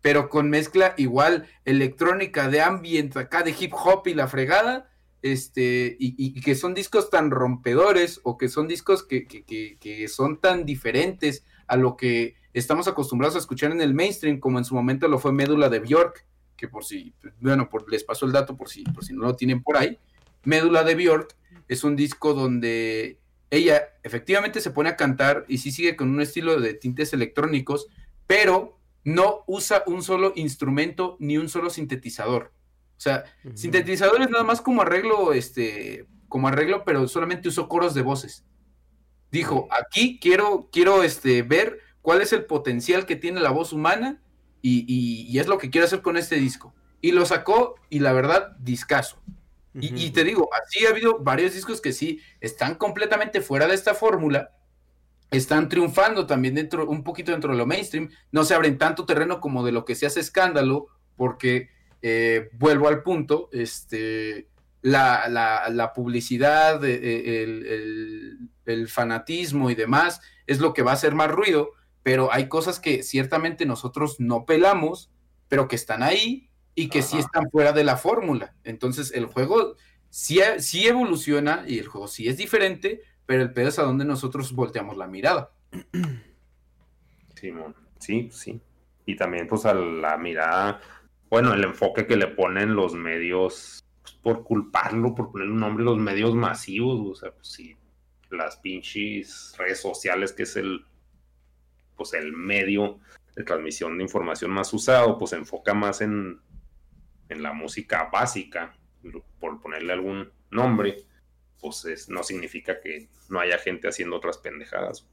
[0.00, 4.88] pero con mezcla igual electrónica de ambient acá de hip hop y la fregada,
[5.20, 9.44] este, y, que son discos tan rompedores o que son discos que, que,
[9.78, 14.56] que son tan diferentes a lo que estamos acostumbrados a escuchar en el mainstream, como
[14.56, 16.24] en su momento lo fue Médula de Bjork,
[16.56, 19.36] que por si, bueno, por, les paso el dato por si, por si no lo
[19.36, 19.98] tienen por ahí.
[20.44, 21.36] Médula de Bjork
[21.68, 23.20] es un disco donde
[23.50, 27.86] ella efectivamente se pone a cantar y sí sigue con un estilo de tintes electrónicos,
[28.26, 32.52] pero no usa un solo instrumento ni un solo sintetizador.
[32.96, 33.24] O sea,
[33.54, 38.44] sintetizadores nada más como arreglo, este, como arreglo, pero solamente usó coros de voces.
[39.30, 44.22] Dijo, aquí quiero, quiero este, ver cuál es el potencial que tiene la voz humana
[44.62, 46.74] y, es lo que quiero hacer con este disco.
[47.00, 49.20] Y lo sacó y la verdad, discaso.
[49.74, 53.94] y, te digo, así ha habido varios discos que sí están completamente fuera de esta
[53.94, 54.50] fórmula,
[55.30, 59.40] están triunfando también dentro, un poquito dentro de lo mainstream, no se abren tanto terreno
[59.40, 61.68] como de lo que se hace escándalo, porque
[62.02, 64.48] eh, vuelvo al punto, este,
[64.82, 71.30] la, publicidad, eh, el, el, fanatismo y demás es lo que va a hacer más
[71.30, 71.70] ruido,
[72.06, 75.10] pero hay cosas que ciertamente nosotros no pelamos,
[75.48, 78.54] pero que están ahí y que sí están fuera de la fórmula.
[78.62, 79.74] Entonces el juego
[80.08, 84.04] sí, sí evoluciona y el juego sí es diferente, pero el pedo es a donde
[84.04, 85.50] nosotros volteamos la mirada.
[87.34, 88.60] Simón, sí, sí.
[89.04, 90.80] Y también pues a la mirada,
[91.28, 95.84] bueno, el enfoque que le ponen los medios, pues, por culparlo, por ponerle un nombre,
[95.84, 97.76] los medios masivos, o sea, pues sí,
[98.30, 100.86] las pinches redes sociales, que es el
[101.96, 102.98] pues el medio
[103.34, 106.40] de transmisión de información más usado, pues se enfoca más en,
[107.28, 108.74] en la música básica,
[109.40, 111.04] por ponerle algún nombre,
[111.60, 115.08] pues no significa que no haya gente haciendo otras pendejadas.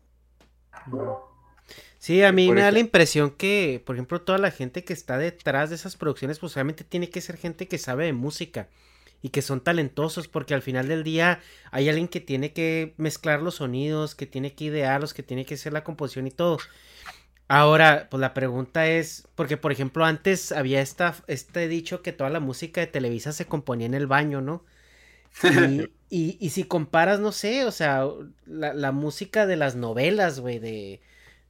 [1.97, 5.17] Sí, a mí me da la impresión que, por ejemplo, toda la gente que está
[5.17, 8.69] detrás de esas producciones, pues obviamente tiene que ser gente que sabe de música
[9.23, 11.39] y que son talentosos, porque al final del día
[11.71, 15.55] hay alguien que tiene que mezclar los sonidos, que tiene que idearlos, que tiene que
[15.55, 16.59] hacer la composición y todo.
[17.47, 22.29] Ahora, pues la pregunta es, porque por ejemplo antes había esta, este dicho que toda
[22.29, 24.65] la música de Televisa se componía en el baño, ¿no?
[25.41, 25.89] Y,
[26.41, 28.05] y, si comparas, no sé, o sea,
[28.45, 30.99] la, la música de las novelas, güey, de,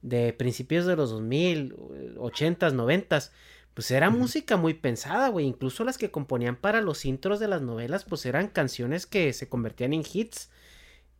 [0.02, 1.74] de principios de los 2000,
[2.18, 3.32] 80s, 90s,
[3.74, 5.46] pues era música muy pensada, güey.
[5.46, 9.48] Incluso las que componían para los intros de las novelas, pues eran canciones que se
[9.48, 10.48] convertían en hits.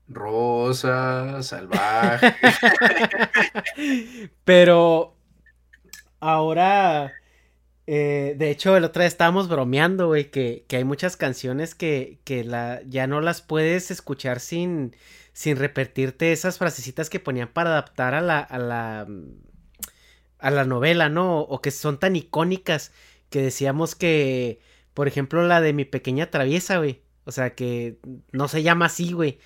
[0.08, 2.34] Rosa, salvaje.
[4.44, 5.16] Pero
[6.20, 7.12] ahora,
[7.88, 12.20] eh, de hecho, el otro día estábamos bromeando, güey, que, que, hay muchas canciones que,
[12.24, 14.94] que la, ya no las puedes escuchar sin,
[15.32, 19.06] sin repetirte esas frasecitas que ponían para adaptar a la, a la
[20.44, 21.40] a la novela, ¿no?
[21.40, 22.92] O que son tan icónicas
[23.30, 24.60] que decíamos que,
[24.92, 27.00] por ejemplo, la de mi pequeña traviesa, güey.
[27.24, 27.96] O sea, que
[28.30, 29.38] no se llama así, güey.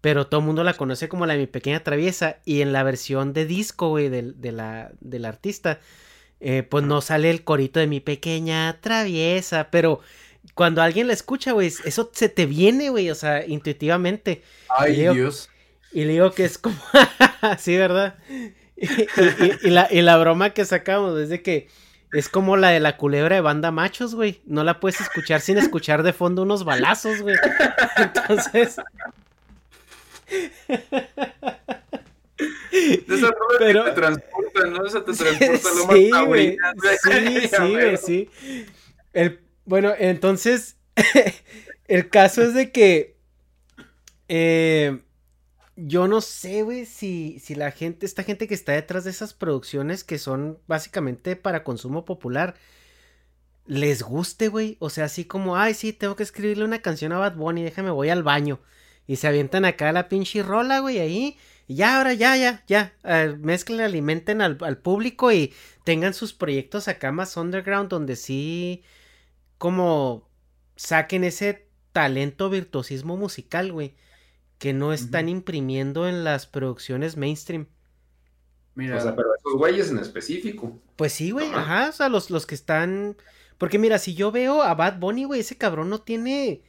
[0.00, 2.38] Pero todo el mundo la conoce como la de mi pequeña traviesa.
[2.46, 5.78] Y en la versión de disco, güey, de, de la, del artista,
[6.40, 9.68] eh, pues no sale el corito de mi pequeña traviesa.
[9.70, 10.00] Pero
[10.54, 14.42] cuando alguien la escucha, güey, eso se te viene, güey, o sea, intuitivamente.
[14.70, 15.50] Ay, Dios.
[15.92, 16.76] Y le digo que es como.
[17.58, 18.16] sí, ¿verdad?
[19.62, 21.68] y, la, y la broma que sacamos es de que
[22.12, 24.40] es como la de la culebra de banda machos, güey.
[24.46, 27.36] No la puedes escuchar sin escuchar de fondo unos balazos, güey.
[27.96, 28.76] Entonces.
[33.08, 34.86] Rolas Pero- que te transportan, ¿no?
[34.86, 36.58] Esa te transporta lo sí, más güey.
[37.02, 37.96] Sí, sí, güey, güey.
[37.96, 38.30] sí.
[39.12, 40.76] El, bueno, entonces,
[41.88, 43.16] el caso es de que
[44.28, 44.98] eh,
[45.76, 49.34] yo no sé, güey, si, si la gente, esta gente que está detrás de esas
[49.34, 52.56] producciones que son básicamente para consumo popular,
[53.66, 54.76] les guste, güey.
[54.80, 57.90] O sea, así como, ay, sí, tengo que escribirle una canción a Bad Bunny, déjame,
[57.90, 58.60] voy al baño.
[59.06, 61.36] Y se avientan acá la pinche rola, güey, ahí.
[61.68, 62.94] Y ya, ahora, ya, ya, ya.
[63.04, 65.52] eh, mezclen, alimenten al, al público y
[65.84, 68.82] tengan sus proyectos acá más underground donde sí,
[69.58, 70.28] como
[70.76, 73.94] saquen ese talento virtuosismo musical, güey.
[74.58, 77.66] Que no están imprimiendo en las producciones mainstream.
[78.74, 80.80] Mira, O sea, pero esos güeyes en específico.
[80.96, 81.60] Pues sí, güey, Ajá.
[81.60, 83.16] ajá, o sea, los, los que están...
[83.58, 86.62] Porque mira, si yo veo a Bad Bunny, güey, ese cabrón no tiene...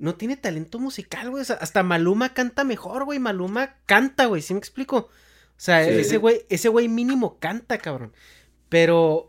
[0.00, 4.42] No tiene talento musical, güey, o sea, hasta Maluma canta mejor, güey, Maluma canta, güey,
[4.42, 4.96] ¿sí me explico?
[4.96, 5.10] O
[5.56, 5.90] sea, Sí.
[5.90, 8.12] ese güey, ese güey mínimo canta, cabrón.
[8.68, 9.26] Pero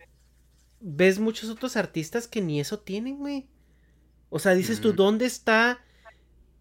[0.80, 3.48] ves muchos otros artistas que ni eso tienen, güey.
[4.30, 4.94] O sea, dices tú.
[4.94, 5.80] ¿dónde está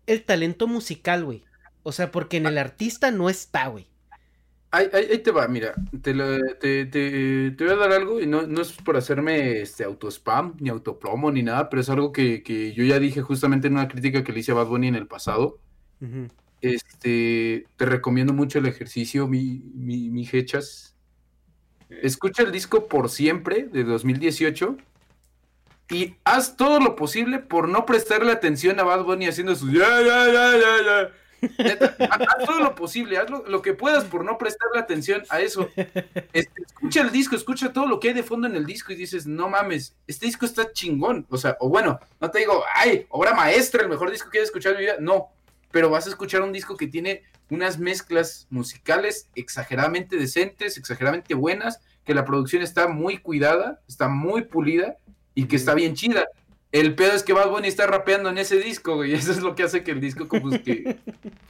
[0.09, 1.45] el talento musical, güey?
[1.83, 3.89] O sea, porque en el artista no está, güey.
[4.71, 8.21] ahí, ahí- ahí te va, mira, te, lo- te, te- te voy a dar algo
[8.21, 12.13] y no, no es por hacerme este autospam, ni autopromo, ni nada, pero es algo
[12.13, 14.89] que, que yo ya dije justamente en una crítica que le hice a Bad Bunny
[14.89, 15.59] en el pasado.
[16.61, 20.97] Este, te recomiendo mucho el ejercicio, mi, mi, mi hechas.
[21.89, 24.77] Escucha el disco por siempre de 2018
[25.91, 30.01] y haz todo lo posible por no prestarle atención a Bad Bunny haciendo su ya,
[30.03, 31.13] ya, ya, ya, ya.
[32.11, 35.69] Haz todo lo posible, haz lo, lo que puedas por no prestarle atención a eso.
[36.33, 38.97] Este, escucha el disco, escucha todo lo que hay de fondo en el disco y
[38.97, 41.27] dices, no mames, este disco está chingón.
[41.31, 44.43] O sea, o bueno, no te digo, ay, obra maestra, el mejor disco que he
[44.43, 44.97] escuchado en mi vida.
[45.01, 45.29] No,
[45.71, 51.81] pero vas a escuchar un disco que tiene unas mezclas musicales exageradamente decentes, exageradamente buenas,
[52.05, 54.99] que la producción está muy cuidada, está muy pulida
[55.39, 56.27] y que está bien chida.
[56.73, 59.41] El pedo es que Bad Bunny está rapeando en ese disco, güey, y eso es
[59.41, 60.99] lo que hace que el disco como que,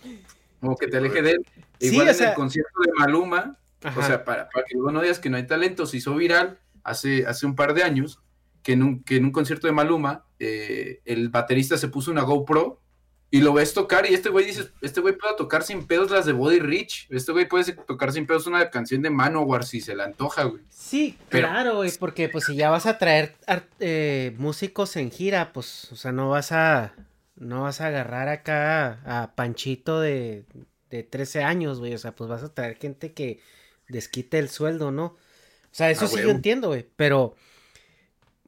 [0.60, 1.46] como que te aleje de él.
[1.80, 3.98] Sí, Igual en sea- el concierto de Maluma, Ajá.
[3.98, 6.58] o sea, para, para que luego no digas que no hay talento, se hizo viral
[6.84, 8.20] hace, hace un par de años
[8.62, 12.22] que en un, que en un concierto de Maluma eh, el baterista se puso una
[12.22, 12.82] GoPro
[13.30, 16.24] y lo ves tocar y este güey dice, este güey puede tocar sin pedos las
[16.24, 19.94] de Body Rich, este güey puede tocar sin pedos una canción de Manowar si se
[19.94, 20.62] le antoja, güey.
[20.70, 23.34] Sí, Pero- claro, güey, porque pues si ya vas a traer
[23.80, 26.94] eh, músicos en gira, pues, o sea, no vas a,
[27.36, 30.44] no vas a agarrar acá a Panchito de,
[30.88, 33.40] de 13 años, güey, o sea, pues vas a traer gente que
[33.88, 35.04] desquite el sueldo, ¿no?
[35.04, 37.36] O sea, eso sí yo entiendo, güey, pero,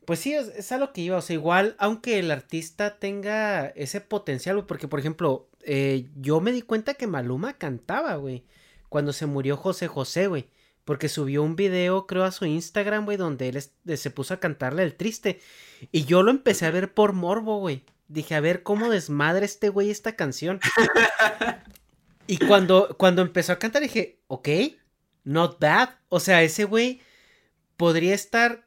[0.05, 3.67] pues sí, es, es a lo que iba, o sea, igual, aunque el artista tenga
[3.69, 8.45] ese potencial, porque, por ejemplo, eh, yo me di cuenta que Maluma cantaba, güey,
[8.89, 10.49] cuando se murió José José, güey.
[10.85, 14.41] Porque subió un video, creo, a su Instagram, güey, donde él es- se puso a
[14.41, 15.41] cantarle el triste.
[15.93, 17.85] Y yo lo empecé a ver por morbo, güey.
[18.09, 20.59] Dije, a ver cómo desmadre este güey esta canción.
[22.27, 24.49] y cuando, cuando empezó a cantar dije, ok,
[25.25, 25.91] not bad.
[26.09, 27.01] O sea, ese güey
[27.77, 28.67] podría estar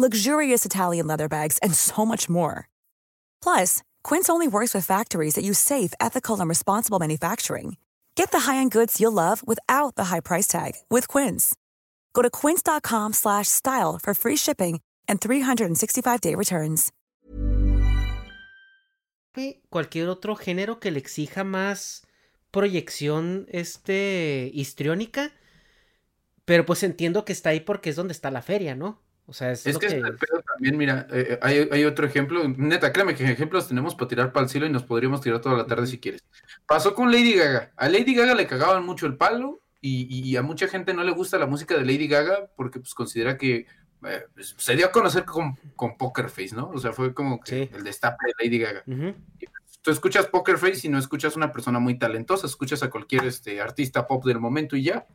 [0.00, 2.68] luxurious Italian leather bags, and so much more.
[3.42, 7.76] Plus, Quince only works with factories that use safe, ethical, and responsible manufacturing.
[8.14, 11.54] Get the high-end goods you'll love without the high price tag with Quince.
[12.12, 16.92] Go to quince.com slash style for free shipping and 365-day returns.
[19.70, 22.02] cualquier otro género que le exija más
[22.50, 25.32] proyección este histriónica,
[26.44, 29.00] pero pues entiendo que está ahí porque es donde está la feria, ¿no?
[29.30, 29.94] O sea, es, Es lo que, que...
[29.94, 32.42] pedo también, mira, eh, hay, hay otro ejemplo.
[32.48, 35.56] Neta, créeme que ejemplos tenemos para tirar para el cielo y nos podríamos tirar toda
[35.56, 36.24] la tarde si quieres.
[36.66, 37.70] Pasó con Lady Gaga.
[37.76, 41.12] A Lady Gaga le cagaban mucho el palo y, y a mucha gente no le
[41.12, 43.66] gusta la música de Lady Gaga porque pues considera que
[44.04, 46.68] eh, pues, se dio a conocer con, con Poker Face, ¿no?
[46.70, 47.70] O sea, fue como que Sí.
[47.72, 48.82] el destape de Lady Gaga.
[48.86, 49.14] Ujú.
[49.82, 53.24] Tú escuchas Poker Face y no escuchas a una persona muy talentosa, escuchas a cualquier
[53.26, 55.06] este, artista pop del momento y ya.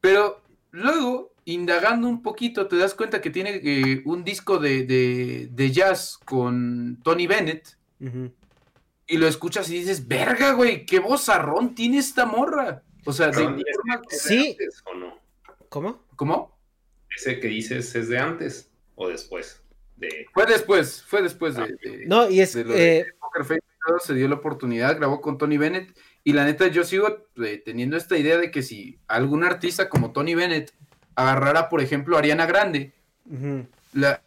[0.00, 5.48] Pero luego, indagando un poquito, te das cuenta que tiene eh, un disco de, de-
[5.50, 7.76] de jazz con Tony Bennett
[9.06, 12.82] y lo escuchas y dices, verga, güey, qué vozarrón tiene esta morra.
[13.04, 14.50] O sea, de Perdón, ¿y forma- ese es de Sí.
[14.52, 15.18] antes o no?
[15.68, 16.04] ¿Cómo?
[16.16, 16.58] ¿cómo?
[17.16, 19.60] ¿Ese que dices es de antes o después?
[19.96, 20.26] De...
[20.32, 22.52] Fue después, fue después de, de- No, y es...
[22.54, 23.60] de lo de eh, Poker Face
[24.04, 27.96] se dio la oportunidad, grabó con Tony Bennett y la neta yo sigo eh, teniendo
[27.96, 30.72] esta idea de que si algún artista como Tony Bennett
[31.14, 32.92] agarrara, por ejemplo, a Ariana Grande,
[33.26, 33.66] ujú.
[33.92, 34.22] la-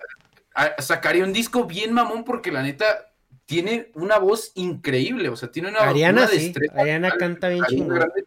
[0.53, 3.11] a- sacaría un disco bien mamón porque la neta
[3.45, 7.67] tiene una voz increíble, o sea, tiene una, Ariana una sí, Ariana canta bien Ariana
[7.83, 7.95] chingón.
[7.99, 8.25] Grande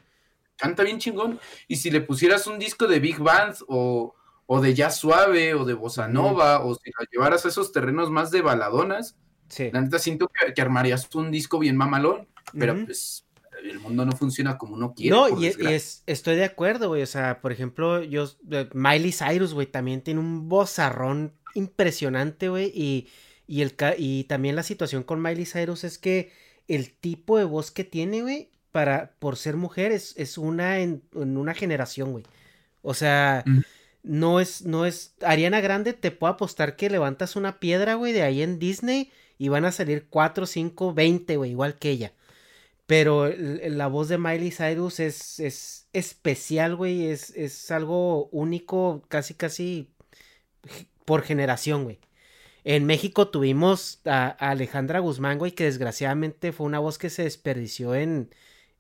[0.57, 1.41] canta bien chingón.
[1.69, 4.15] Y si le pusieras un disco de Big Band o,
[4.47, 8.11] o de jazz suave o de bossa nova o si la llevaras a esos terrenos
[8.11, 9.17] más de baladonas,
[9.49, 9.71] Sí.
[9.73, 12.29] la neta siento que, que armarías un disco bien mamalón,
[12.59, 13.25] pero pues
[13.65, 15.17] el mundo no funciona como uno quiere.
[15.17, 15.77] No, y, y desgracia.
[15.77, 17.03] es, estoy de acuerdo, güey.
[17.03, 22.73] O sea, por ejemplo, yo, eh, Miley Cyrus, güey, también tiene un vozarrón impresionante, güey.
[22.75, 23.09] Y,
[23.47, 26.33] y, el, y también la situación con Miley Cyrus es que
[26.69, 31.03] el tipo de voz que tiene, güey, para, por ser mujer, es, es una en,
[31.15, 32.25] en una generación, güey.
[32.83, 33.45] O sea,
[34.03, 35.15] no es, no es.
[35.23, 39.49] Ariana Grande, te puedo apostar que levantas una piedra, güey, de ahí en Disney y
[39.49, 42.13] van a salir 4, 5, 20, güey, igual que ella.
[42.89, 47.06] Pero la voz de Miley Cyrus es, es especial, güey.
[47.09, 49.94] Es, es algo único, casi, casi
[51.05, 52.01] por generación, güey.
[52.65, 57.94] En México tuvimos a, Alejandra Guzmán, güey, que desgraciadamente fue una voz que se desperdició
[57.97, 58.31] en,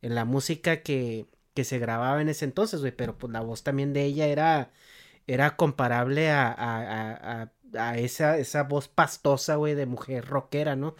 [0.02, 2.92] en la música que, que se grababa en ese entonces, güey.
[2.92, 4.72] Pero pues la voz también de ella era,
[5.26, 10.96] era comparable a, a- a esa, esa voz pastosa, güey, de mujer rockera, ¿no?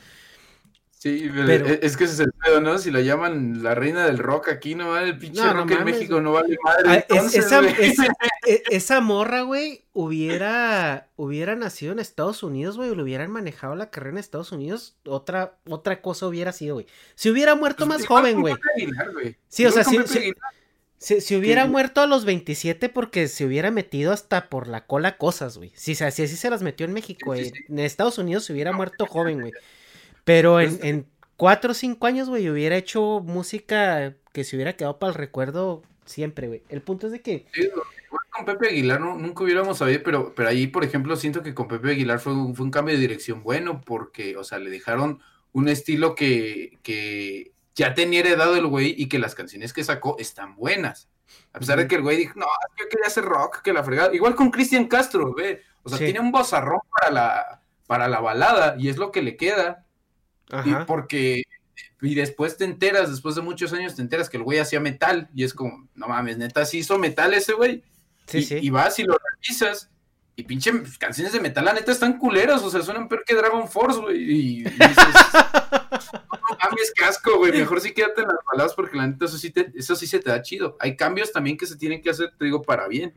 [1.00, 2.76] Sí, pero Pero- es que ese es el pedo, ¿no?
[2.78, 5.70] Si la llaman la reina del rock aquí, no vale, el pinche No, no rock
[5.70, 6.82] en México no vale madre.
[6.86, 7.74] Ah, es- entonces, esa, güey.
[7.78, 8.06] esa-
[8.48, 13.76] e- esa morra, güey, hubiera, hubiera nacido en Estados Unidos, güey, o le hubieran manejado
[13.76, 16.86] la carrera en Estados Unidos, otra, otra cosa hubiera sido, güey.
[17.14, 18.54] Si hubiera muerto Pues más joven, güey.
[19.48, 20.34] Sí, o sea, sí- Aguilar.
[21.00, 25.16] Si, si hubiera muerto a los 27 porque se hubiera metido hasta por la cola
[25.16, 25.70] cosas, güey.
[25.76, 27.44] Si, si así se las metió en México, Sí, güey.
[27.44, 27.64] sí, sí.
[27.68, 29.52] En Estados Unidos se hubiera muerto joven, güey.
[30.28, 31.06] Pero en, Pues- en
[31.38, 35.82] 4 o 5 años, güey, hubiera hecho música que se hubiera quedado para el recuerdo
[36.04, 36.62] siempre, güey.
[36.68, 37.46] El punto es de que...
[37.54, 37.68] Sí,
[38.30, 41.66] con Pepe Aguilar no- nunca hubiéramos sabido, pero, pero ahí, por ejemplo, siento que con
[41.66, 45.20] Pepe Aguilar fue un, fue un cambio de dirección bueno, porque, o sea, le dejaron
[45.52, 50.16] un estilo que, que ya tenía heredado el güey y que las canciones que sacó
[50.18, 51.08] están buenas.
[51.52, 52.46] A pesar de que el güey dijo, no,
[52.78, 54.14] yo quería hacer rock, que la fregada.
[54.14, 55.62] Igual con Cristian Castro, ve.
[55.82, 56.04] O sea, Sí.
[56.04, 59.84] tiene un bozarrón para la, para la balada y es lo que le queda.
[60.64, 61.42] Y porque,
[62.00, 65.28] y después te enteras, después de muchos años te enteras que el güey hacía metal
[65.34, 67.82] y es como, no mames, neta, sí hizo metal ese güey.
[68.26, 68.58] Sí, y, sí.
[68.60, 69.90] y vas y lo revisas
[70.36, 73.66] y pinche canciones de metal, la neta, están culeras, o sea, suenan peor que Dragon
[73.68, 74.16] Force, güey.
[74.22, 74.78] Y, y dices,
[76.22, 79.50] no mames, casco, güey, mejor sí quédate en las baladas porque la neta, eso sí,
[79.50, 80.76] te- eso sí se te da chido.
[80.80, 83.14] Hay cambios también que se tienen que hacer, te digo, para bien.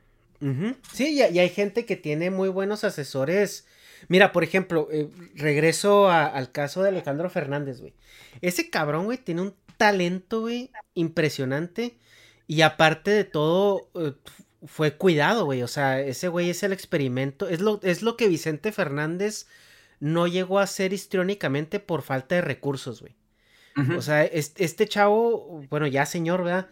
[0.91, 3.67] Sí, y, y hay gente que tiene muy buenos asesores.
[4.07, 7.93] Mira, por ejemplo, eh, regreso a- al caso de Alejandro Fernández, güey.
[8.41, 11.97] Ese cabrón, güey, tiene un talento, güey, impresionante.
[12.47, 14.13] Y aparte de todo, eh,
[14.65, 15.61] fue cuidado, güey.
[15.63, 17.47] O sea, ese güey es el experimento.
[17.47, 19.47] Es lo, es lo que Vicente Fernández
[19.99, 23.15] no llegó a hacer histriónicamente por falta de recursos, güey.
[23.97, 26.67] O sea, es- este chavo, bueno, ya señor, ¿verdad?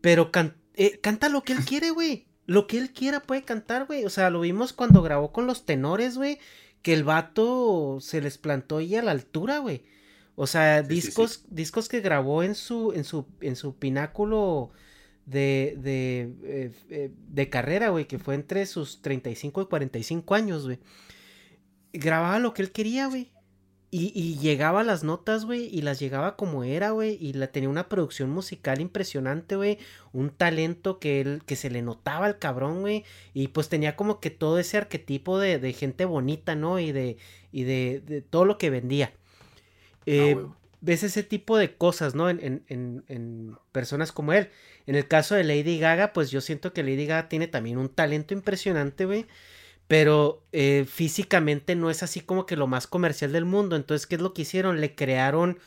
[0.00, 2.26] Pero can- eh, canta lo que él quiere, güey.
[2.46, 4.06] Lo que él quiera puede cantar, güey.
[4.06, 6.38] O sea, lo vimos cuando grabó con los tenores, güey.
[6.82, 9.84] Que el vato se les plantó ahí a la altura, güey.
[10.36, 11.24] O sea, Sí, sí, sí.
[11.24, 14.70] discos, discos que grabó en su, en su, en su pináculo
[15.26, 20.64] de, de, eh, eh, de carrera, güey, que fue entre sus 35 y 45 años,
[20.66, 20.78] güey.
[21.92, 23.30] Grababa lo que él quería, güey.
[23.90, 27.70] Y, y llegaba las notas, güey, y las llegaba como era, güey, y la tenía
[27.70, 29.78] una producción musical impresionante, güey,
[30.12, 34.20] un talento que él, que se le notaba al cabrón, güey, y pues tenía como
[34.20, 36.78] que todo ese arquetipo de, de gente bonita, ¿no?
[36.78, 37.16] Y de,
[37.50, 39.14] y de, de todo lo que vendía.
[40.06, 40.56] Eh, huevo.
[40.80, 42.30] ves ese tipo de cosas, ¿no?
[42.30, 44.50] En, en, en, personas como él.
[44.86, 47.88] En el caso de Lady Gaga, pues yo siento que Lady Gaga tiene también un
[47.88, 49.26] talento impresionante, güey.
[49.88, 53.74] Pero eh, físicamente no es así como que lo más comercial del mundo.
[53.74, 54.80] Entonces, ¿qué es lo que hicieron?
[54.80, 55.58] Le crearon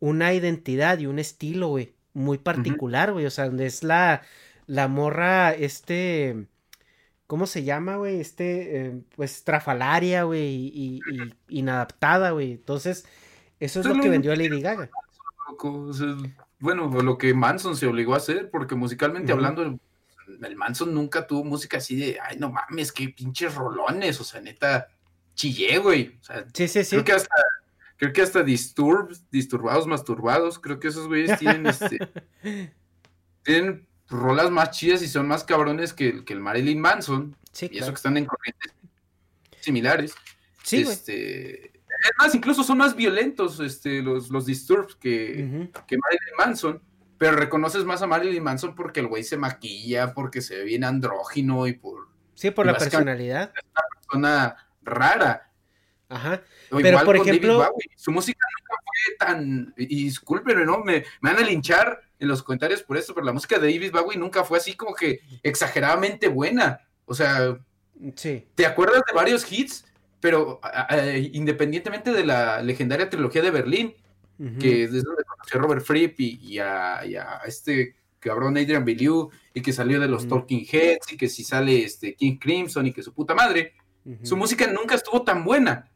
[0.00, 1.94] una identidad y un estilo, güey.
[2.12, 3.24] Muy particular, güey.
[3.24, 4.22] O sea, donde es la,
[4.66, 6.48] la morra, este...
[7.28, 8.20] ¿Cómo se llama, güey?
[8.20, 12.52] Este, eh, pues, trafalaria, güey, y, y, inadaptada, güey.
[12.52, 13.06] Entonces,
[13.60, 14.88] eso es lo que vendió a Lady Gaga.
[16.58, 19.78] bueno, lo que Manson se obligó a hacer, porque musicalmente hablando,
[20.42, 24.40] el, Manson nunca tuvo música así de, ay, no mames, qué pinches rolones, o sea,
[24.40, 24.88] neta,
[25.34, 26.18] chillé, güey.
[26.20, 26.90] O sea, sí, sí, sí.
[26.90, 27.34] Creo que hasta,
[27.96, 31.98] creo que hasta disturbados, masturbados, creo que esos güeyes tienen, este,
[33.42, 37.36] tienen rolas más chidas y son más cabrones que, que el Marilyn Manson.
[37.52, 38.72] Sí, y eso que están en corrientes
[39.60, 40.14] similares.
[40.62, 46.36] Sí, este, es más, incluso son más violentos este, los, los Disturbs que, que Marilyn
[46.36, 46.82] Manson.
[47.18, 50.84] Pero reconoces más a Marilyn Manson porque el güey se maquilla, porque se ve bien
[50.84, 52.08] andrógino y por.
[52.34, 53.52] Sí, por la personalidad.
[53.54, 55.50] Es una persona rara.
[56.08, 56.42] Ajá.
[56.70, 57.68] pero por ejemplo.
[57.96, 59.74] Su música nunca fue tan.
[59.76, 60.78] Y discúlpenme, ¿no?
[60.78, 63.92] Me, me van a linchar en los comentarios por esto, pero la música de David
[63.92, 66.80] Bowie nunca fue así como que exageradamente buena.
[67.04, 67.58] O sea,
[68.14, 68.46] sí.
[68.54, 69.84] ¿te acuerdas de varios hits?
[70.20, 70.60] Pero
[71.32, 73.94] independientemente de la legendaria trilogía de Berlín,
[74.60, 77.02] que es donde a Robert Fripp y, a,
[77.46, 81.84] este cabrón Adrian Bellew, y que salió de los Talking Heads, y que si sale
[81.84, 83.74] este King Crimson, y que su puta madre,
[84.22, 85.90] su música nunca estuvo tan buena.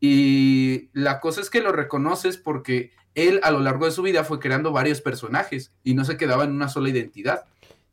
[0.00, 4.24] Y la cosa es que lo reconoces porque él a lo largo de su vida
[4.24, 7.44] fue creando varios personajes y no se quedaba en una sola identidad.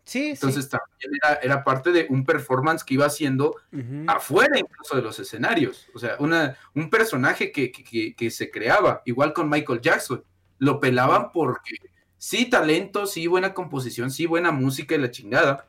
[0.06, 3.56] Sí, Entonces también era, parte de un performance que iba haciendo
[4.08, 5.88] afuera incluso de los escenarios.
[5.94, 10.24] O sea, una, un personaje que, que, se creaba, igual con Michael Jackson.
[10.60, 11.76] Lo pelaban porque
[12.18, 15.66] sí, talento, sí, buena composición, sí, buena música y la chingada.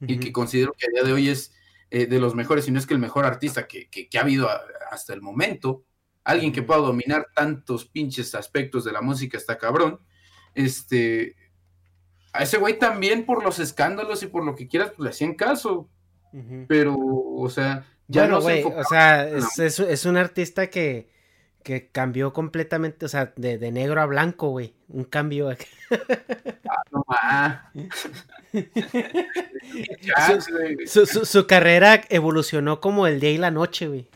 [0.00, 1.52] Y que considero que a día de hoy es
[1.90, 4.48] eh, de los mejores, si no es que el mejor artista que, ha habido
[4.90, 5.82] hasta el momento
[6.22, 9.98] alguien que pueda dominar tantos pinches aspectos de la música está cabrón.
[10.54, 11.34] Este,
[12.34, 15.34] a ese güey también por los escándalos y por lo que quieras, pues le hacían
[15.34, 15.88] caso.
[16.68, 21.08] Pero, o sea, ya no güey, o sea, es, un artista que,
[21.62, 24.74] que cambió completamente, o sea, de, negro a blanco, güey.
[24.88, 25.50] Un cambio.
[27.08, 27.70] ah,
[30.86, 34.08] su, su, carrera evolucionó como el día y la noche, güey.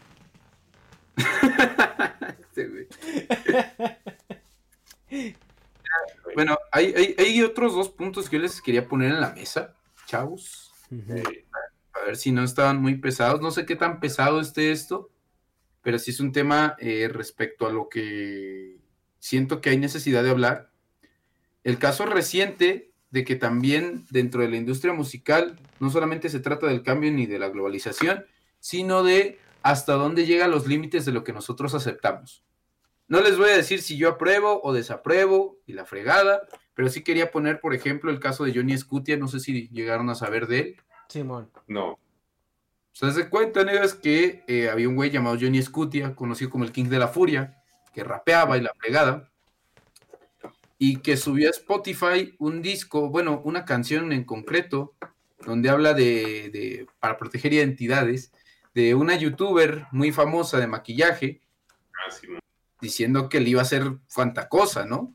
[6.35, 9.74] bueno, hay, otros dos puntos que yo les quería poner en la mesa,
[10.06, 10.73] chavos.
[10.90, 11.44] Eh,
[11.93, 13.40] a ver si no estaban muy pesados.
[13.40, 15.10] No sé qué tan pesado esté esto,
[15.82, 18.78] pero sí es un tema eh, respecto a lo que
[19.18, 20.70] siento que hay necesidad de hablar.
[21.64, 26.66] El caso reciente de que también dentro de la industria musical no solamente se trata
[26.66, 28.24] del cambio ni de la globalización,
[28.59, 32.42] sino de hasta dónde llegan los límites de lo que nosotros aceptamos.
[33.09, 36.42] No les voy a decir si yo apruebo o desapruebo y la fregada,
[36.74, 40.09] pero sí quería poner, por ejemplo, el caso de Johnny Scutia, no sé si llegaron
[40.09, 40.76] a saber de él.
[41.09, 41.50] Simón.
[41.66, 41.98] No.
[42.93, 46.73] Se hace cuenta, negas, que eh, había un güey llamado Johnny Scutia, conocido como el
[46.73, 47.62] King de la Furia,
[47.94, 49.31] que rapeaba y la fregada,
[50.78, 54.94] y que subió a Spotify un disco, bueno, una canción en concreto,
[55.40, 58.31] donde habla de, de para proteger identidades,
[58.74, 61.40] de una youtuber muy famosa de maquillaje
[61.94, 62.39] ah,
[62.81, 65.14] diciendo que le iba a hacer fantacosa, ¿no?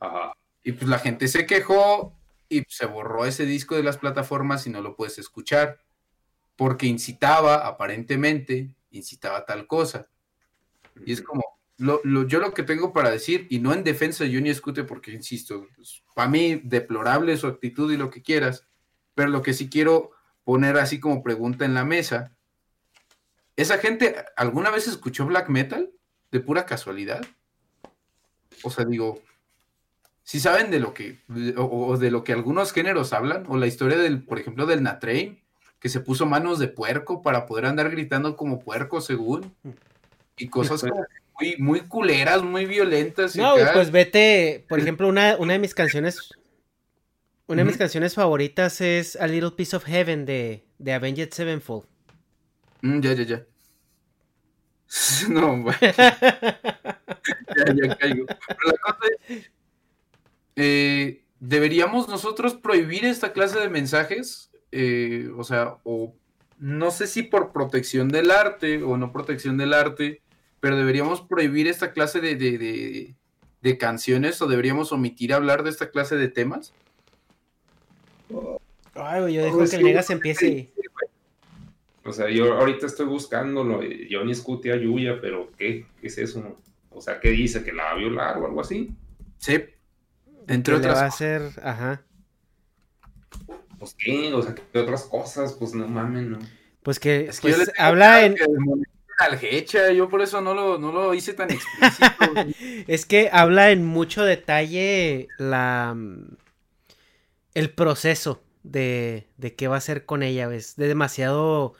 [0.00, 0.34] Ajá.
[0.62, 2.14] Y pues la gente se quejó
[2.48, 5.80] y se borró ese disco de las plataformas y no lo puedes escuchar
[6.62, 10.06] porque incitaba, aparentemente, incitaba tal cosa.
[11.04, 11.42] Y es como,
[11.76, 15.10] lo, yo lo que tengo para decir, y no en defensa de Johnny Scooter, porque
[15.10, 18.68] insisto, pues, para mí deplorable su actitud y lo que quieras,
[19.16, 20.12] pero lo que sí quiero
[20.44, 22.32] poner así como pregunta en la mesa
[23.56, 25.90] ¿Esa gente alguna vez escuchó black metal
[26.30, 27.24] de pura casualidad?
[28.62, 29.20] O sea, digo,
[30.22, 31.20] si saben de lo que,
[31.56, 35.41] o, de lo que algunos géneros hablan, o la historia del, por ejemplo, del Natrain,
[35.82, 39.52] que se puso manos de puerco para poder andar gritando como puerco, según,
[40.36, 40.84] y cosas
[41.40, 43.34] muy, muy culeras, muy violentas.
[43.34, 46.20] No, pues vete, por ejemplo, una, una de mis canciones,
[47.48, 51.84] una de mis canciones favoritas es A Little Piece of Heaven de, de Avenged Sevenfold.
[52.82, 53.42] Mm, ya, ya, ya.
[55.28, 55.94] No, ya,
[57.74, 58.26] ya caigo.
[58.26, 59.50] Pero la cosa es,
[60.54, 64.51] eh, ¿deberíamos nosotros prohibir esta clase de mensajes?
[64.72, 66.14] Eh, o sea, o
[66.58, 70.22] no sé si por protección del arte o no protección del arte,
[70.60, 73.14] pero deberíamos prohibir esta clase de, de,
[73.62, 76.74] de canciones o deberíamos omitir hablar de esta clase de temas?
[78.94, 80.72] Ay, yo dejo que el Negas empiece.
[82.04, 83.82] O sea, yo ahorita estoy buscándolo.
[83.82, 85.86] Yo ni escuché a Yuya, pero ¿qué?
[86.00, 86.58] ¿Qué es eso?
[86.90, 87.62] O sea, ¿qué dice?
[87.62, 88.94] ¿Que la va a violar o algo así?
[89.38, 89.64] Sí.
[90.48, 92.02] Entre ¿Qué le otras va a hacer, ajá.
[93.82, 95.54] Pues qué, o sea, ¿qué otras cosas?
[95.54, 96.38] Pues no mames, ¿no?
[96.84, 100.54] Pues que, Es que pues, habla en, que molesten al Hecha, yo por eso no
[100.54, 102.06] lo, no lo hice tan explícito.
[102.86, 105.96] es que habla en mucho detalle la,
[107.54, 111.74] el proceso de, de qué va a hacer con ella, es de demasiado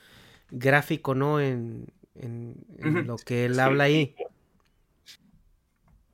[0.50, 1.40] gráfico, ¿no?
[1.40, 2.56] En, en,
[3.06, 3.60] lo que él Sí.
[3.60, 4.16] habla ahí.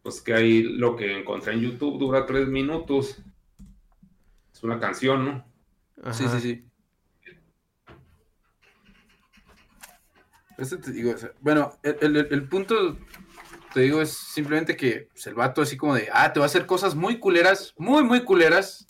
[0.02, 3.22] Pues que ahí lo que encontré en YouTube dura tres minutos.
[4.52, 5.47] Es una canción, ¿no?
[6.12, 6.40] Sí, Ajá.
[6.40, 6.64] sí, sí.
[10.56, 12.98] Este te digo, o sea, bueno, el, el- punto,
[13.72, 16.48] te digo, es simplemente que pues, el vato así como de, ah, te va a
[16.48, 18.86] hacer cosas muy culeras, muy, muy culeras,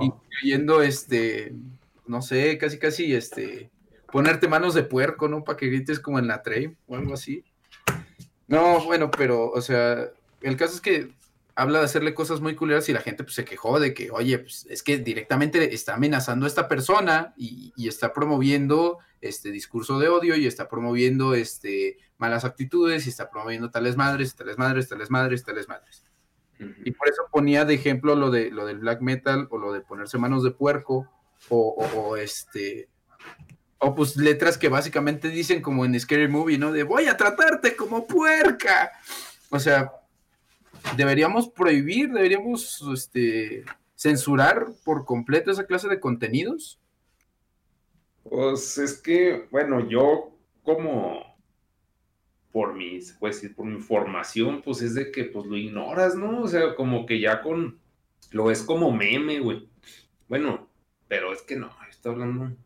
[0.00, 1.52] incluyendo, este,
[2.06, 3.70] no sé, casi, casi, este,
[4.10, 5.44] ponerte manos de puerco, ¿no?
[5.44, 7.44] Para que grites como en la Trey o algo así.
[8.46, 10.08] No, bueno, pero, o sea,
[10.40, 11.10] el caso es que
[11.58, 14.38] habla de hacerle cosas muy culeras y la gente pues se quejó de que, oye,
[14.38, 19.98] pues es que directamente está amenazando a esta persona y, y está promoviendo este discurso
[19.98, 24.88] de odio y está promoviendo este malas actitudes y está promoviendo tales madres, tales madres,
[24.88, 26.04] tales madres, tales madres.
[26.84, 29.80] Y por eso ponía de ejemplo lo de lo del black metal o lo de
[29.80, 31.08] ponerse manos de puerco
[31.48, 32.88] o, o- o, este
[33.78, 36.72] o pues letras que básicamente dicen como en Scary Movie, ¿no?
[36.72, 38.90] De voy a tratarte como puerca.
[39.50, 39.92] O sea,
[40.96, 43.64] deberíamos prohibir, deberíamos este
[43.96, 46.78] censurar por completo esa clase de contenidos.
[48.22, 50.30] Pues es que, bueno, yo
[50.62, 51.28] como
[52.52, 56.14] por mi, se puede decir, por mi formación, pues es de que pues lo ignoras,
[56.14, 56.42] ¿no?
[56.42, 57.78] O sea, como que ya con,
[58.30, 59.68] lo ves como meme, güey.
[60.28, 60.68] Bueno,
[61.08, 62.56] pero es que no, estoy hablando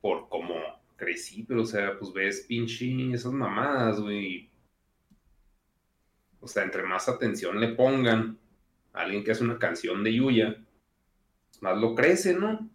[0.00, 0.54] por como
[0.96, 4.50] crecí, pero o sea, pues ves pinche esas mamadas, güey.
[6.40, 8.38] O sea, entre más atención le pongan
[8.92, 10.56] a alguien que hace una canción de Yuya,
[11.60, 12.68] más lo crece, ¿no?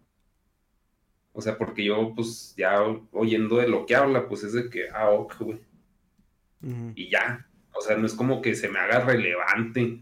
[1.32, 2.80] O sea, porque yo, pues, ya
[3.12, 5.60] oyendo de lo que habla, pues es de que, ah, ok, güey.
[6.94, 7.46] Y ya.
[7.74, 10.00] O sea, no es como que se me haga relevante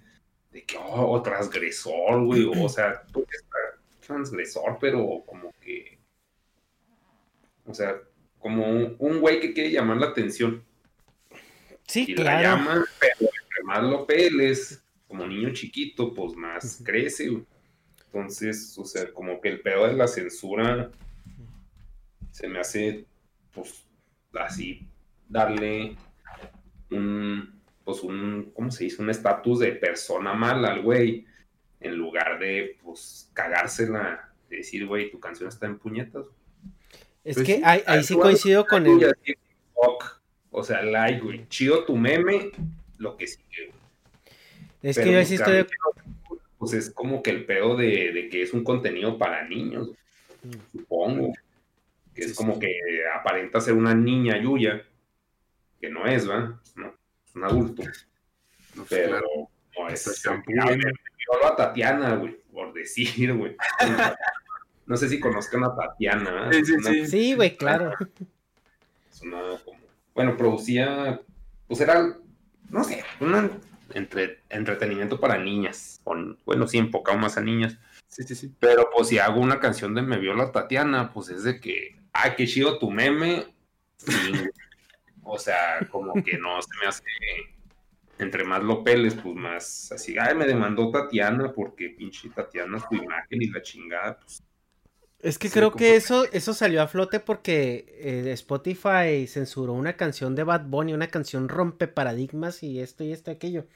[0.53, 2.45] de que, oh, transgresor, güey.
[2.45, 5.99] O sea, está transgresor, pero como que.
[7.65, 7.97] O sea,
[8.39, 10.63] como un güey que quiere llamar la atención.
[11.87, 12.43] Sí, Y la claro.
[12.43, 13.31] llama, pero
[13.73, 17.45] más lo peles, como niño chiquito, pues más crece, güey.
[18.07, 20.91] Entonces, o sea, como que el pedo de la censura
[22.31, 23.07] se me hace,
[23.55, 23.87] pues,
[24.35, 24.87] así,
[25.27, 25.97] darle
[26.91, 29.01] un, pues, un, ¿cómo se dice?
[29.01, 31.25] Un estatus de persona mala al güey,
[31.81, 36.27] en lugar de, pues, cagársela, de decir, güey, tu canción está en puñetas.
[37.25, 39.35] Es Pues que ahí, ahí sí coincido con así,
[39.75, 40.21] fuck.
[40.51, 42.51] O sea, like, güey, chido tu meme,
[43.03, 43.83] lo que sigue, güey.
[44.83, 45.77] Es Pero, que yo sí pues, estoy.
[46.31, 49.91] mí, Pues es como que el pedo de, de que es un contenido para niños,
[50.73, 51.33] supongo.
[52.15, 52.61] Que es Sí, como sí.
[52.61, 52.77] que
[53.19, 54.83] aparenta ser una niña Yuya,
[55.81, 56.61] que no es, ¿va?
[56.77, 56.95] No,
[57.27, 57.83] es un adulto.
[57.83, 59.27] No, pues, Pero claro.
[59.79, 60.23] no es.
[60.23, 61.57] Shampoo, a güey.
[61.57, 63.57] Tatiana, güey, por decir, güey.
[64.85, 66.51] No sé si conozcan a Tatiana.
[66.51, 66.55] ¿eh?
[66.55, 67.07] Sí, sí, una- sí.
[67.07, 67.93] Sí, güey, claro.
[69.11, 69.79] es una como,
[70.13, 71.21] bueno, producía,
[71.69, 72.19] pues era,
[72.73, 73.51] no sé, un
[73.95, 77.79] entre, entretenimiento para niñas, con, bueno, sí, enfocado más a niñas,
[78.09, 78.55] Sí, sí, sí.
[78.59, 82.35] pero pues si hago una canción de Me Viola Tatiana, pues es de que, ah,
[82.35, 83.55] qué chido tu meme,
[83.99, 84.51] fin.
[85.23, 87.05] o sea, como que no se me hace,
[88.19, 92.95] entre más lo peles, pues más así, ay, me demandó Tatiana porque pinche Tatiana su
[92.97, 94.43] imagen y la chingada, pues
[95.23, 99.97] Es que Sí, creo que eso, eso salió a flote porque eh, Spotify censuró una
[99.97, 103.67] canción de Bad Bunny, una canción rompe paradigmas y esto y esto y aquello.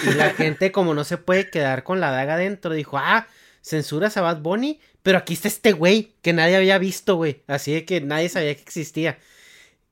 [0.00, 3.28] Y la gente, como no se puede quedar con la daga adentro, dijo, ah,
[3.62, 7.42] censuras a Bad Bunny, pero aquí está este güey que nadie había visto, güey.
[7.48, 9.18] Así de que nadie sabía que existía.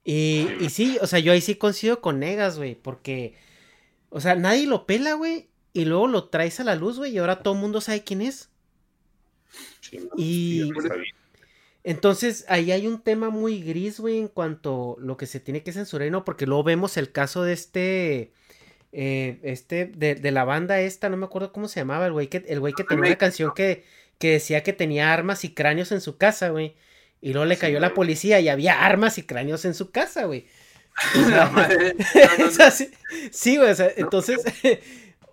[0.05, 3.35] Y, y sí, o sea, yo ahí sí coincido con Negas, güey, porque,
[4.11, 7.19] o sea, nadie lo pela, güey, y luego lo traes a la luz, güey, y
[7.19, 8.51] ahora todo el mundo sabe quién es.
[10.17, 10.81] Y- no.
[11.85, 15.63] Entonces, ahí hay un tema muy gris, güey, en cuanto a lo que se tiene
[15.63, 16.25] que censurar, y ¿no?
[16.25, 18.33] Porque luego vemos el caso de este,
[18.93, 22.27] eh, este, de, de la banda esta, no me acuerdo cómo se llamaba, el güey
[22.29, 23.85] que, el güey que tenía una canción que,
[24.19, 26.75] que decía que tenía armas y cráneos en su casa, güey.
[27.21, 30.25] Y luego le Sí, cayó la policía y había armas y cráneos en su casa,
[30.27, 30.47] güey.
[33.31, 34.41] sí, güey, o sea, entonces,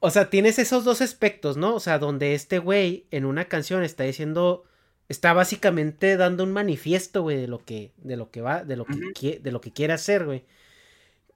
[0.05, 1.75] o sea, tienes esos dos aspectos, ¿no?
[1.75, 4.65] O sea, donde este güey en una canción está diciendo,
[5.07, 8.85] está básicamente dando un manifiesto, güey, de lo que, de lo que va, de lo
[8.85, 10.43] que, de lo que quiere hacer, güey.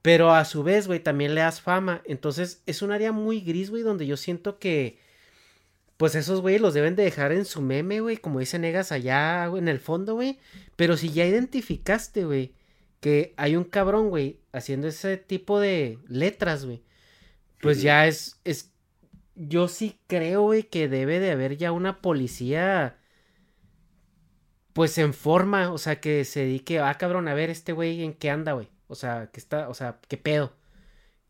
[0.02, 2.02] Pero a su vez, güey, también le das fama.
[2.04, 4.98] Entonces, es un área muy gris, güey, donde yo siento que,
[5.96, 9.46] pues esos güeyes los deben de dejar en su meme, güey, como dice Negas allá
[9.46, 10.40] en el fondo, güey.
[10.76, 12.52] Pero si ya identificaste, güey,
[13.00, 16.82] que hay un cabrón, güey, haciendo ese tipo de letras, güey,
[17.60, 18.72] pues ya es, es,
[19.34, 22.98] yo sí creo, güey, que debe de haber ya una policía,
[24.72, 28.14] pues en forma, o sea, que se dedique, ah, cabrón, a ver este güey en
[28.14, 28.68] qué anda, güey.
[28.88, 30.52] O sea, que está, o sea, qué pedo.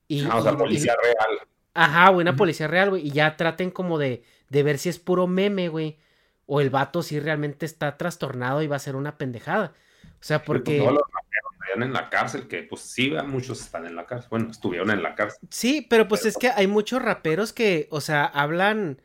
[0.06, 1.48] Y, ah, o sea, policía real.
[1.74, 3.06] Ajá, güey, una policía real, güey.
[3.06, 5.98] Y ya traten como de, de ver si es puro meme, güey.
[6.46, 9.74] O el vato si realmente está trastornado y va a ser una pendejada.
[10.20, 10.78] O sea, pues, porque.
[10.78, 14.28] Todos los raperos en la cárcel, que pues sí, muchos están en la cárcel.
[14.31, 15.49] Bueno, estuvieron en la cárcel.
[15.51, 19.01] Sí, pero pues es que hay muchos raperos que, o sea, hablan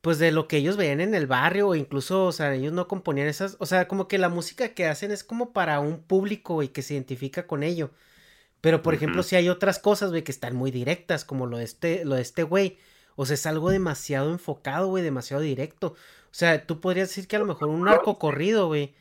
[0.00, 2.88] pues de lo que ellos veían en el barrio o incluso, o sea, ellos no
[2.88, 6.64] componían esas, o sea, como que la música que hacen es como para un público,
[6.64, 7.92] y que se identifica con ello.
[8.60, 11.64] Pero, por ejemplo, si hay otras cosas, güey, que están muy directas, como lo de
[11.64, 12.78] este, lo de este güey.
[13.16, 15.88] O sea, es algo demasiado enfocado, güey, demasiado directo.
[15.88, 18.94] O sea, tú podrías decir que a lo mejor un narco corrido, güey,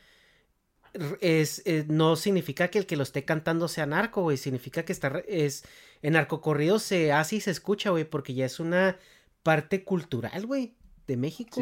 [1.21, 4.37] es, eh, no significa que el que lo esté cantando sea narco, güey.
[4.37, 5.63] Significa que está, es,
[6.01, 8.97] en narco corrido se hace y se escucha, güey, porque ya es una
[9.43, 10.75] parte cultural, güey,
[11.07, 11.61] de México.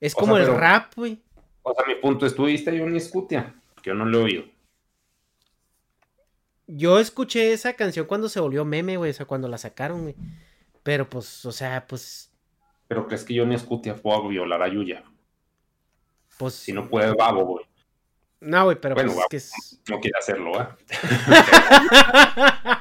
[0.00, 1.22] Es como el rap, güey.
[1.62, 3.54] O sea, mi punto es, ¿tú viste a Johnny Scutia?
[3.82, 4.44] Que yo no lo he oído.
[6.66, 10.14] Yo escuché esa canción cuando se volvió meme, güey, o sea, cuando la sacaron, güey.
[10.82, 12.32] Pero pues, o sea, pues.
[12.88, 15.04] ¿Pero crees que Johnny Scutia fue a violar a Yuya?
[16.38, 16.54] Pues.
[16.54, 17.69] Si no puede, vago, güey.
[18.40, 19.52] No, güey, pero bueno, pues
[19.88, 20.68] no quiere hacerlo, ¿eh?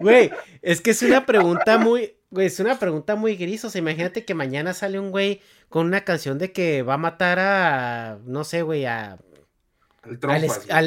[0.00, 0.30] Güey,
[0.62, 3.64] es que es una pregunta muy, güey, es una pregunta muy gris.
[3.64, 6.98] O sea, imagínate que mañana sale un güey con una canción de que va a
[6.98, 9.18] matar a, no sé, güey, a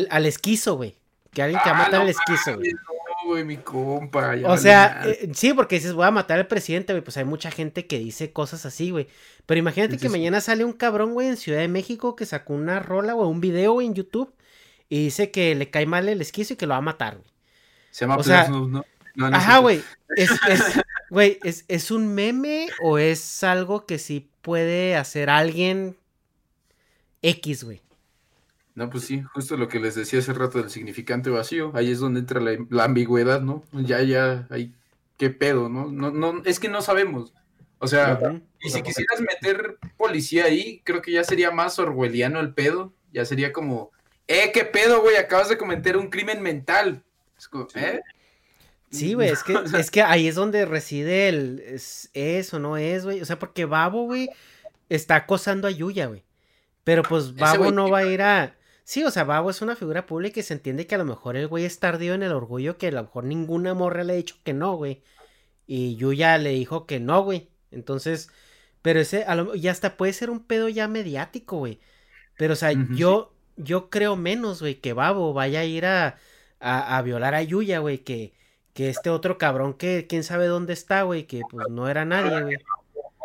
[0.09, 0.95] al, esquizo, güey.
[1.31, 2.71] Que alguien que va a ah, matar al esquizo, güey.
[3.29, 4.35] Güey, mi compa.
[4.45, 7.03] o sea, eh, sí, porque dices, voy a matar al presidente, güey.
[7.03, 9.07] Pues hay mucha gente que dice cosas así, güey.
[9.45, 12.79] Pero imagínate que mañana sale un cabrón, güey, en Ciudad de México que sacó una
[12.79, 14.33] rola, o un video, güey, en YouTube.
[14.89, 17.31] Y dice que le cae mal el esquizo y que lo va a matar, güey.
[17.91, 18.83] Se llama o ¿no?
[19.31, 19.81] ajá, güey.
[20.15, 20.61] Es, es,
[21.09, 25.97] güey, es, ¿es un meme o es algo que sí puede hacer alguien
[27.21, 27.81] X, güey?
[28.79, 31.99] No, pues sí, justo lo que les decía hace rato del significante vacío, ahí es
[31.99, 33.65] donde entra la, ambigüedad, ¿no?
[33.73, 34.73] Ya, ya, hay
[35.17, 35.91] qué pedo, ¿no?
[35.91, 37.33] No, no, es que no sabemos.
[37.79, 38.17] O sea,
[38.61, 43.25] y si quisieras meter policía ahí, creo que ya sería más orwelliano el pedo, ya
[43.25, 43.91] sería como,
[44.29, 47.03] eh, qué pedo, güey, acabas de cometer un crimen mental.
[47.37, 47.99] Es como, ¿eh?
[48.91, 53.03] Sí, güey, es que, es que ahí es donde reside el, es, o no es,
[53.03, 54.29] güey, o sea, porque Babo, güey,
[54.87, 56.23] está acosando a Yuya, güey.
[56.85, 58.55] Pero pues Babo no va a ir a,
[58.89, 61.37] Sí, o sea, Babo es una figura pública y se entiende que a lo mejor
[61.37, 64.15] el güey es tardío en el orgullo, que a lo mejor ninguna morra le ha
[64.15, 65.03] dicho que no, güey.
[65.67, 67.51] Y Yuya le dijo que no, güey.
[67.69, 68.31] Entonces,
[68.81, 71.79] pero ese, a lo, ya hasta puede ser un pedo ya mediático, güey.
[72.35, 76.17] Pero, o sea, yo, yo creo menos, güey, que Babo vaya a ir a,
[76.59, 78.33] a, a violar a Yuya, güey, que,
[78.73, 82.41] que este otro cabrón que quién sabe dónde está, güey, que pues no era nadie,
[82.41, 82.57] güey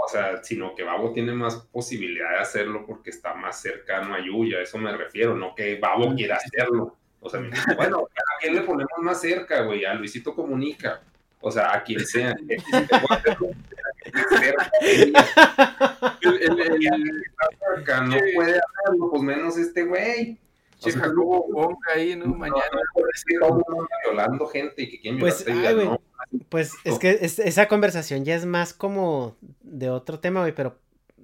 [0.05, 4.25] o sea, sino que Babo tiene más posibilidad de hacerlo porque está más cercano a
[4.25, 6.97] Yuya, eso me refiero, no que Babo quiera hacerlo.
[7.21, 7.41] O sea,
[7.77, 9.85] bueno, ¿a quién le ponemos más cerca, güey?
[9.85, 11.01] A Luisito Comunica.
[11.41, 12.35] O sea, a quien sea.
[18.03, 20.39] no puede hacerlo, pues menos este güey.
[20.79, 22.27] Che, Jacobo ponga ahí, ¿no?
[22.27, 22.63] Mañana.
[24.05, 26.01] violando gente y que quien pues, no.
[26.49, 30.79] Pues es que esa conversación ya es más como de otro tema, güey, pero,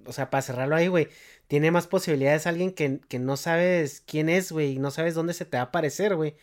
[0.05, 1.09] o sea, para cerrarlo ahí, güey,
[1.49, 5.35] tiene más posibilidades alguien que, que no sabes quién es, güey, y no sabes dónde
[5.35, 6.37] se te va a aparecer, güey,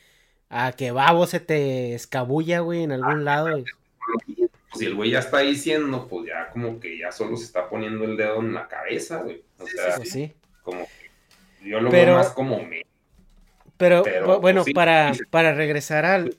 [0.49, 3.49] a que babo se te escabulla, güey, en algún lado.
[3.57, 7.69] Pues si el güey ya está diciendo, pues ya como que ya solo se está
[7.69, 9.43] poniendo el dedo en la cabeza, güey.
[9.59, 12.86] O sea, sí, como que yo lo veo más como me.
[13.77, 14.03] Pero,
[14.41, 16.37] bueno, para, para regresar al,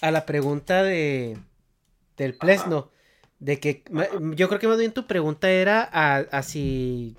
[0.00, 1.38] a la pregunta de
[2.16, 2.90] del Plesno,
[3.38, 3.84] de que
[4.34, 7.16] yo creo que más bien tu pregunta era a, si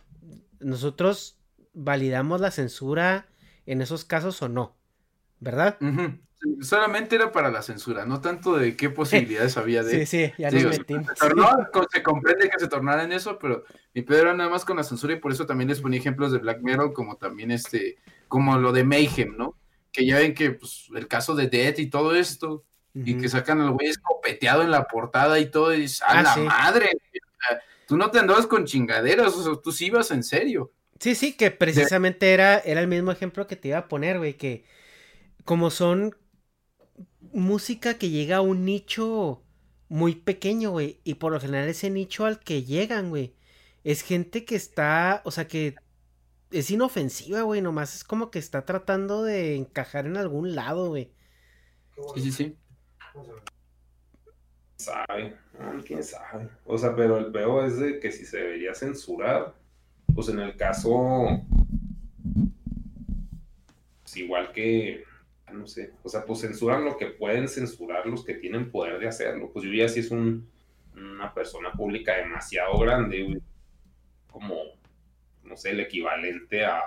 [0.60, 1.38] nosotros
[1.74, 3.28] validamos la censura
[3.66, 4.76] en esos casos o no,
[5.40, 5.78] ¿verdad?
[6.61, 10.06] Solamente era para la censura, no tanto de qué posibilidades había de...
[10.06, 11.07] Sí, sí, ya nos metimos.
[11.91, 13.64] Se, comprende que se tornara en eso, pero
[13.94, 16.32] mi pedo era nada más con la censura y por eso también les ponía ejemplos
[16.32, 17.98] de Black Mirror como también este,
[18.28, 19.60] como lo de Mayhem, ¿no?
[19.91, 23.61] que ya ven que pues, el caso de Dead y todo esto, y que sacan
[23.61, 26.41] al güey escopeteado en la portada y todo, y dices, ¡a Ah, la sí.
[26.41, 26.90] madre!
[27.88, 30.72] Tú no te andabas con chingaderas, o sea, tú sí ibas en serio.
[30.99, 34.34] Sí, sí, que precisamente era, era el mismo ejemplo que te iba a poner, güey,
[34.36, 34.66] que
[35.45, 36.16] como son
[37.34, 39.43] música que llega a un nicho
[39.89, 43.34] muy pequeño, güey, y por lo general ese nicho al que llegan, güey,
[43.84, 45.76] es gente que está, o sea, que
[46.51, 51.11] es inofensiva, güey, nomás es como que está tratando de encajar en algún lado, güey.
[52.15, 52.57] Sí, sí, sí.
[54.77, 56.49] sabe, Ah, quién sabe.
[56.65, 59.53] O sea, pero el peor es de que si se debería censurar,
[60.15, 61.27] pues en el caso,
[64.03, 65.03] pues igual que,
[65.51, 69.07] no sé, o sea, pues censuran lo que pueden censurar los que tienen poder de
[69.07, 69.51] hacerlo.
[69.51, 70.47] Pues yo ya si es un,
[70.95, 73.41] una persona pública demasiado grande, güey,
[74.31, 74.61] como,
[75.43, 76.81] no sé, el equivalente a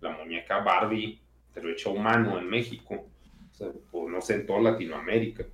[0.00, 1.20] la muñeca Barbie,
[1.54, 3.06] pero hecha humano en México,
[3.50, 5.44] o sea, o no sé, en toda Latinoamérica.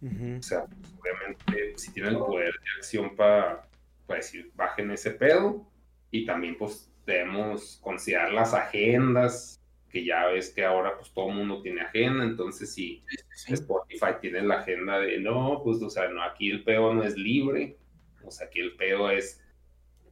[0.00, 3.66] O sea, pues, obviamente, si tienen el poder de acción para
[4.08, 5.66] decir, bajen ese pedo.
[6.10, 9.57] Y también, pues, debemos considerar las agendas,
[9.90, 12.24] que ya ves que ahora, pues, todo el mundo tiene agenda.
[12.24, 13.02] Entonces, si
[13.48, 17.16] Spotify tiene la agenda de, no, pues, o sea, no, aquí el pedo no es
[17.16, 17.76] libre.
[18.24, 19.42] O sea, aquí el pedo es,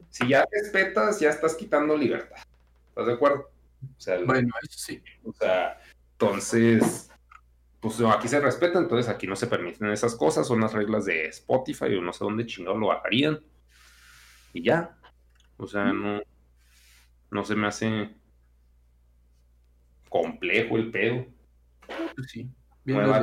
[0.08, 2.38] si ya respetas, ya estás quitando libertad.
[2.88, 3.50] ¿Estás de acuerdo?
[3.82, 5.02] O sea, Bueno, eso sí.
[5.24, 5.78] o sea,
[6.12, 7.10] entonces,
[7.80, 11.04] pues no, aquí se respeta, entonces aquí no se permiten esas cosas, son las reglas
[11.04, 13.40] de Spotify o no sé dónde chingado lo bajarían.
[14.54, 14.96] Y ya.
[15.58, 16.22] O sea, no,
[17.30, 18.10] no se me hace
[20.22, 21.26] complejo el pedo.
[22.14, 22.48] Pues sí.
[22.84, 23.20] Bien, Nueva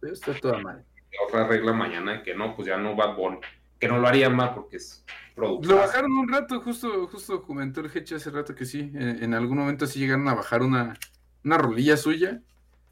[0.00, 0.84] lo- está toda mal.
[1.28, 3.38] Otra regla mañana que no, pues ya no va Bunny.
[3.78, 5.04] Que no lo harían más porque es
[5.36, 5.76] Lo productor.
[5.76, 8.90] bajaron un rato, justo, justo comentó el Heche hace rato que sí.
[8.94, 10.98] En, en algún momento sí llegaron a bajar una,
[11.44, 12.40] una rolilla suya.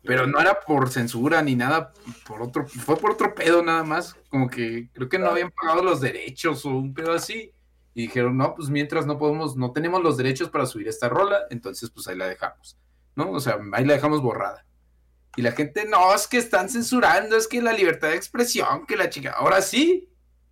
[0.05, 1.93] Pero no era por censura ni nada,
[2.27, 4.15] por otro, fue por otro pedo nada más.
[4.31, 7.53] Como que creo que no habían pagado los derechos o un pedo así.
[7.95, 11.43] Y dijeron, no, pues mientras no podemos, no tenemos los derechos para subir esta rola,
[11.51, 12.77] entonces pues ahí la dejamos.
[13.15, 13.31] ¿No?
[13.31, 14.65] O sea, ahí la dejamos borrada.
[15.37, 18.97] Y la gente, no, es que están censurando, es que la libertad de expresión, que
[18.97, 20.09] la chica, ahora sí.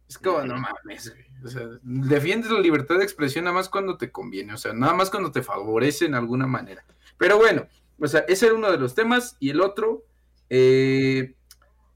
[0.09, 1.31] Es como, no mames, güey.
[1.45, 4.93] O sea, defiendes la libertad de expresión nada más cuando te conviene, o sea, nada
[4.93, 6.85] más cuando te favorece en alguna manera.
[7.17, 7.67] Pero bueno,
[7.99, 9.37] o sea, ese era uno de los temas.
[9.41, 10.05] Y el otro,
[10.49, 11.35] eh,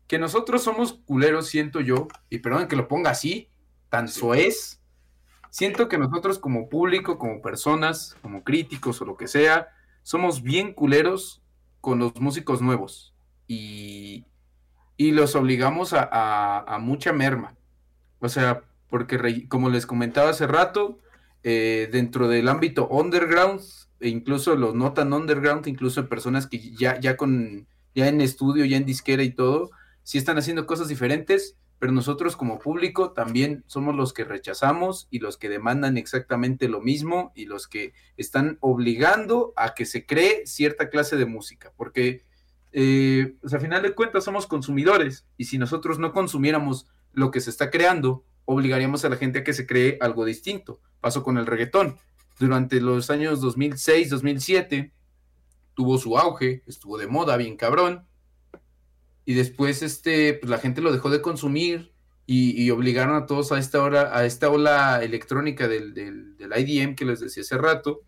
[0.07, 3.49] que nosotros somos culeros, siento yo, y perdón que lo ponga así,
[3.89, 4.81] tan soez.
[5.51, 9.69] Siento que nosotros como público, como personas, como críticos o lo que sea,
[10.05, 11.43] somos bien culeros
[11.83, 13.15] con los músicos nuevos.
[13.49, 14.27] Y,
[14.97, 17.57] y los obligamos a, a- mucha merma.
[18.21, 20.99] O sea, porque como les comentaba hace rato,
[21.43, 23.61] eh, dentro del ámbito underground,
[24.01, 28.65] e incluso los no tan underground, incluso personas que ya, ya con, ya en estudio,
[28.67, 29.71] ya en disquera y todo,
[30.05, 35.19] sí están haciendo cosas diferentes, pero nosotros como público también somos los que rechazamos y
[35.19, 40.47] los que demandan exactamente lo mismo y los que están obligando a que se cree
[40.47, 42.25] cierta clase de música, porque
[42.73, 47.43] eh, pues, a final de cuentas somos consumidores y si nosotros no consumiéramos lo que
[47.43, 50.81] se está creando, obligaríamos a la gente a que se cree algo distinto.
[51.03, 51.99] Pasó con el reggaetón.
[52.39, 54.91] Durante los años 2006, 2007,
[55.75, 58.07] tuvo su auge, estuvo de moda, bien cabrón.
[59.25, 61.93] Y después este, pues la gente lo dejó de consumir
[62.27, 66.53] y, y obligaron a todos a esta hora, a esta ola electrónica del, del, del
[66.57, 68.03] IDM que les decía hace rato.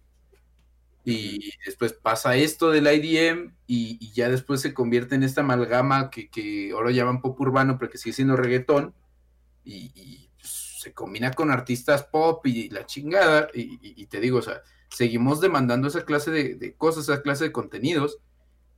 [1.05, 6.11] Y después pasa esto del IDM y, y ya después se convierte en esta amalgama
[6.11, 8.93] que, que ahora llaman pop urbano, pero que sigue siendo reggaetón.
[9.65, 13.49] Y, y, pues, se combina con artistas pop y la chingada.
[13.55, 17.53] Y te digo, o sea, seguimos demandando esa clase de, de cosas, esa clase de
[17.53, 18.19] contenidos,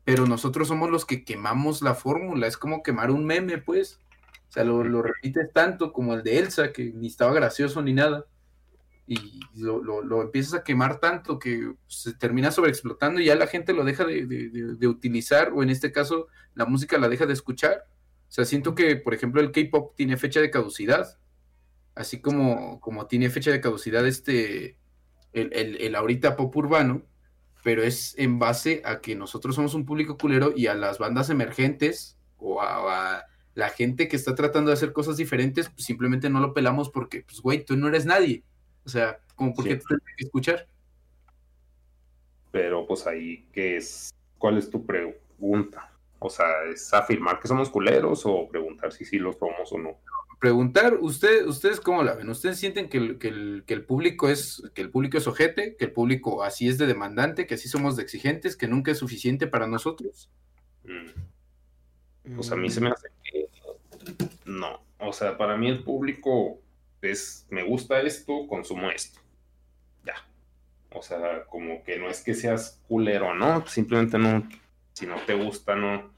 [0.09, 2.47] pero nosotros somos los que quemamos la fórmula.
[2.47, 4.01] Es como quemar un meme, pues.
[4.49, 7.93] O sea, lo, lo repites tanto como el de Elsa, que ni estaba gracioso ni
[7.93, 8.25] nada.
[9.07, 13.49] Y lo, lo- lo empiezas a quemar tanto que se termina sobreexplotando y ya la
[13.49, 17.11] gente lo deja de, de- de- de utilizar, o en este caso, la música la
[17.11, 17.85] deja de escuchar.
[18.29, 21.19] O sea, siento que, por ejemplo, el K-pop tiene fecha de caducidad,
[21.95, 24.79] así como, como tiene fecha de caducidad este,
[25.35, 27.03] el, el- el ahorita pop urbano,
[27.63, 31.31] pero es en base a que nosotros somos un público culero y a las bandas
[31.31, 33.25] emergentes o a, a
[33.55, 37.23] la gente que está tratando de hacer cosas diferentes, pues simplemente no lo pelamos porque,
[37.23, 38.45] pues, güey, tú no eres nadie.
[38.85, 39.79] O sea, como por qué Sí.
[39.81, 40.67] te tendré que escuchar.
[42.51, 44.11] Pero pues ahí, ¿qué es?
[44.39, 45.93] ¿Cuál es tu pregunta?
[46.19, 49.99] O sea, ¿es afirmar que somos culeros o preguntar si sí lo somos o no?
[50.39, 52.29] Preguntar, usted, ¿ustedes cómo la ven?
[52.29, 55.77] ¿Ustedes sienten que el, que, el, que el, público es, que el público es ojete,
[55.77, 58.99] que el público así es de demandante, que así somos de exigentes, que nunca es
[58.99, 60.31] suficiente para nosotros?
[60.85, 62.35] Mm.
[62.37, 63.49] Pues a mí se me hace que
[64.45, 64.81] no.
[64.99, 66.61] O sea, para mí el público
[67.01, 69.21] es, me gusta esto, consumo esto.
[70.05, 70.15] Ya.
[70.91, 73.67] O sea, como que no es que seas culero, ¿no?
[73.67, 74.49] Simplemente no,
[74.93, 76.13] si no te gusta, no,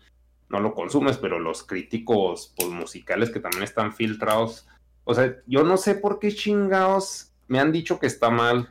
[0.51, 4.67] no lo consumes, pero los críticos pues, musicales que también están filtrados,
[5.05, 8.69] o sea, yo no sé por qué chingados me han dicho que está mal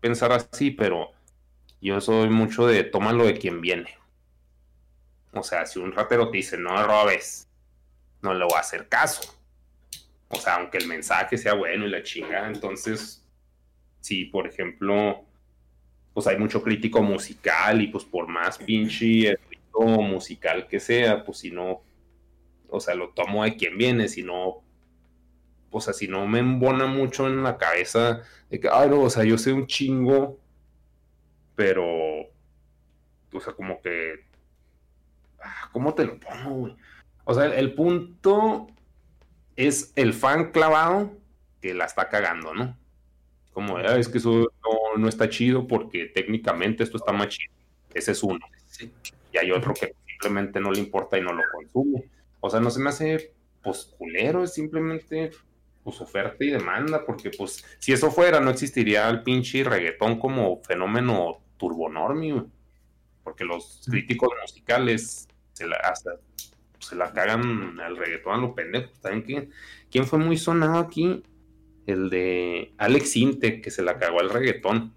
[0.00, 1.10] pensar así, pero
[1.80, 3.96] yo soy mucho de tómalo de quien viene.
[5.32, 7.48] O sea, si un ratero te dice no robes,
[8.22, 9.34] no le voy a hacer caso.
[10.28, 13.24] O sea, aunque el mensaje sea bueno y la chinga, entonces,
[14.00, 15.24] si por ejemplo,
[16.14, 19.38] pues hay mucho crítico musical y pues por más pinche
[19.80, 21.82] musical que sea, pues si no,
[22.68, 24.62] o sea, lo tomo de quien viene, si no,
[25.70, 29.10] o sea, si no me embona mucho en la cabeza de que, ay, no, o
[29.10, 30.38] sea, yo sé un chingo,
[31.54, 31.84] pero,
[33.32, 34.26] o sea, como que,
[35.40, 36.76] ah, ¿cómo te lo pongo, güey?
[37.24, 38.68] O sea, el, punto
[39.56, 41.12] es el fan clavado
[41.60, 42.76] que la está cagando, ¿no?
[43.52, 47.52] Como, es que eso no, no, está chido porque técnicamente esto está más chido.
[47.92, 48.38] Ese es uno.
[48.66, 48.92] Sí
[49.32, 52.04] y hay otro que simplemente no le importa y no lo consume.
[52.40, 53.32] O sea, no se me hace
[53.62, 55.30] pues culero, es simplemente
[55.82, 60.62] pues oferta y demanda, porque pues si eso fuera no existiría el pinche reggaetón como
[60.62, 62.44] fenómeno turbonormi,
[63.24, 66.12] porque los críticos musicales se la, hasta,
[66.78, 68.90] se la cagan al reggaetón a lo pendejo.
[69.00, 69.50] ¿Saben quién,
[69.90, 71.22] quién fue muy sonado aquí?
[71.86, 74.94] El de Alex Inte, que se la cagó al reggaetón.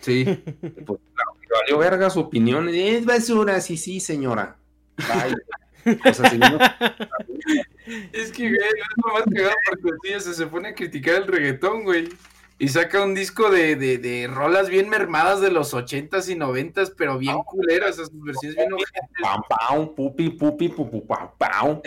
[0.00, 0.24] Sí.
[0.86, 1.27] Pues claro,
[1.60, 2.68] valió verga su opinión.
[2.68, 4.56] Es basura, sí, sí, señora.
[8.12, 8.74] es que, güey, es
[9.04, 12.08] lo más cagado porque el se pone a criticar el reggaetón, güey.
[12.60, 16.90] Y saca un disco de, de, de, rolas bien mermadas de los ochentas y noventas,
[16.90, 19.00] pero bien culeras, esas versiones bien ojetes.
[19.22, 21.80] Pam, pam, pupi, pupi, pupu, pam, pam.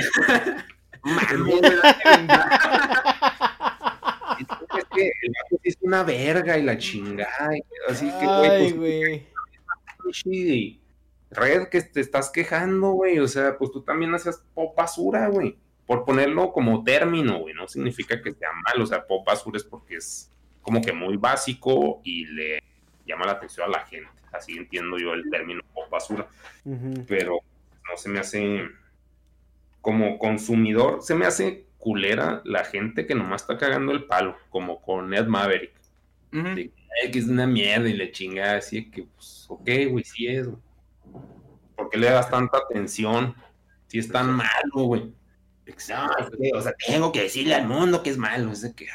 [4.78, 5.34] es que el
[5.64, 7.50] es una verga y la chingada.
[7.90, 9.22] Así que, güey, pues,
[11.32, 13.20] Red, que te estás quejando, güey.
[13.20, 15.58] O sea, pues tú también haces pop basura, güey.
[15.86, 17.54] Por ponerlo como término, güey.
[17.54, 18.82] No significa que sea mal.
[18.82, 20.30] O sea, pop basura es porque es
[20.62, 22.62] como que muy básico y le
[23.06, 24.10] llama la atención a la gente.
[24.32, 26.28] Así entiendo yo el término pop basura.
[27.08, 27.40] Pero
[27.90, 28.68] no se me hace.
[29.82, 34.80] Como consumidor, se me hace culera la gente que nomás está cagando el palo, como
[34.82, 35.74] con Ed Maverick
[37.12, 40.62] que es una mierda y le chinga así que, pues, ok, güey, sí es, güey.
[41.76, 43.36] ¿Por qué le das tanta atención?
[43.88, 45.14] Si es tan malo, güey.
[45.90, 48.88] No, o sea, tengo que decirle al mundo que es malo, es de que...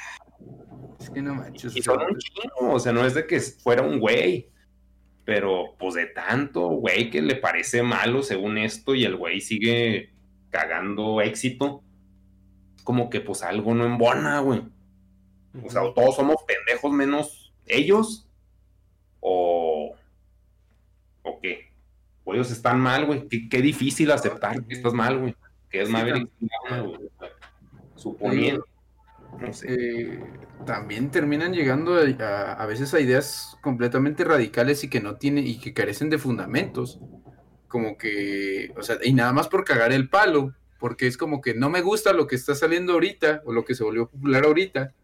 [1.00, 1.74] Es que no manches.
[1.76, 4.50] Y son un chingo, o sea, no es de que fuera un güey,
[5.24, 10.12] pero pues de tanto güey que le parece malo según esto y el güey sigue
[10.50, 11.82] cagando éxito,
[12.84, 14.62] como que pues algo no embona, güey.
[15.64, 18.26] O sea, todos somos pendejos menos ellos
[19.20, 19.94] o,
[21.22, 21.70] o qué.
[22.24, 23.28] O ellos están mal, güey.
[23.28, 25.36] Qué, difícil aceptar que estás mal, güey.
[25.70, 26.28] Que es Maverick,
[27.96, 28.64] suponiendo.
[29.40, 29.66] No sé.
[29.68, 30.20] Eh,
[30.64, 35.58] también terminan llegando a, a, veces a ideas completamente radicales y que no tienen y
[35.58, 37.00] que carecen de fundamentos.
[37.68, 41.54] Como que, o sea, y nada más por cagar el palo, porque es como que
[41.54, 44.94] no me gusta lo que está saliendo ahorita o lo que se volvió popular ahorita,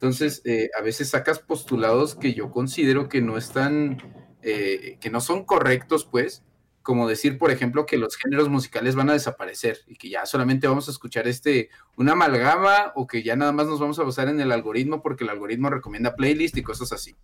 [0.00, 4.00] entonces, eh, a veces sacas postulados que yo considero que no están,
[4.42, 6.44] eh, que no son correctos, pues,
[6.82, 10.68] como decir, por ejemplo, que los géneros musicales van a desaparecer y que ya solamente
[10.68, 14.28] vamos a escuchar este, una amalgama o que ya nada más nos vamos a basar
[14.28, 17.16] en el algoritmo porque el algoritmo recomienda playlist y cosas así.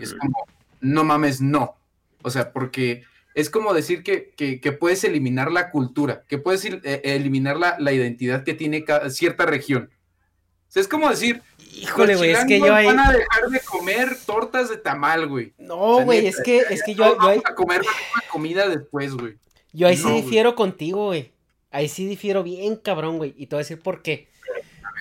[0.00, 0.44] Es como,
[0.80, 1.76] no mames, no.
[2.22, 3.04] O sea, porque
[3.36, 7.92] es como decir que, que, puedes eliminar la cultura, que puedes eh, eliminar la, la,
[7.92, 9.90] identidad que tiene cierta región.
[10.72, 11.42] O sea, es como decir,
[11.74, 12.86] Híjole, güey, es que yo ahí.
[12.86, 15.52] van a dejar de comer tortas de tamal, güey.
[15.58, 17.16] No, güey, es que, es que yo.
[17.18, 17.40] yo ahí...
[17.44, 19.36] a comer una comida después, güey.
[19.72, 21.32] Yo ahí sí difiero contigo, güey.
[21.70, 23.34] Ahí sí difiero bien, cabrón, güey.
[23.38, 24.28] Y te voy a decir por qué.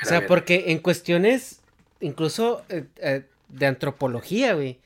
[0.03, 1.61] o sea, porque en cuestiones,
[1.99, 4.79] incluso eh, eh, de antropología, güey.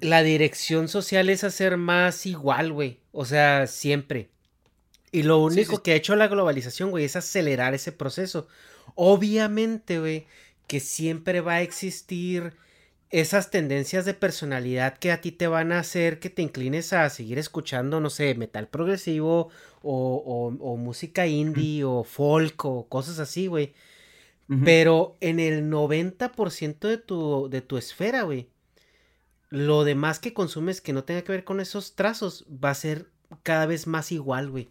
[0.00, 2.98] La dirección social es hacer más igual, güey.
[3.12, 4.28] O sea, siempre.
[5.12, 8.48] Y lo único que ha hecho la globalización, güey, es acelerar ese proceso.
[8.94, 10.26] Obviamente, güey,
[10.66, 12.54] que siempre va a existir
[13.10, 17.10] esas tendencias de personalidad que a ti te van a hacer que te inclines a
[17.10, 19.48] seguir escuchando, no sé, metal progresivo
[19.82, 23.74] o, música indie o folk o cosas así, güey.
[24.64, 28.48] Pero en el 90% de tu, de tu esfera, güey,
[29.48, 33.06] lo demás que consumes que no tenga que ver con esos trazos va a ser
[33.44, 34.68] cada vez más igual, güey.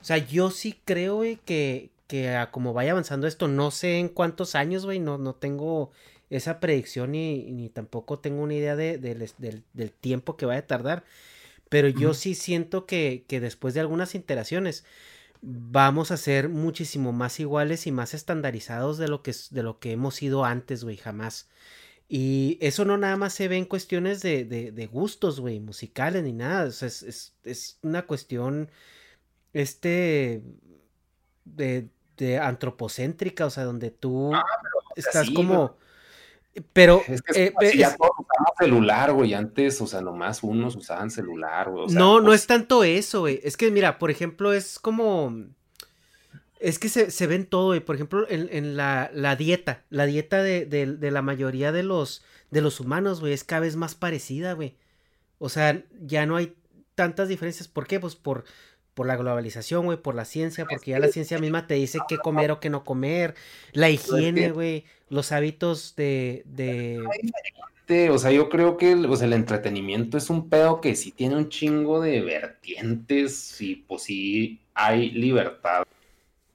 [0.00, 3.98] O sea, yo sí creo, güey, que, que a como vaya avanzando esto, no sé
[3.98, 5.92] en cuántos años, güey, no, no tengo
[6.30, 10.66] esa predicción ni, ni tampoco tengo una idea de, del, del tiempo que vaya a
[10.66, 11.04] tardar.
[11.68, 14.84] Pero yo sí siento que, que después de algunas iteraciones
[15.42, 19.92] vamos a ser muchísimo más iguales y más estandarizados de lo que, de lo que
[19.92, 21.48] hemos sido antes, güey, jamás.
[22.08, 26.24] Y eso no nada más se ve en cuestiones de, de, de gustos, güey, musicales
[26.24, 26.68] ni nada.
[26.68, 28.70] O sea, es, es, es, una cuestión,
[29.52, 30.42] este,
[31.44, 31.88] de,
[32.18, 34.44] de antropocéntrica, o sea, donde tú ah,
[34.96, 35.76] estás como...
[36.72, 37.02] Pero.
[37.06, 39.34] Es que eh, ya todos usamos celular, güey.
[39.34, 41.86] Antes, o sea, nomás unos usaban celular, güey.
[41.90, 43.40] no, no pues es tanto eso, güey.
[43.42, 45.46] Es que, mira, por ejemplo, es como.
[46.60, 47.80] Es que se, se ven todo, güey.
[47.80, 49.84] Por ejemplo, en, en la, la, dieta.
[49.90, 53.60] La dieta de, de, de, la mayoría de los, de los humanos, güey, es cada
[53.60, 54.76] vez más parecida, güey.
[55.38, 56.56] O sea, ya no hay
[56.96, 57.68] tantas diferencias.
[57.68, 58.00] ¿Por qué?
[58.00, 58.44] Pues por
[58.98, 62.18] por la globalización, güey, por la ciencia, porque ya la ciencia misma te dice qué
[62.18, 63.36] comer o qué no comer,
[63.70, 67.00] la pues higiene, güey, los hábitos de, de...
[68.10, 71.48] O sea, yo creo que el, el entretenimiento es un pedo que sí tiene un
[71.48, 75.84] chingo de vertientes y pues sí hay libertad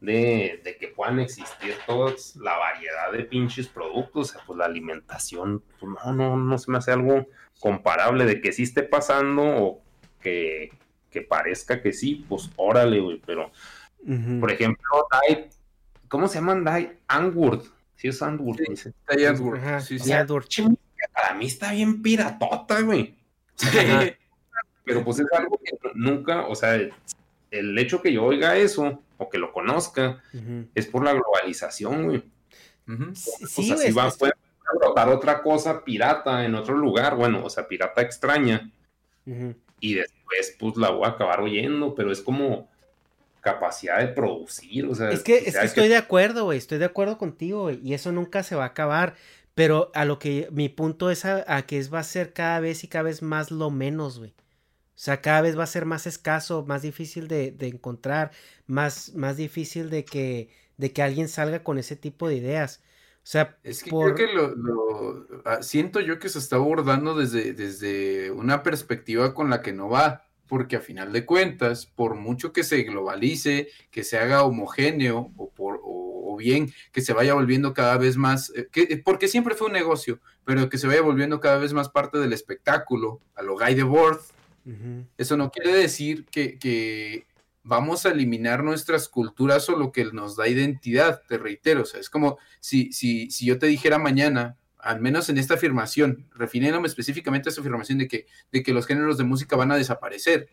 [0.02, 4.66] de, de, que puedan existir todas la variedad de pinches productos, o sea, pues la
[4.66, 7.26] alimentación, pues no, no, no se me hace algo
[7.62, 9.82] comparable de que sí esté pasando o
[10.20, 10.72] que,
[11.14, 13.52] que parezca que sí, pues órale, güey, pero
[14.40, 15.50] por ejemplo, Dai,
[16.10, 16.98] ¿cómo se llaman Dai?
[17.08, 17.62] Angward,
[17.96, 20.12] sí es Angward, sí, Dai Angward, sí, sí.
[21.14, 23.16] Para mí está bien piratota, güey.
[24.84, 26.76] pero pues es algo que nunca, o sea,
[27.52, 30.22] el hecho que yo oiga eso o que lo conozca
[30.74, 32.24] es por la globalización, güey.
[33.14, 34.34] Sí, o sea, si va, puede
[34.78, 38.70] brotar otra cosa pirata en otro lugar, bueno, o sea, pirata extraña.
[39.84, 42.70] Y después pues, la voy a acabar oyendo, pero es como
[43.42, 45.12] capacidad de producir, o sea.
[45.12, 48.44] Es que, es que estoy de acuerdo, güey, estoy de acuerdo contigo, y eso nunca
[48.44, 49.16] se va a acabar,
[49.56, 52.86] pero a lo que mi punto es a, que es, va a ser cada vez
[52.86, 54.32] y cada vez más lo menos, güey.
[54.32, 58.32] O sea, cada vez va a ser más escaso, más difícil de, de encontrar,
[58.68, 60.48] más, más difícil de que,
[60.78, 62.82] de que alguien salga con ese tipo de ideas.
[63.24, 67.54] O sea, es que creo que lo, ah, siento yo que se está abordando desde,
[67.54, 72.52] desde una perspectiva con la que no va, porque a final de cuentas, por mucho
[72.52, 77.74] que se globalice, que se haga homogéneo o, por, o, bien que se vaya volviendo
[77.74, 81.40] cada vez más, eh, que, porque siempre fue un negocio, pero que se vaya volviendo
[81.40, 84.34] cada vez más parte del espectáculo, a lo Guy de Worth,
[85.18, 87.26] eso no quiere decir que, que
[87.64, 92.00] vamos a eliminar nuestras culturas o lo que nos da identidad, te reitero, o sea,
[92.00, 96.88] es como si, si, si yo te dijera mañana, al menos en esta afirmación, refiriéndome
[96.88, 100.50] específicamente a esa afirmación de que, de que los géneros de música van a desaparecer.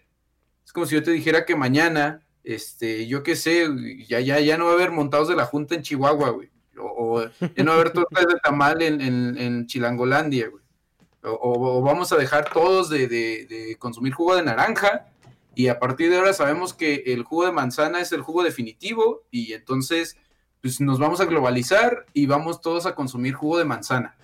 [0.64, 3.66] Es como si yo te dijera que mañana, este, yo qué sé,
[4.06, 6.48] ya, ya, ya no va a haber montados de la Junta en Chihuahua, güey.
[6.78, 9.00] O, ya no va a haber tortas de tamal en,
[9.36, 10.62] en, Chilangolandia, güey.
[11.22, 15.10] O, vamos a dejar todos de, de consumir jugo de naranja
[15.54, 19.24] y a partir de ahora sabemos que el jugo de manzana es el jugo definitivo
[19.30, 20.16] y entonces
[20.60, 24.16] pues nos vamos a globalizar y vamos todos a consumir jugo de manzana.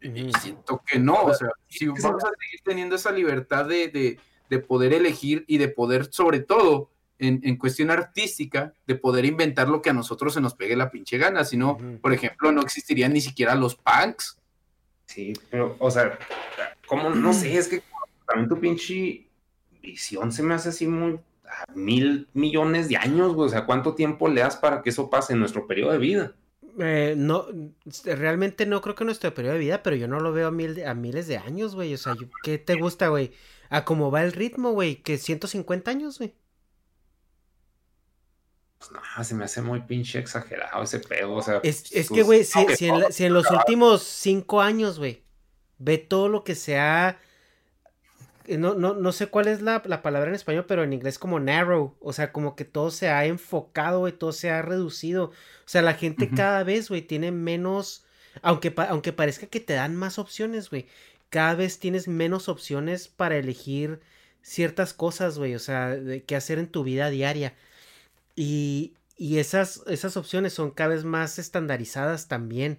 [0.00, 4.18] Y siento que no, o sea, si vamos a seguir teniendo esa libertad de,
[4.66, 9.90] poder elegir y de poder, sobre todo, en, cuestión artística, de poder inventar lo que
[9.90, 13.20] a nosotros se nos pegue la pinche gana, si no, por ejemplo, no existirían ni
[13.20, 14.38] siquiera los punks.
[15.06, 16.18] Sí, pero, o sea,
[16.86, 17.82] como, no sé, es que
[18.26, 19.28] también tu pinche
[19.82, 21.20] visión se me hace así muy
[21.74, 23.46] mil millones de años, güey.
[23.46, 26.34] O sea, ¿cuánto tiempo le das para que eso pase en nuestro periodo de vida?
[26.78, 27.46] Eh, no,
[28.04, 30.84] realmente no creo que nuestro periodo de vida, pero yo no lo veo a, mil,
[30.84, 31.92] a miles de años, güey.
[31.94, 33.32] O sea, ¿qué te gusta, güey?
[33.68, 36.34] A cómo va el ritmo, güey, que 150 años, güey.
[38.78, 41.60] Pues no, se me hace muy pinche exagerado ese pedo, o sea.
[41.62, 45.22] Es, es que, güey, si, si, en si en los últimos cinco años, güey,
[45.78, 47.18] ve todo lo que se ha
[48.48, 51.96] no, no, no sé cuál es la, palabra en español, pero en inglés como narrow,
[52.00, 55.26] o sea, como que todo se ha enfocado, y todo se ha reducido.
[55.26, 55.32] O
[55.66, 58.04] sea, la gente cada vez, güey, tiene menos,
[58.42, 60.86] aunque, aunque parezca que te dan más opciones, güey,
[61.30, 64.00] cada vez tienes menos opciones para elegir
[64.42, 67.54] ciertas cosas, güey, o sea, de qué hacer en tu vida diaria.
[68.36, 72.78] Y, y esas, esas opciones son cada vez más estandarizadas también.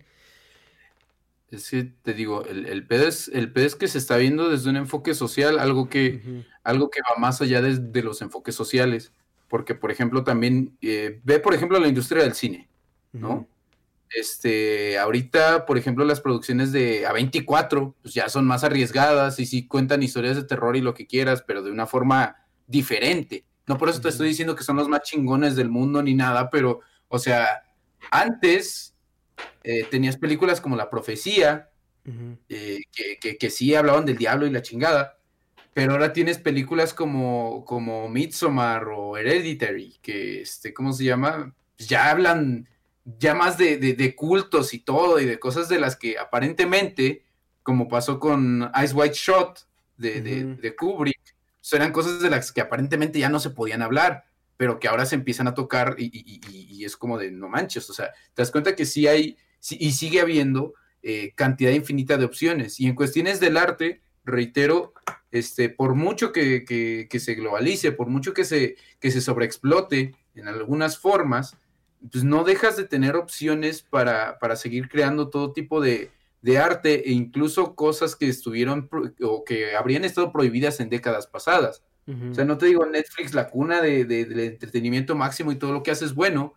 [1.54, 4.72] Es que te digo, el, el, pedo es, el es que se está viendo desde
[4.72, 9.14] un enfoque social, algo que, algo que va más allá de, los enfoques sociales.
[9.48, 12.68] Porque, por ejemplo, también eh, ve, por ejemplo, la industria del cine,
[13.12, 13.48] ¿no?
[14.10, 19.68] Este, ahorita, por ejemplo, las producciones de A24, pues ya son más arriesgadas y sí
[19.68, 23.46] cuentan historias de terror y lo que quieras, pero de una forma diferente.
[23.68, 26.50] No por eso te estoy diciendo que son los más chingones del mundo ni nada,
[26.50, 27.64] pero, o sea,
[28.10, 28.93] antes
[29.64, 31.70] eh, tenías películas como La Profecía,
[32.50, 35.18] eh, que, que, sí hablaban del diablo y la chingada,
[35.74, 41.56] pero ahora tienes películas como, como Midsommar o Hereditary, que, este, ¿cómo se llama?
[41.78, 42.68] Ya hablan
[43.06, 47.24] ya más de, de, cultos y todo, y de cosas de las que aparentemente,
[47.64, 51.22] como pasó con Ice White Shot de, de Kubrick,
[51.60, 54.26] pues eran cosas de las que aparentemente ya no se podían hablar,
[54.58, 58.12] pero que ahora se empiezan a tocar y, es como de no manches, o sea,
[58.34, 59.38] te das cuenta que sí hay,
[59.70, 62.80] y sigue habiendo eh, cantidad infinita de opciones.
[62.80, 64.94] Y en cuestiones del arte, reitero,
[65.32, 70.48] este, por mucho que, que, se globalice, por mucho que se, que se sobreexplote en
[70.48, 71.58] algunas formas,
[72.12, 77.10] pues no dejas de tener opciones para, para seguir creando todo tipo de, de, arte
[77.10, 78.90] e incluso cosas que estuvieron
[79.22, 81.84] o que habrían estado prohibidas en décadas pasadas.
[82.06, 85.84] O sea, no te digo Netflix, la cuna de, del entretenimiento máximo y todo lo
[85.84, 86.54] que hace es bueno,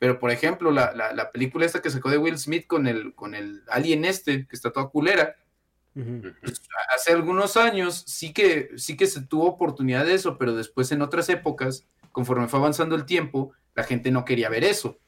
[0.00, 3.36] pero por ejemplo, la, la, película esta que sacó de Will Smith con el, con
[3.36, 5.36] el alien este, que está toda culera,
[5.94, 6.62] pues,
[6.94, 11.02] hace algunos años sí que, sí que se tuvo oportunidad de eso, pero después en
[11.02, 14.98] otras épocas, conforme fue avanzando el tiempo, la gente no quería ver eso.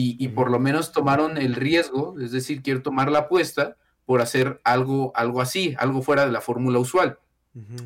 [0.00, 4.60] Y, por lo menos tomaron el riesgo, es decir, quiero tomar la apuesta por hacer
[4.62, 7.18] algo, algo así, algo fuera de la fórmula usual.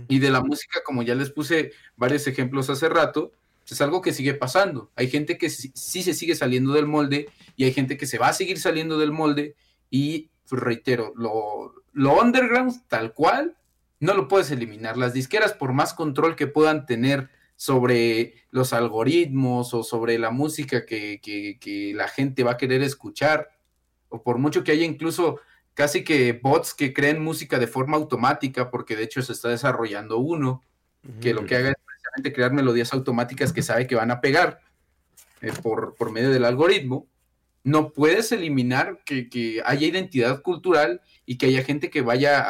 [0.08, 3.32] Y de la música, como ya les puse varios ejemplos hace rato,
[3.68, 4.90] es algo que sigue pasando.
[4.96, 8.28] Hay gente que sí, se sigue saliendo del molde y hay gente que se va
[8.28, 9.54] a seguir saliendo del molde
[9.90, 13.56] y, pues, reitero, lo, lo underground tal cual
[14.00, 14.96] no lo puedes eliminar.
[14.96, 17.30] Las disqueras, por más control que puedan tener
[17.62, 23.50] sobre los algoritmos o sobre la música que, la gente va a querer escuchar,
[24.08, 25.38] o por mucho que haya incluso
[25.74, 30.18] casi que bots que creen música de forma automática, porque de hecho se está desarrollando
[30.18, 30.62] uno,
[31.20, 34.60] que lo que haga es precisamente crear melodías automáticas que sabe que van a pegar
[35.40, 37.08] eh, por, por, medio del algoritmo,
[37.64, 42.44] no puedes eliminar que, haya identidad cultural y que haya gente que vaya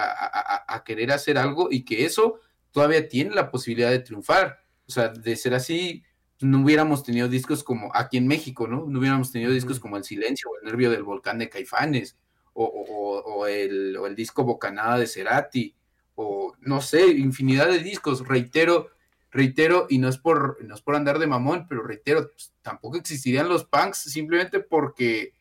[0.68, 2.41] a querer hacer algo y que eso
[2.73, 4.60] todavía tiene la posibilidad de triunfar.
[4.86, 6.02] O sea, de ser así,
[6.41, 8.86] no hubiéramos tenido discos como aquí en México, ¿no?
[8.86, 12.18] No hubiéramos tenido discos como El Silencio o El Nervio del Volcán de Caifanes
[12.55, 15.74] o, el, disco Bocanada de Cerati
[16.14, 18.26] o no sé, infinidad de discos.
[18.26, 18.90] Reitero,
[19.31, 22.97] reitero, y no es por, no es por andar de mamón, pero reitero, pues, tampoco
[22.97, 25.32] existirían los punks simplemente porque,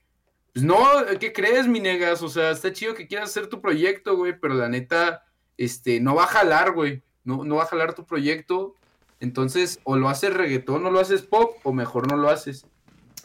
[0.54, 0.80] pues no,
[1.20, 2.22] ¿qué crees, mi negas?
[2.22, 5.24] O sea, está chido que quieras hacer tu proyecto, güey, pero la neta,
[5.58, 7.02] este, no va a jalar, güey.
[7.24, 8.76] No, no va a jalar tu proyecto
[9.22, 12.66] entonces, o lo haces reggaetón o lo haces pop, o mejor no lo haces.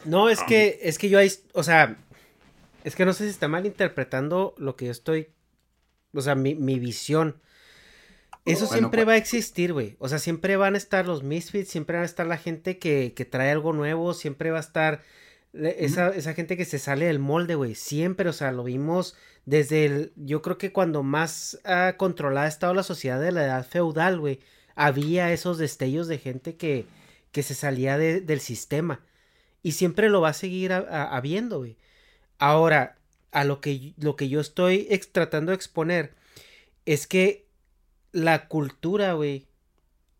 [0.05, 1.97] No, es que, es que yo ahí, o sea,
[2.87, 5.29] es que no sé si está mal interpretando lo que yo estoy,
[6.13, 7.41] o sea, mi, visión.
[8.45, 9.97] Eso siempre va a existir, güey.
[9.99, 13.13] O sea, siempre van a estar los misfits, siempre va a estar la gente que,
[13.13, 15.01] que trae algo nuevo, siempre va a estar
[15.53, 17.75] esa, esa gente que se sale del molde, güey.
[17.75, 22.49] Siempre, o sea, lo vimos desde el, yo creo que cuando más ah, controlada ha
[22.49, 24.39] estado la sociedad de la edad feudal, güey
[24.77, 26.85] había esos destellos de gente que,
[27.31, 29.01] que se salía del sistema.
[29.63, 31.77] Y siempre lo va a seguir habiendo, güey.
[32.39, 32.97] Ahora,
[33.31, 36.13] a lo que, lo que yo estoy tratando de exponer
[36.85, 37.47] es que
[38.11, 39.47] la cultura, güey,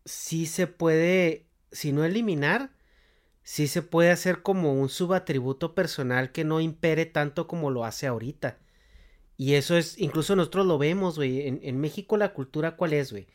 [0.04, 2.70] sí se puede, si no eliminar,
[3.42, 8.06] sí se puede hacer como un subatributo personal que no impere tanto como lo hace
[8.06, 8.58] ahorita.
[9.36, 11.46] Y eso es, incluso nosotros lo vemos, güey.
[11.46, 13.28] En, en México la cultura, ¿cuál es, güey?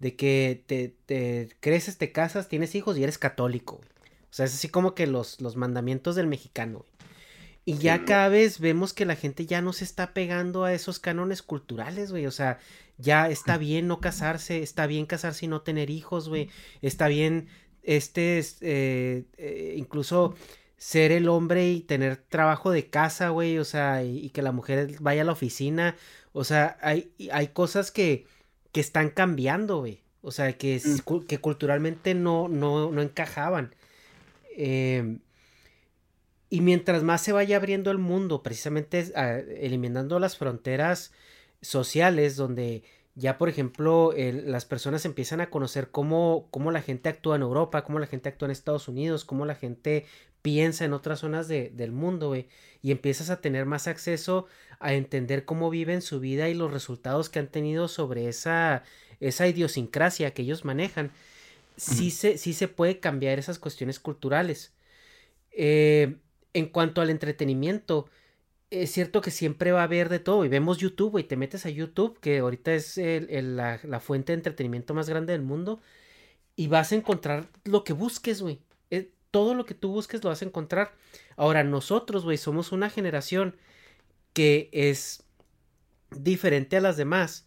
[0.00, 3.74] de que te, creces, te casas, tienes hijos y eres católico.
[3.74, 6.84] O sea, es así como que los, los mandamientos del mexicano.
[7.64, 10.98] Y ya cada vez vemos que la gente ya no se está pegando a esos
[10.98, 12.26] cánones culturales, güey.
[12.26, 12.58] O sea,
[12.98, 16.48] ya está bien no casarse, está bien casarse y no tener hijos, güey.
[16.82, 17.48] Está bien,
[17.82, 20.34] este, eh, eh, incluso
[20.78, 23.58] ser el hombre y tener trabajo de casa, güey.
[23.58, 25.96] O sea, y, y, que la mujer vaya a la oficina.
[26.32, 28.26] O sea, hay, hay cosas que
[28.72, 30.02] que están cambiando, güey.
[30.22, 31.20] O sea, que, mm.
[31.26, 33.74] que culturalmente no, no, no encajaban.
[34.56, 35.20] Em,
[36.50, 41.12] y mientras más se vaya abriendo el mundo, precisamente ah, eliminando las fronteras
[41.62, 42.82] sociales, donde
[43.14, 47.84] ya, por ejemplo, las personas empiezan a conocer cómo, cómo, la gente actúa en Europa,
[47.84, 50.06] cómo la gente actúa en Estados Unidos, cómo la gente
[50.42, 52.48] piensa en otras zonas del mundo, güey.
[52.82, 54.46] Y empiezas a tener más acceso
[54.80, 58.82] a entender cómo viven su vida y los resultados que han tenido sobre esa,
[59.20, 61.12] esa idiosincrasia que ellos manejan.
[61.76, 64.72] Sí, se, sí se puede cambiar esas cuestiones culturales.
[65.52, 66.16] Eh,
[66.54, 68.08] en cuanto al entretenimiento,
[68.70, 70.44] es cierto que siempre va a haber de todo.
[70.44, 71.24] Y vemos YouTube, güey.
[71.24, 75.42] Te metes a YouTube, que ahorita es la, la, fuente de entretenimiento más grande del
[75.42, 75.80] mundo.
[76.56, 78.60] Y vas a encontrar lo que busques, güey.
[78.90, 80.94] Eh, todo lo que tú busques lo vas a encontrar.
[81.36, 83.56] Ahora, nosotros, güey, somos una generación
[84.32, 85.24] que es
[86.10, 87.46] diferente a las demás.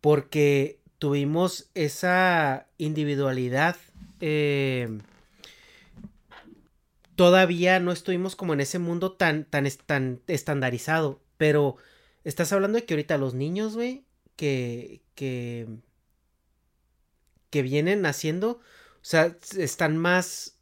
[0.00, 3.76] Porque tuvimos esa individualidad.
[4.20, 5.00] Eh,
[7.16, 11.22] todavía no estuvimos como en ese mundo tan, tan, tan estandarizado.
[11.36, 11.76] Pero
[12.24, 14.04] estás hablando de que ahorita los niños, güey,
[14.36, 15.68] que, que,
[17.50, 20.58] que vienen naciendo, o sea, están más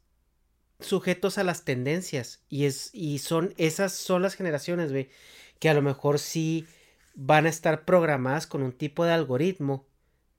[0.79, 2.43] sujetos a las tendencias.
[2.49, 5.09] Y, es, y son esas son las generaciones, güey,
[5.59, 6.67] que a lo mejor sí
[7.13, 9.85] van a estar programadas con un tipo de algoritmo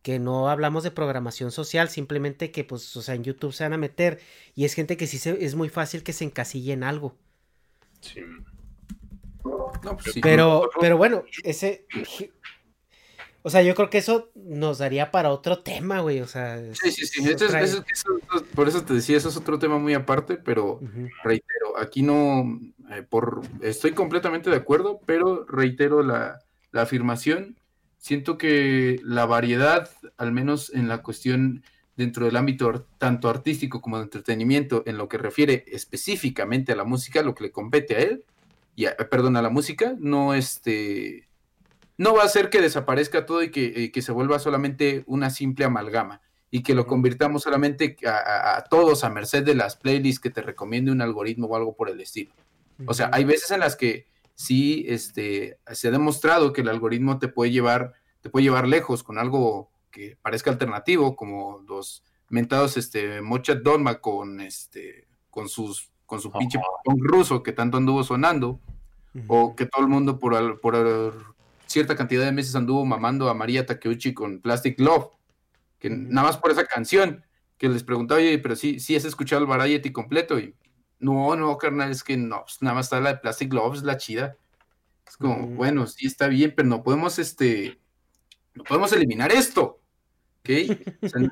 [0.03, 3.73] que no hablamos de programación social, simplemente que pues, o sea, en YouTube se van
[3.73, 4.21] a meter
[4.55, 7.17] y es gente que sí se, es muy fácil que se encasille en algo.
[8.01, 8.21] Sí.
[9.43, 11.87] Pues pero, pero bueno, ese,
[13.43, 16.59] o sea, yo creo que eso nos daría para otro tema, güey, o sea.
[16.75, 17.35] Sí, sí, sí,
[18.55, 20.81] por eso te decía, eso es otro tema muy aparte, pero
[21.25, 26.39] reitero, aquí no, eh, por, estoy completamente de acuerdo, pero reitero la,
[26.71, 27.57] la afirmación
[28.03, 31.63] siento que la variedad, al menos en la cuestión
[31.97, 36.85] dentro del ámbito tanto artístico como de entretenimiento, en lo que refiere específicamente a la
[36.85, 38.25] música, lo que le compete a él,
[38.75, 41.29] y perdón, a la música, no este
[41.97, 46.23] no va a hacer que desaparezca todo y que, se vuelva solamente una simple amalgama
[46.51, 50.91] y que lo convirtamos solamente a, todos a merced de las playlists que te recomiende
[50.91, 52.33] un algoritmo o algo por el estilo.
[52.87, 54.07] O sea, hay veces en las que
[54.43, 59.03] sí este, se ha demostrado que el algoritmo te puede llevar, te puede llevar lejos
[59.03, 65.91] con algo que parezca alternativo, como los mentados este, Mochat Donma con este con sus
[66.07, 68.61] con su pinche ruso que tanto anduvo sonando,
[69.29, 71.35] o que todo el mundo por, por
[71.67, 75.09] cierta cantidad de meses anduvo mamando a María Takeuchi con Plastic Love,
[75.79, 77.25] que nada más por esa canción,
[77.57, 80.55] que les preguntaba, oye, pero sí, sí has escuchado el Variety completo, y
[81.03, 83.97] no, no, carnal, es que no, pues, nada más está la de Plastic Gloves, la
[83.97, 84.37] chida.
[85.07, 87.79] Es como, bueno, sí está bien, pero no podemos, este,
[88.55, 89.81] no podemos eliminar esto.
[90.41, 90.51] ¿Ok?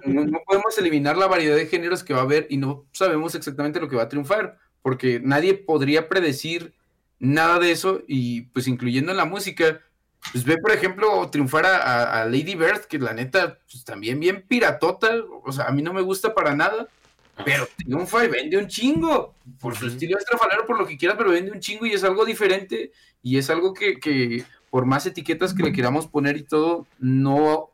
[0.07, 3.81] no, podemos eliminar la variedad de géneros que va a haber y no sabemos exactamente
[3.81, 6.75] lo que va a triunfar, porque nadie podría predecir
[7.19, 9.81] nada de eso y pues incluyendo en la música,
[10.33, 15.11] pues ve por ejemplo triunfar a, Lady Bird, que la neta, pues también bien piratota,
[15.45, 16.89] o sea, a mí no me gusta para nada,
[17.45, 19.35] pero triunfa y vende un chingo.
[19.61, 22.25] Por su estilo estrafalero, por lo que quieras, pero vende un chingo y es algo
[22.25, 22.93] diferente.
[23.23, 27.71] Y es algo que, por más etiquetas que le queramos poner y todo, no.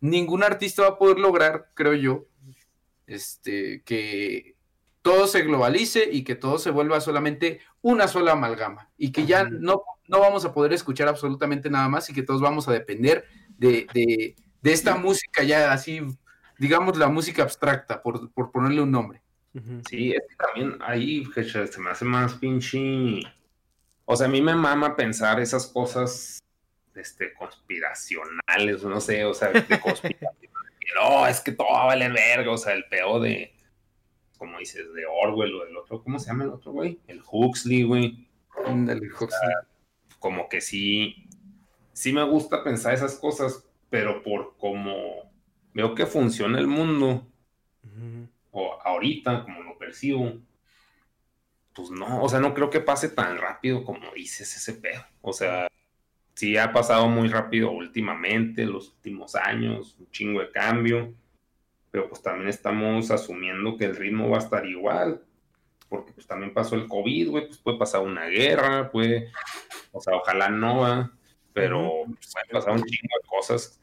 [0.00, 2.24] Ningún artista va a poder lograr, creo yo,
[3.06, 4.56] este, que
[5.02, 8.90] todo se globalice y que todo se vuelva solamente una sola amalgama.
[8.96, 12.40] Y que ya no, no vamos a poder escuchar absolutamente nada más y que todos
[12.40, 13.26] vamos a depender
[13.58, 16.00] de, de, de esta música ya así
[16.60, 19.22] digamos, la música abstracta, por, ponerle un nombre.
[19.88, 23.20] Sí, es que también ahí se me hace más pinche.
[24.04, 26.38] O sea, a mí me mama pensar esas cosas
[26.94, 30.52] este, conspiracionales, no sé, o sea, de conspiración.
[30.94, 33.54] no, es que todo va a valer verga, o sea, el peor de,
[34.36, 37.00] como dices, de Orwell o del otro, ¿cómo se llama el otro, güey?
[37.06, 38.28] El Huxley, güey.
[38.66, 39.54] El Huxley.
[40.18, 41.26] como que sí,
[41.94, 45.30] sí me gusta pensar esas cosas, pero por como
[45.72, 47.26] veo que funciona el mundo,
[48.50, 50.38] o ahorita, como lo percibo,
[51.74, 55.04] pues no, o sea, no creo que pase tan rápido como dices ese pedo.
[55.22, 55.68] O sea,
[56.34, 61.14] sí ha pasado muy rápido últimamente, los últimos años, un chingo de cambio,
[61.90, 65.22] pero pues también estamos asumiendo que el ritmo va a estar igual,
[65.88, 69.30] porque pues también pasó el COVID, güey, pues puede pasar una guerra, puede,
[69.92, 71.10] o sea, ojalá no,
[71.52, 73.80] pero pues, puede pasar un chingo de cosas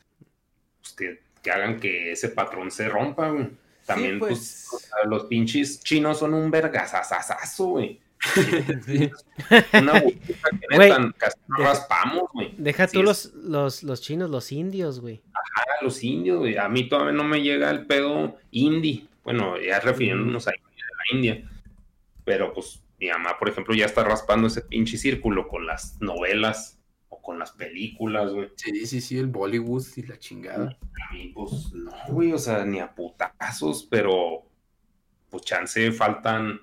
[0.81, 3.49] pues, que que hagan que ese patrón se rompa, güey.
[3.85, 7.99] También, pues, pues los pinches chinos son un vergasasasazo, güey.
[9.73, 12.53] Una que casi raspamos, güey.
[12.57, 15.21] Deja tú los, los, los chinos, los indios, güey.
[15.33, 16.57] Ajá, los indios, güey.
[16.57, 19.07] A mí todavía no me llega el pedo indie.
[19.23, 20.57] Bueno, ya refiriéndonos a la
[21.15, 21.49] India.
[22.25, 26.76] Pero pues mi mamá, por ejemplo, ya está raspando ese pinche círculo con las novelas
[27.27, 28.49] con las películas, güey.
[28.55, 30.77] Sí, sí, sí, el Bollywood y la chingada.
[31.09, 34.45] A mí, pues, no, güey, o sea, ni a putazos, pero
[35.29, 36.61] pues chance faltan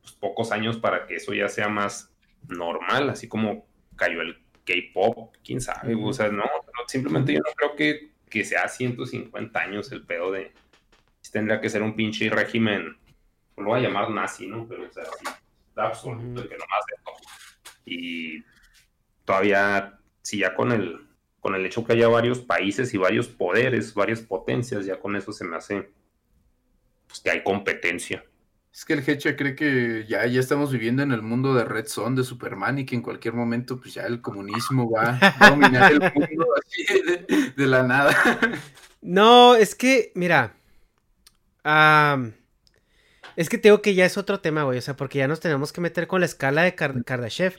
[0.00, 2.12] pues, pocos años para que eso ya sea más
[2.48, 6.42] normal, así como cayó el K-pop, quién sabe, o sea, no,
[6.88, 10.50] simplemente yo no creo que, que sea 150 años el pedo de.
[11.30, 12.96] Tendría que ser un pinche régimen,
[13.56, 14.66] lo voy a llamar nazi, ¿no?
[14.66, 15.26] Pero, o sea, sí,
[15.76, 17.16] absoluto, que nomás de todo.
[17.84, 18.42] Y
[19.26, 21.06] todavía, si ya con el,
[21.40, 25.32] con el hecho que haya varios países y varios poderes, varias potencias, ya con eso
[25.32, 25.90] se me hace
[27.06, 28.24] pues, que hay competencia.
[28.72, 31.86] Es que el Hecha cree que ya, ya estamos viviendo en el mundo de Red
[31.86, 35.92] Son de Superman y que en cualquier momento pues ya el comunismo va a dominar
[35.92, 38.14] el mundo así de, de la nada.
[39.00, 40.56] No, es que, mira.
[43.36, 44.78] es que tengo que ya es otro tema, güey.
[44.78, 47.56] O sea, porque ya nos tenemos que meter con la escala de Kar- Kardashev.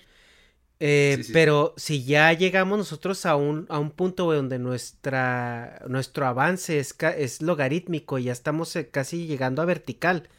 [0.79, 1.33] Eh, Sí, sí, sí.
[1.33, 6.79] pero si ya llegamos nosotros a un, a un punto, güey, donde nuestra, nuestro avance
[6.79, 10.29] es, es logarítmico y ya estamos eh, casi llegando a vertical,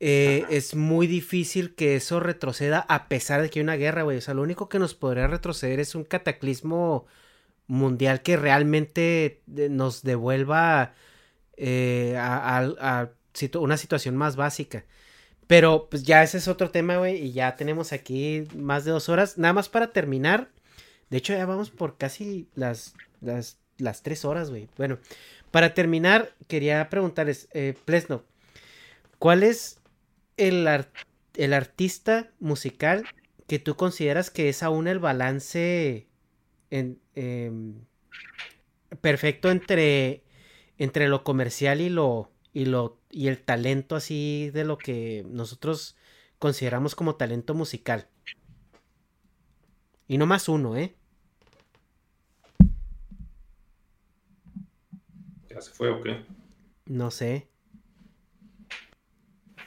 [0.00, 4.18] eh, es muy difícil que eso retroceda a pesar de que hay una guerra, güey.
[4.18, 7.06] O sea, lo único que nos podría retroceder es un cataclismo
[7.68, 10.94] mundial que realmente nos devuelva
[11.56, 14.84] eh, a, a- a situ- una situación más básica.
[15.46, 19.08] Pero pues ya ese es otro tema, güey, y ya tenemos aquí más de dos
[19.08, 19.38] horas.
[19.38, 20.50] Nada más para terminar.
[21.10, 24.68] De hecho, ya vamos por casi las, las, las tres horas, güey.
[24.76, 24.98] Bueno,
[25.50, 28.24] para terminar, quería preguntarles, eh, Plesno,
[29.18, 29.80] ¿cuál es
[30.38, 30.66] el,
[31.36, 33.04] el artista musical
[33.46, 36.06] que tú consideras que es aún el balance
[36.70, 36.96] em,
[39.02, 40.22] perfecto entre,
[40.78, 45.96] entre lo comercial y lo, y lo y el talento así de lo que nosotros
[46.40, 48.08] consideramos como talento musical?
[50.08, 50.96] Y no más uno, ¿eh?
[55.48, 56.24] ¿Ya se fue o qué?
[56.86, 57.48] No sé.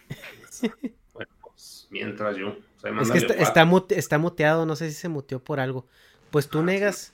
[1.14, 2.50] Bueno, pues mientras yo.
[2.50, 5.62] o sea, Es que está, está, mute- está muteado, no sé si se muteó por
[5.62, 5.88] algo.
[6.30, 6.66] Pues tú Ah, sí.
[6.66, 7.14] negas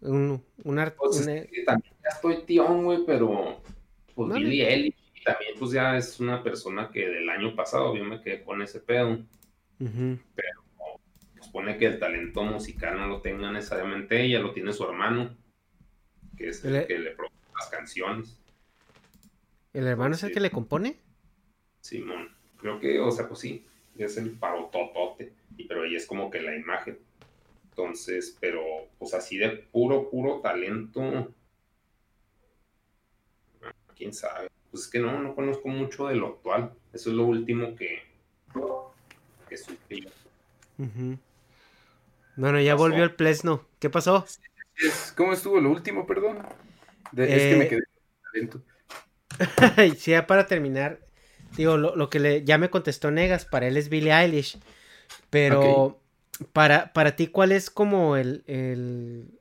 [0.00, 3.60] un, un ar- Pues, un- es que también ya estoy tío, güey, pero
[4.14, 7.96] pues No, Billie Eilish y también pues ya es una persona que del año pasado
[7.96, 9.18] yo me quedé con ese pedo.
[9.80, 10.18] Ujú.
[11.36, 15.36] Pues pone que el talento musical no lo tenga necesariamente ella, lo tiene su hermano,
[16.36, 18.38] que es el El- que le produce las canciones.
[19.72, 20.34] ¿El hermano es el Sí.
[20.34, 20.96] que le compone?
[21.80, 23.64] Simón, creo que, o sea, pues sí,
[23.96, 26.98] es el parototote, y pero ella es como que la imagen.
[27.70, 28.62] Entonces, pero
[28.98, 31.32] pues así de puro, puro talento,
[33.96, 34.48] quién sabe.
[34.78, 36.72] Pues es que no, no conozco mucho de lo actual.
[36.92, 37.98] Eso es lo último que,
[39.88, 40.08] que.
[42.36, 42.74] Bueno, ya pasó?
[42.74, 43.66] volvió el Plesno.
[43.80, 44.24] ¿Qué pasó?
[45.16, 46.38] ¿Cómo estuvo lo último, perdón?
[47.12, 48.62] De- es que Eh, me quedé con talento.
[49.86, 51.00] Y sí, ya para terminar,
[51.56, 54.58] digo, lo, lo que le, ya me contestó Negas, para él es Billie Eilish,
[55.30, 56.00] pero
[56.52, 59.40] para, para ti, ¿cuál es como el, el,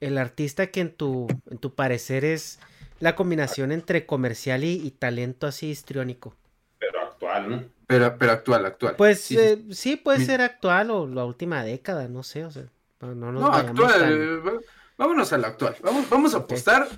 [0.00, 2.60] el artista que en tu, en tu parecer es
[3.00, 6.34] la combinación entre comercial y, y talento así histriónico?
[6.78, 7.64] Pero actual, ¿no?
[7.86, 8.96] Pero, pero actual, actual.
[8.96, 12.44] Pues Sí, sí, sí, sí, puede Mi- ser actual o la última década, no sé,
[12.44, 12.64] o sea,
[13.00, 14.00] no, no nos No, actual.
[14.00, 14.60] tan- eh,
[14.98, 15.76] Vámonos a lo actual.
[15.82, 16.88] Vamos, vamos a apostar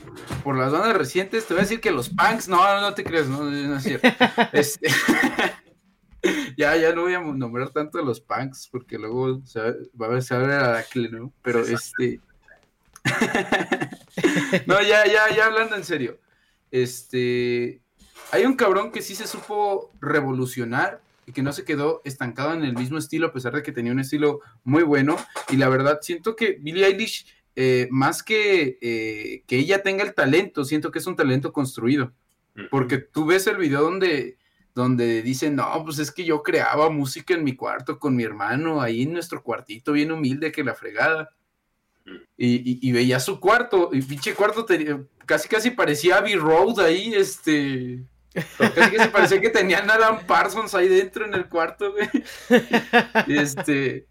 [0.44, 1.44] por las bandas recientes.
[1.46, 4.08] Te voy a decir que los punks, no, no te creas, no, no es cierto.
[4.52, 4.86] Este,
[6.56, 10.06] ya, ya no voy a nombrar tanto a los punks porque luego se va, va
[10.06, 11.32] a ver, se va a ver a la ¿no?
[11.42, 12.20] Pero este.
[14.66, 16.18] no, ya, ya, ya hablando en serio.
[16.70, 17.82] Este.
[18.30, 22.62] Hay un cabrón que sí se supo revolucionar y que no se quedó estancado en
[22.62, 25.16] el mismo estilo, a pesar de que tenía un estilo muy bueno.
[25.50, 30.14] Y la verdad, siento que Billie Eilish, eh, más que eh, que ella tenga el
[30.14, 32.12] talento, siento que es un talento construido.
[32.70, 34.36] Porque tú ves el video donde,
[34.74, 38.80] donde dicen, no, pues es que yo creaba música en mi cuarto con mi hermano,
[38.80, 41.30] ahí en nuestro cuartito, bien humilde que la fregada.
[42.36, 46.80] Y, y, y veía su cuarto, y pinche cuarto tenía- casi casi parecía Abbey Road
[46.80, 48.04] ahí, este.
[48.56, 52.08] Casi casi parecía que tenían Alan Parsons ahí dentro en el cuarto, güey.
[53.26, 54.06] Este.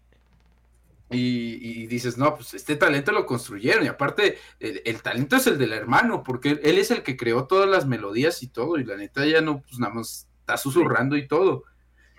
[1.10, 3.82] Y, y dices, no, pues este talento lo construyeron.
[3.84, 7.16] Y aparte, el, el talento es el del hermano, porque él, él es el que
[7.16, 8.76] creó todas las melodías y todo.
[8.76, 11.64] Y la neta ya no, pues nada más está susurrando y todo.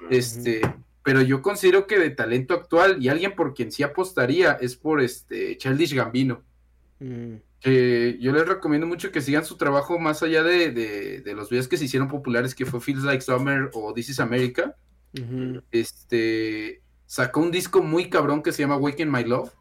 [0.09, 0.61] Este,
[1.09, 5.01] pero yo considero que de talento actual y alguien por quien sí apostaría es por
[5.01, 6.43] este Childish Gambino.
[6.99, 11.33] Mm, Que yo les recomiendo mucho que sigan su trabajo más allá de, de- de
[11.33, 14.75] los videos que se hicieron populares, que fue Feels Like Summer o This is America.
[15.71, 19.51] Este sacó un disco muy cabrón que se llama Waking My Love,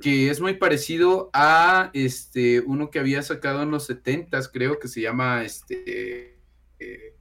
[0.00, 4.88] que es muy parecido a este uno que había sacado en los 70s, creo que
[4.88, 6.36] se llama este
[6.80, 7.14] eh,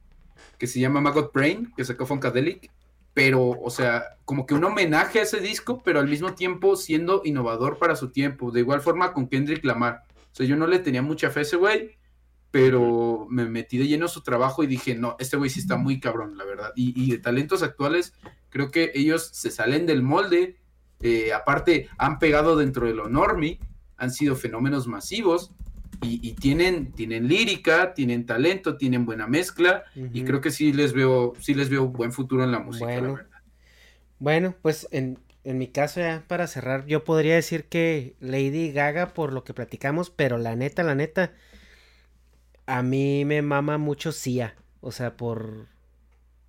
[0.57, 2.69] que se llama Maggot Brain, que sacó Funkadelic,
[3.13, 7.21] pero o sea, como que un homenaje a ese disco, pero al mismo tiempo siendo
[7.25, 10.03] innovador para su tiempo, de igual forma con Kendrick Lamar.
[10.31, 11.97] O sea, yo no le tenía mucha fe a ese güey,
[12.51, 15.75] pero me metí de lleno a su trabajo y dije, no, este güey sí está
[15.75, 16.71] muy cabrón, la verdad.
[16.75, 18.13] Y, y de talentos actuales,
[18.49, 20.61] creo que ellos se salen del molde
[21.01, 23.59] eh, aparte han pegado dentro de lo normie,
[23.97, 25.51] han sido fenómenos masivos
[26.01, 31.33] y, tienen, tienen lírica, tienen talento, tienen buena mezcla y creo que sí les veo,
[31.39, 32.85] sí les veo buen futuro en la música.
[32.85, 33.19] Bueno,
[34.19, 39.13] bueno pues en, en mi caso ya para cerrar, yo podría decir que Lady Gaga
[39.13, 41.33] por lo que platicamos, pero la neta, la neta,
[42.65, 45.67] a mí me mama mucho Sia, o sea, por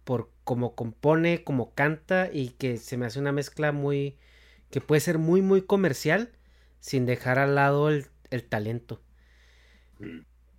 [0.04, 4.16] por cómo compone, cómo canta y que se me hace una mezcla muy
[4.70, 6.32] que puede ser muy muy comercial
[6.80, 9.00] sin dejar al lado el, el talento.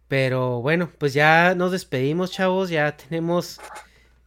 [0.08, 3.60] Pero bueno, pues ya nos despedimos, chavos, ya tenemos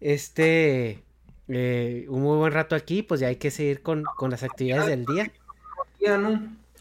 [0.01, 1.05] este
[1.49, 5.05] eh, un muy buen rato aquí, pues ya hay que seguir con, las actividades del
[5.05, 5.31] día.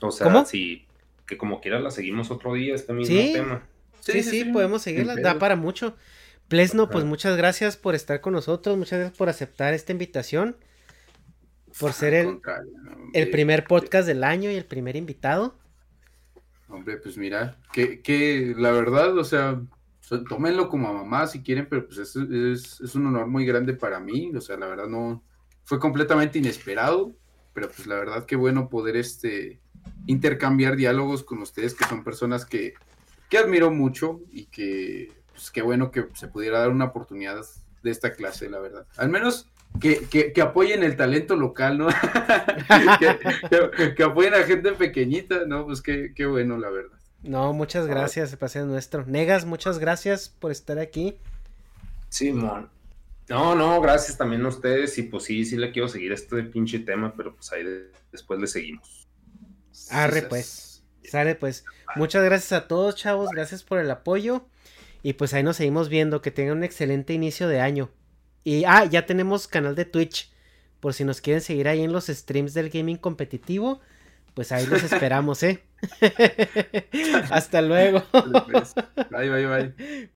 [0.01, 0.85] O sea, sí,
[1.27, 3.63] que como quiera la seguimos otro día, este mismo tema.
[4.01, 5.95] Sí, sí, podemos seguirla, da para mucho.
[6.47, 10.55] Plesno, pues muchas gracias por estar con nosotros, muchas gracias por aceptar esta invitación,
[11.79, 12.39] por ser el,
[13.13, 15.55] el primer podcast del año y el primer invitado.
[16.67, 19.61] Hombre, pues mira, que, que la verdad, o sea,
[20.27, 23.99] tómenlo como a mamá si quieren, pero pues es, es, un honor muy grande para
[23.99, 25.23] mí, o sea, la verdad no,
[25.63, 27.15] fue completamente inesperado,
[27.53, 29.59] pero pues la verdad que bueno poder este
[30.07, 32.73] intercambiar diálogos con ustedes, que son personas que,
[33.29, 37.41] que admiro mucho y que, pues qué bueno que se pudiera dar una oportunidad
[37.83, 38.87] de esta clase, la verdad.
[38.97, 41.87] Al menos que, que, apoyen el talento local, ¿no?
[43.95, 45.65] que, apoyen a gente pequeñita, ¿no?
[45.65, 46.97] Pues qué, qué bueno, la verdad.
[47.23, 49.05] No, muchas gracias, Sebastián Nuestro.
[49.05, 51.17] Negas, muchas gracias por estar aquí.
[52.09, 52.69] Sí, mon.
[53.27, 54.97] No, no, gracias también a ustedes.
[54.97, 57.63] Y pues sí, sí le quiero seguir este pinche tema, pero pues ahí
[58.11, 59.07] después le seguimos.
[59.89, 60.83] Arre, pues.
[61.03, 61.65] Sale, pues.
[61.95, 63.29] Muchas gracias a todos, chavos.
[63.31, 64.45] Gracias por el apoyo.
[65.01, 66.21] Y pues ahí nos seguimos viendo.
[66.21, 67.89] Que tengan un excelente inicio de año.
[68.45, 70.31] Y, ah, ya tenemos canal de Twitch.
[70.79, 73.81] Por si nos quieren seguir ahí en los streams del gaming competitivo.
[74.35, 75.63] Pues ahí los esperamos, ¿eh?
[77.31, 78.03] Hasta luego.
[79.09, 80.15] Bye, bye, bye.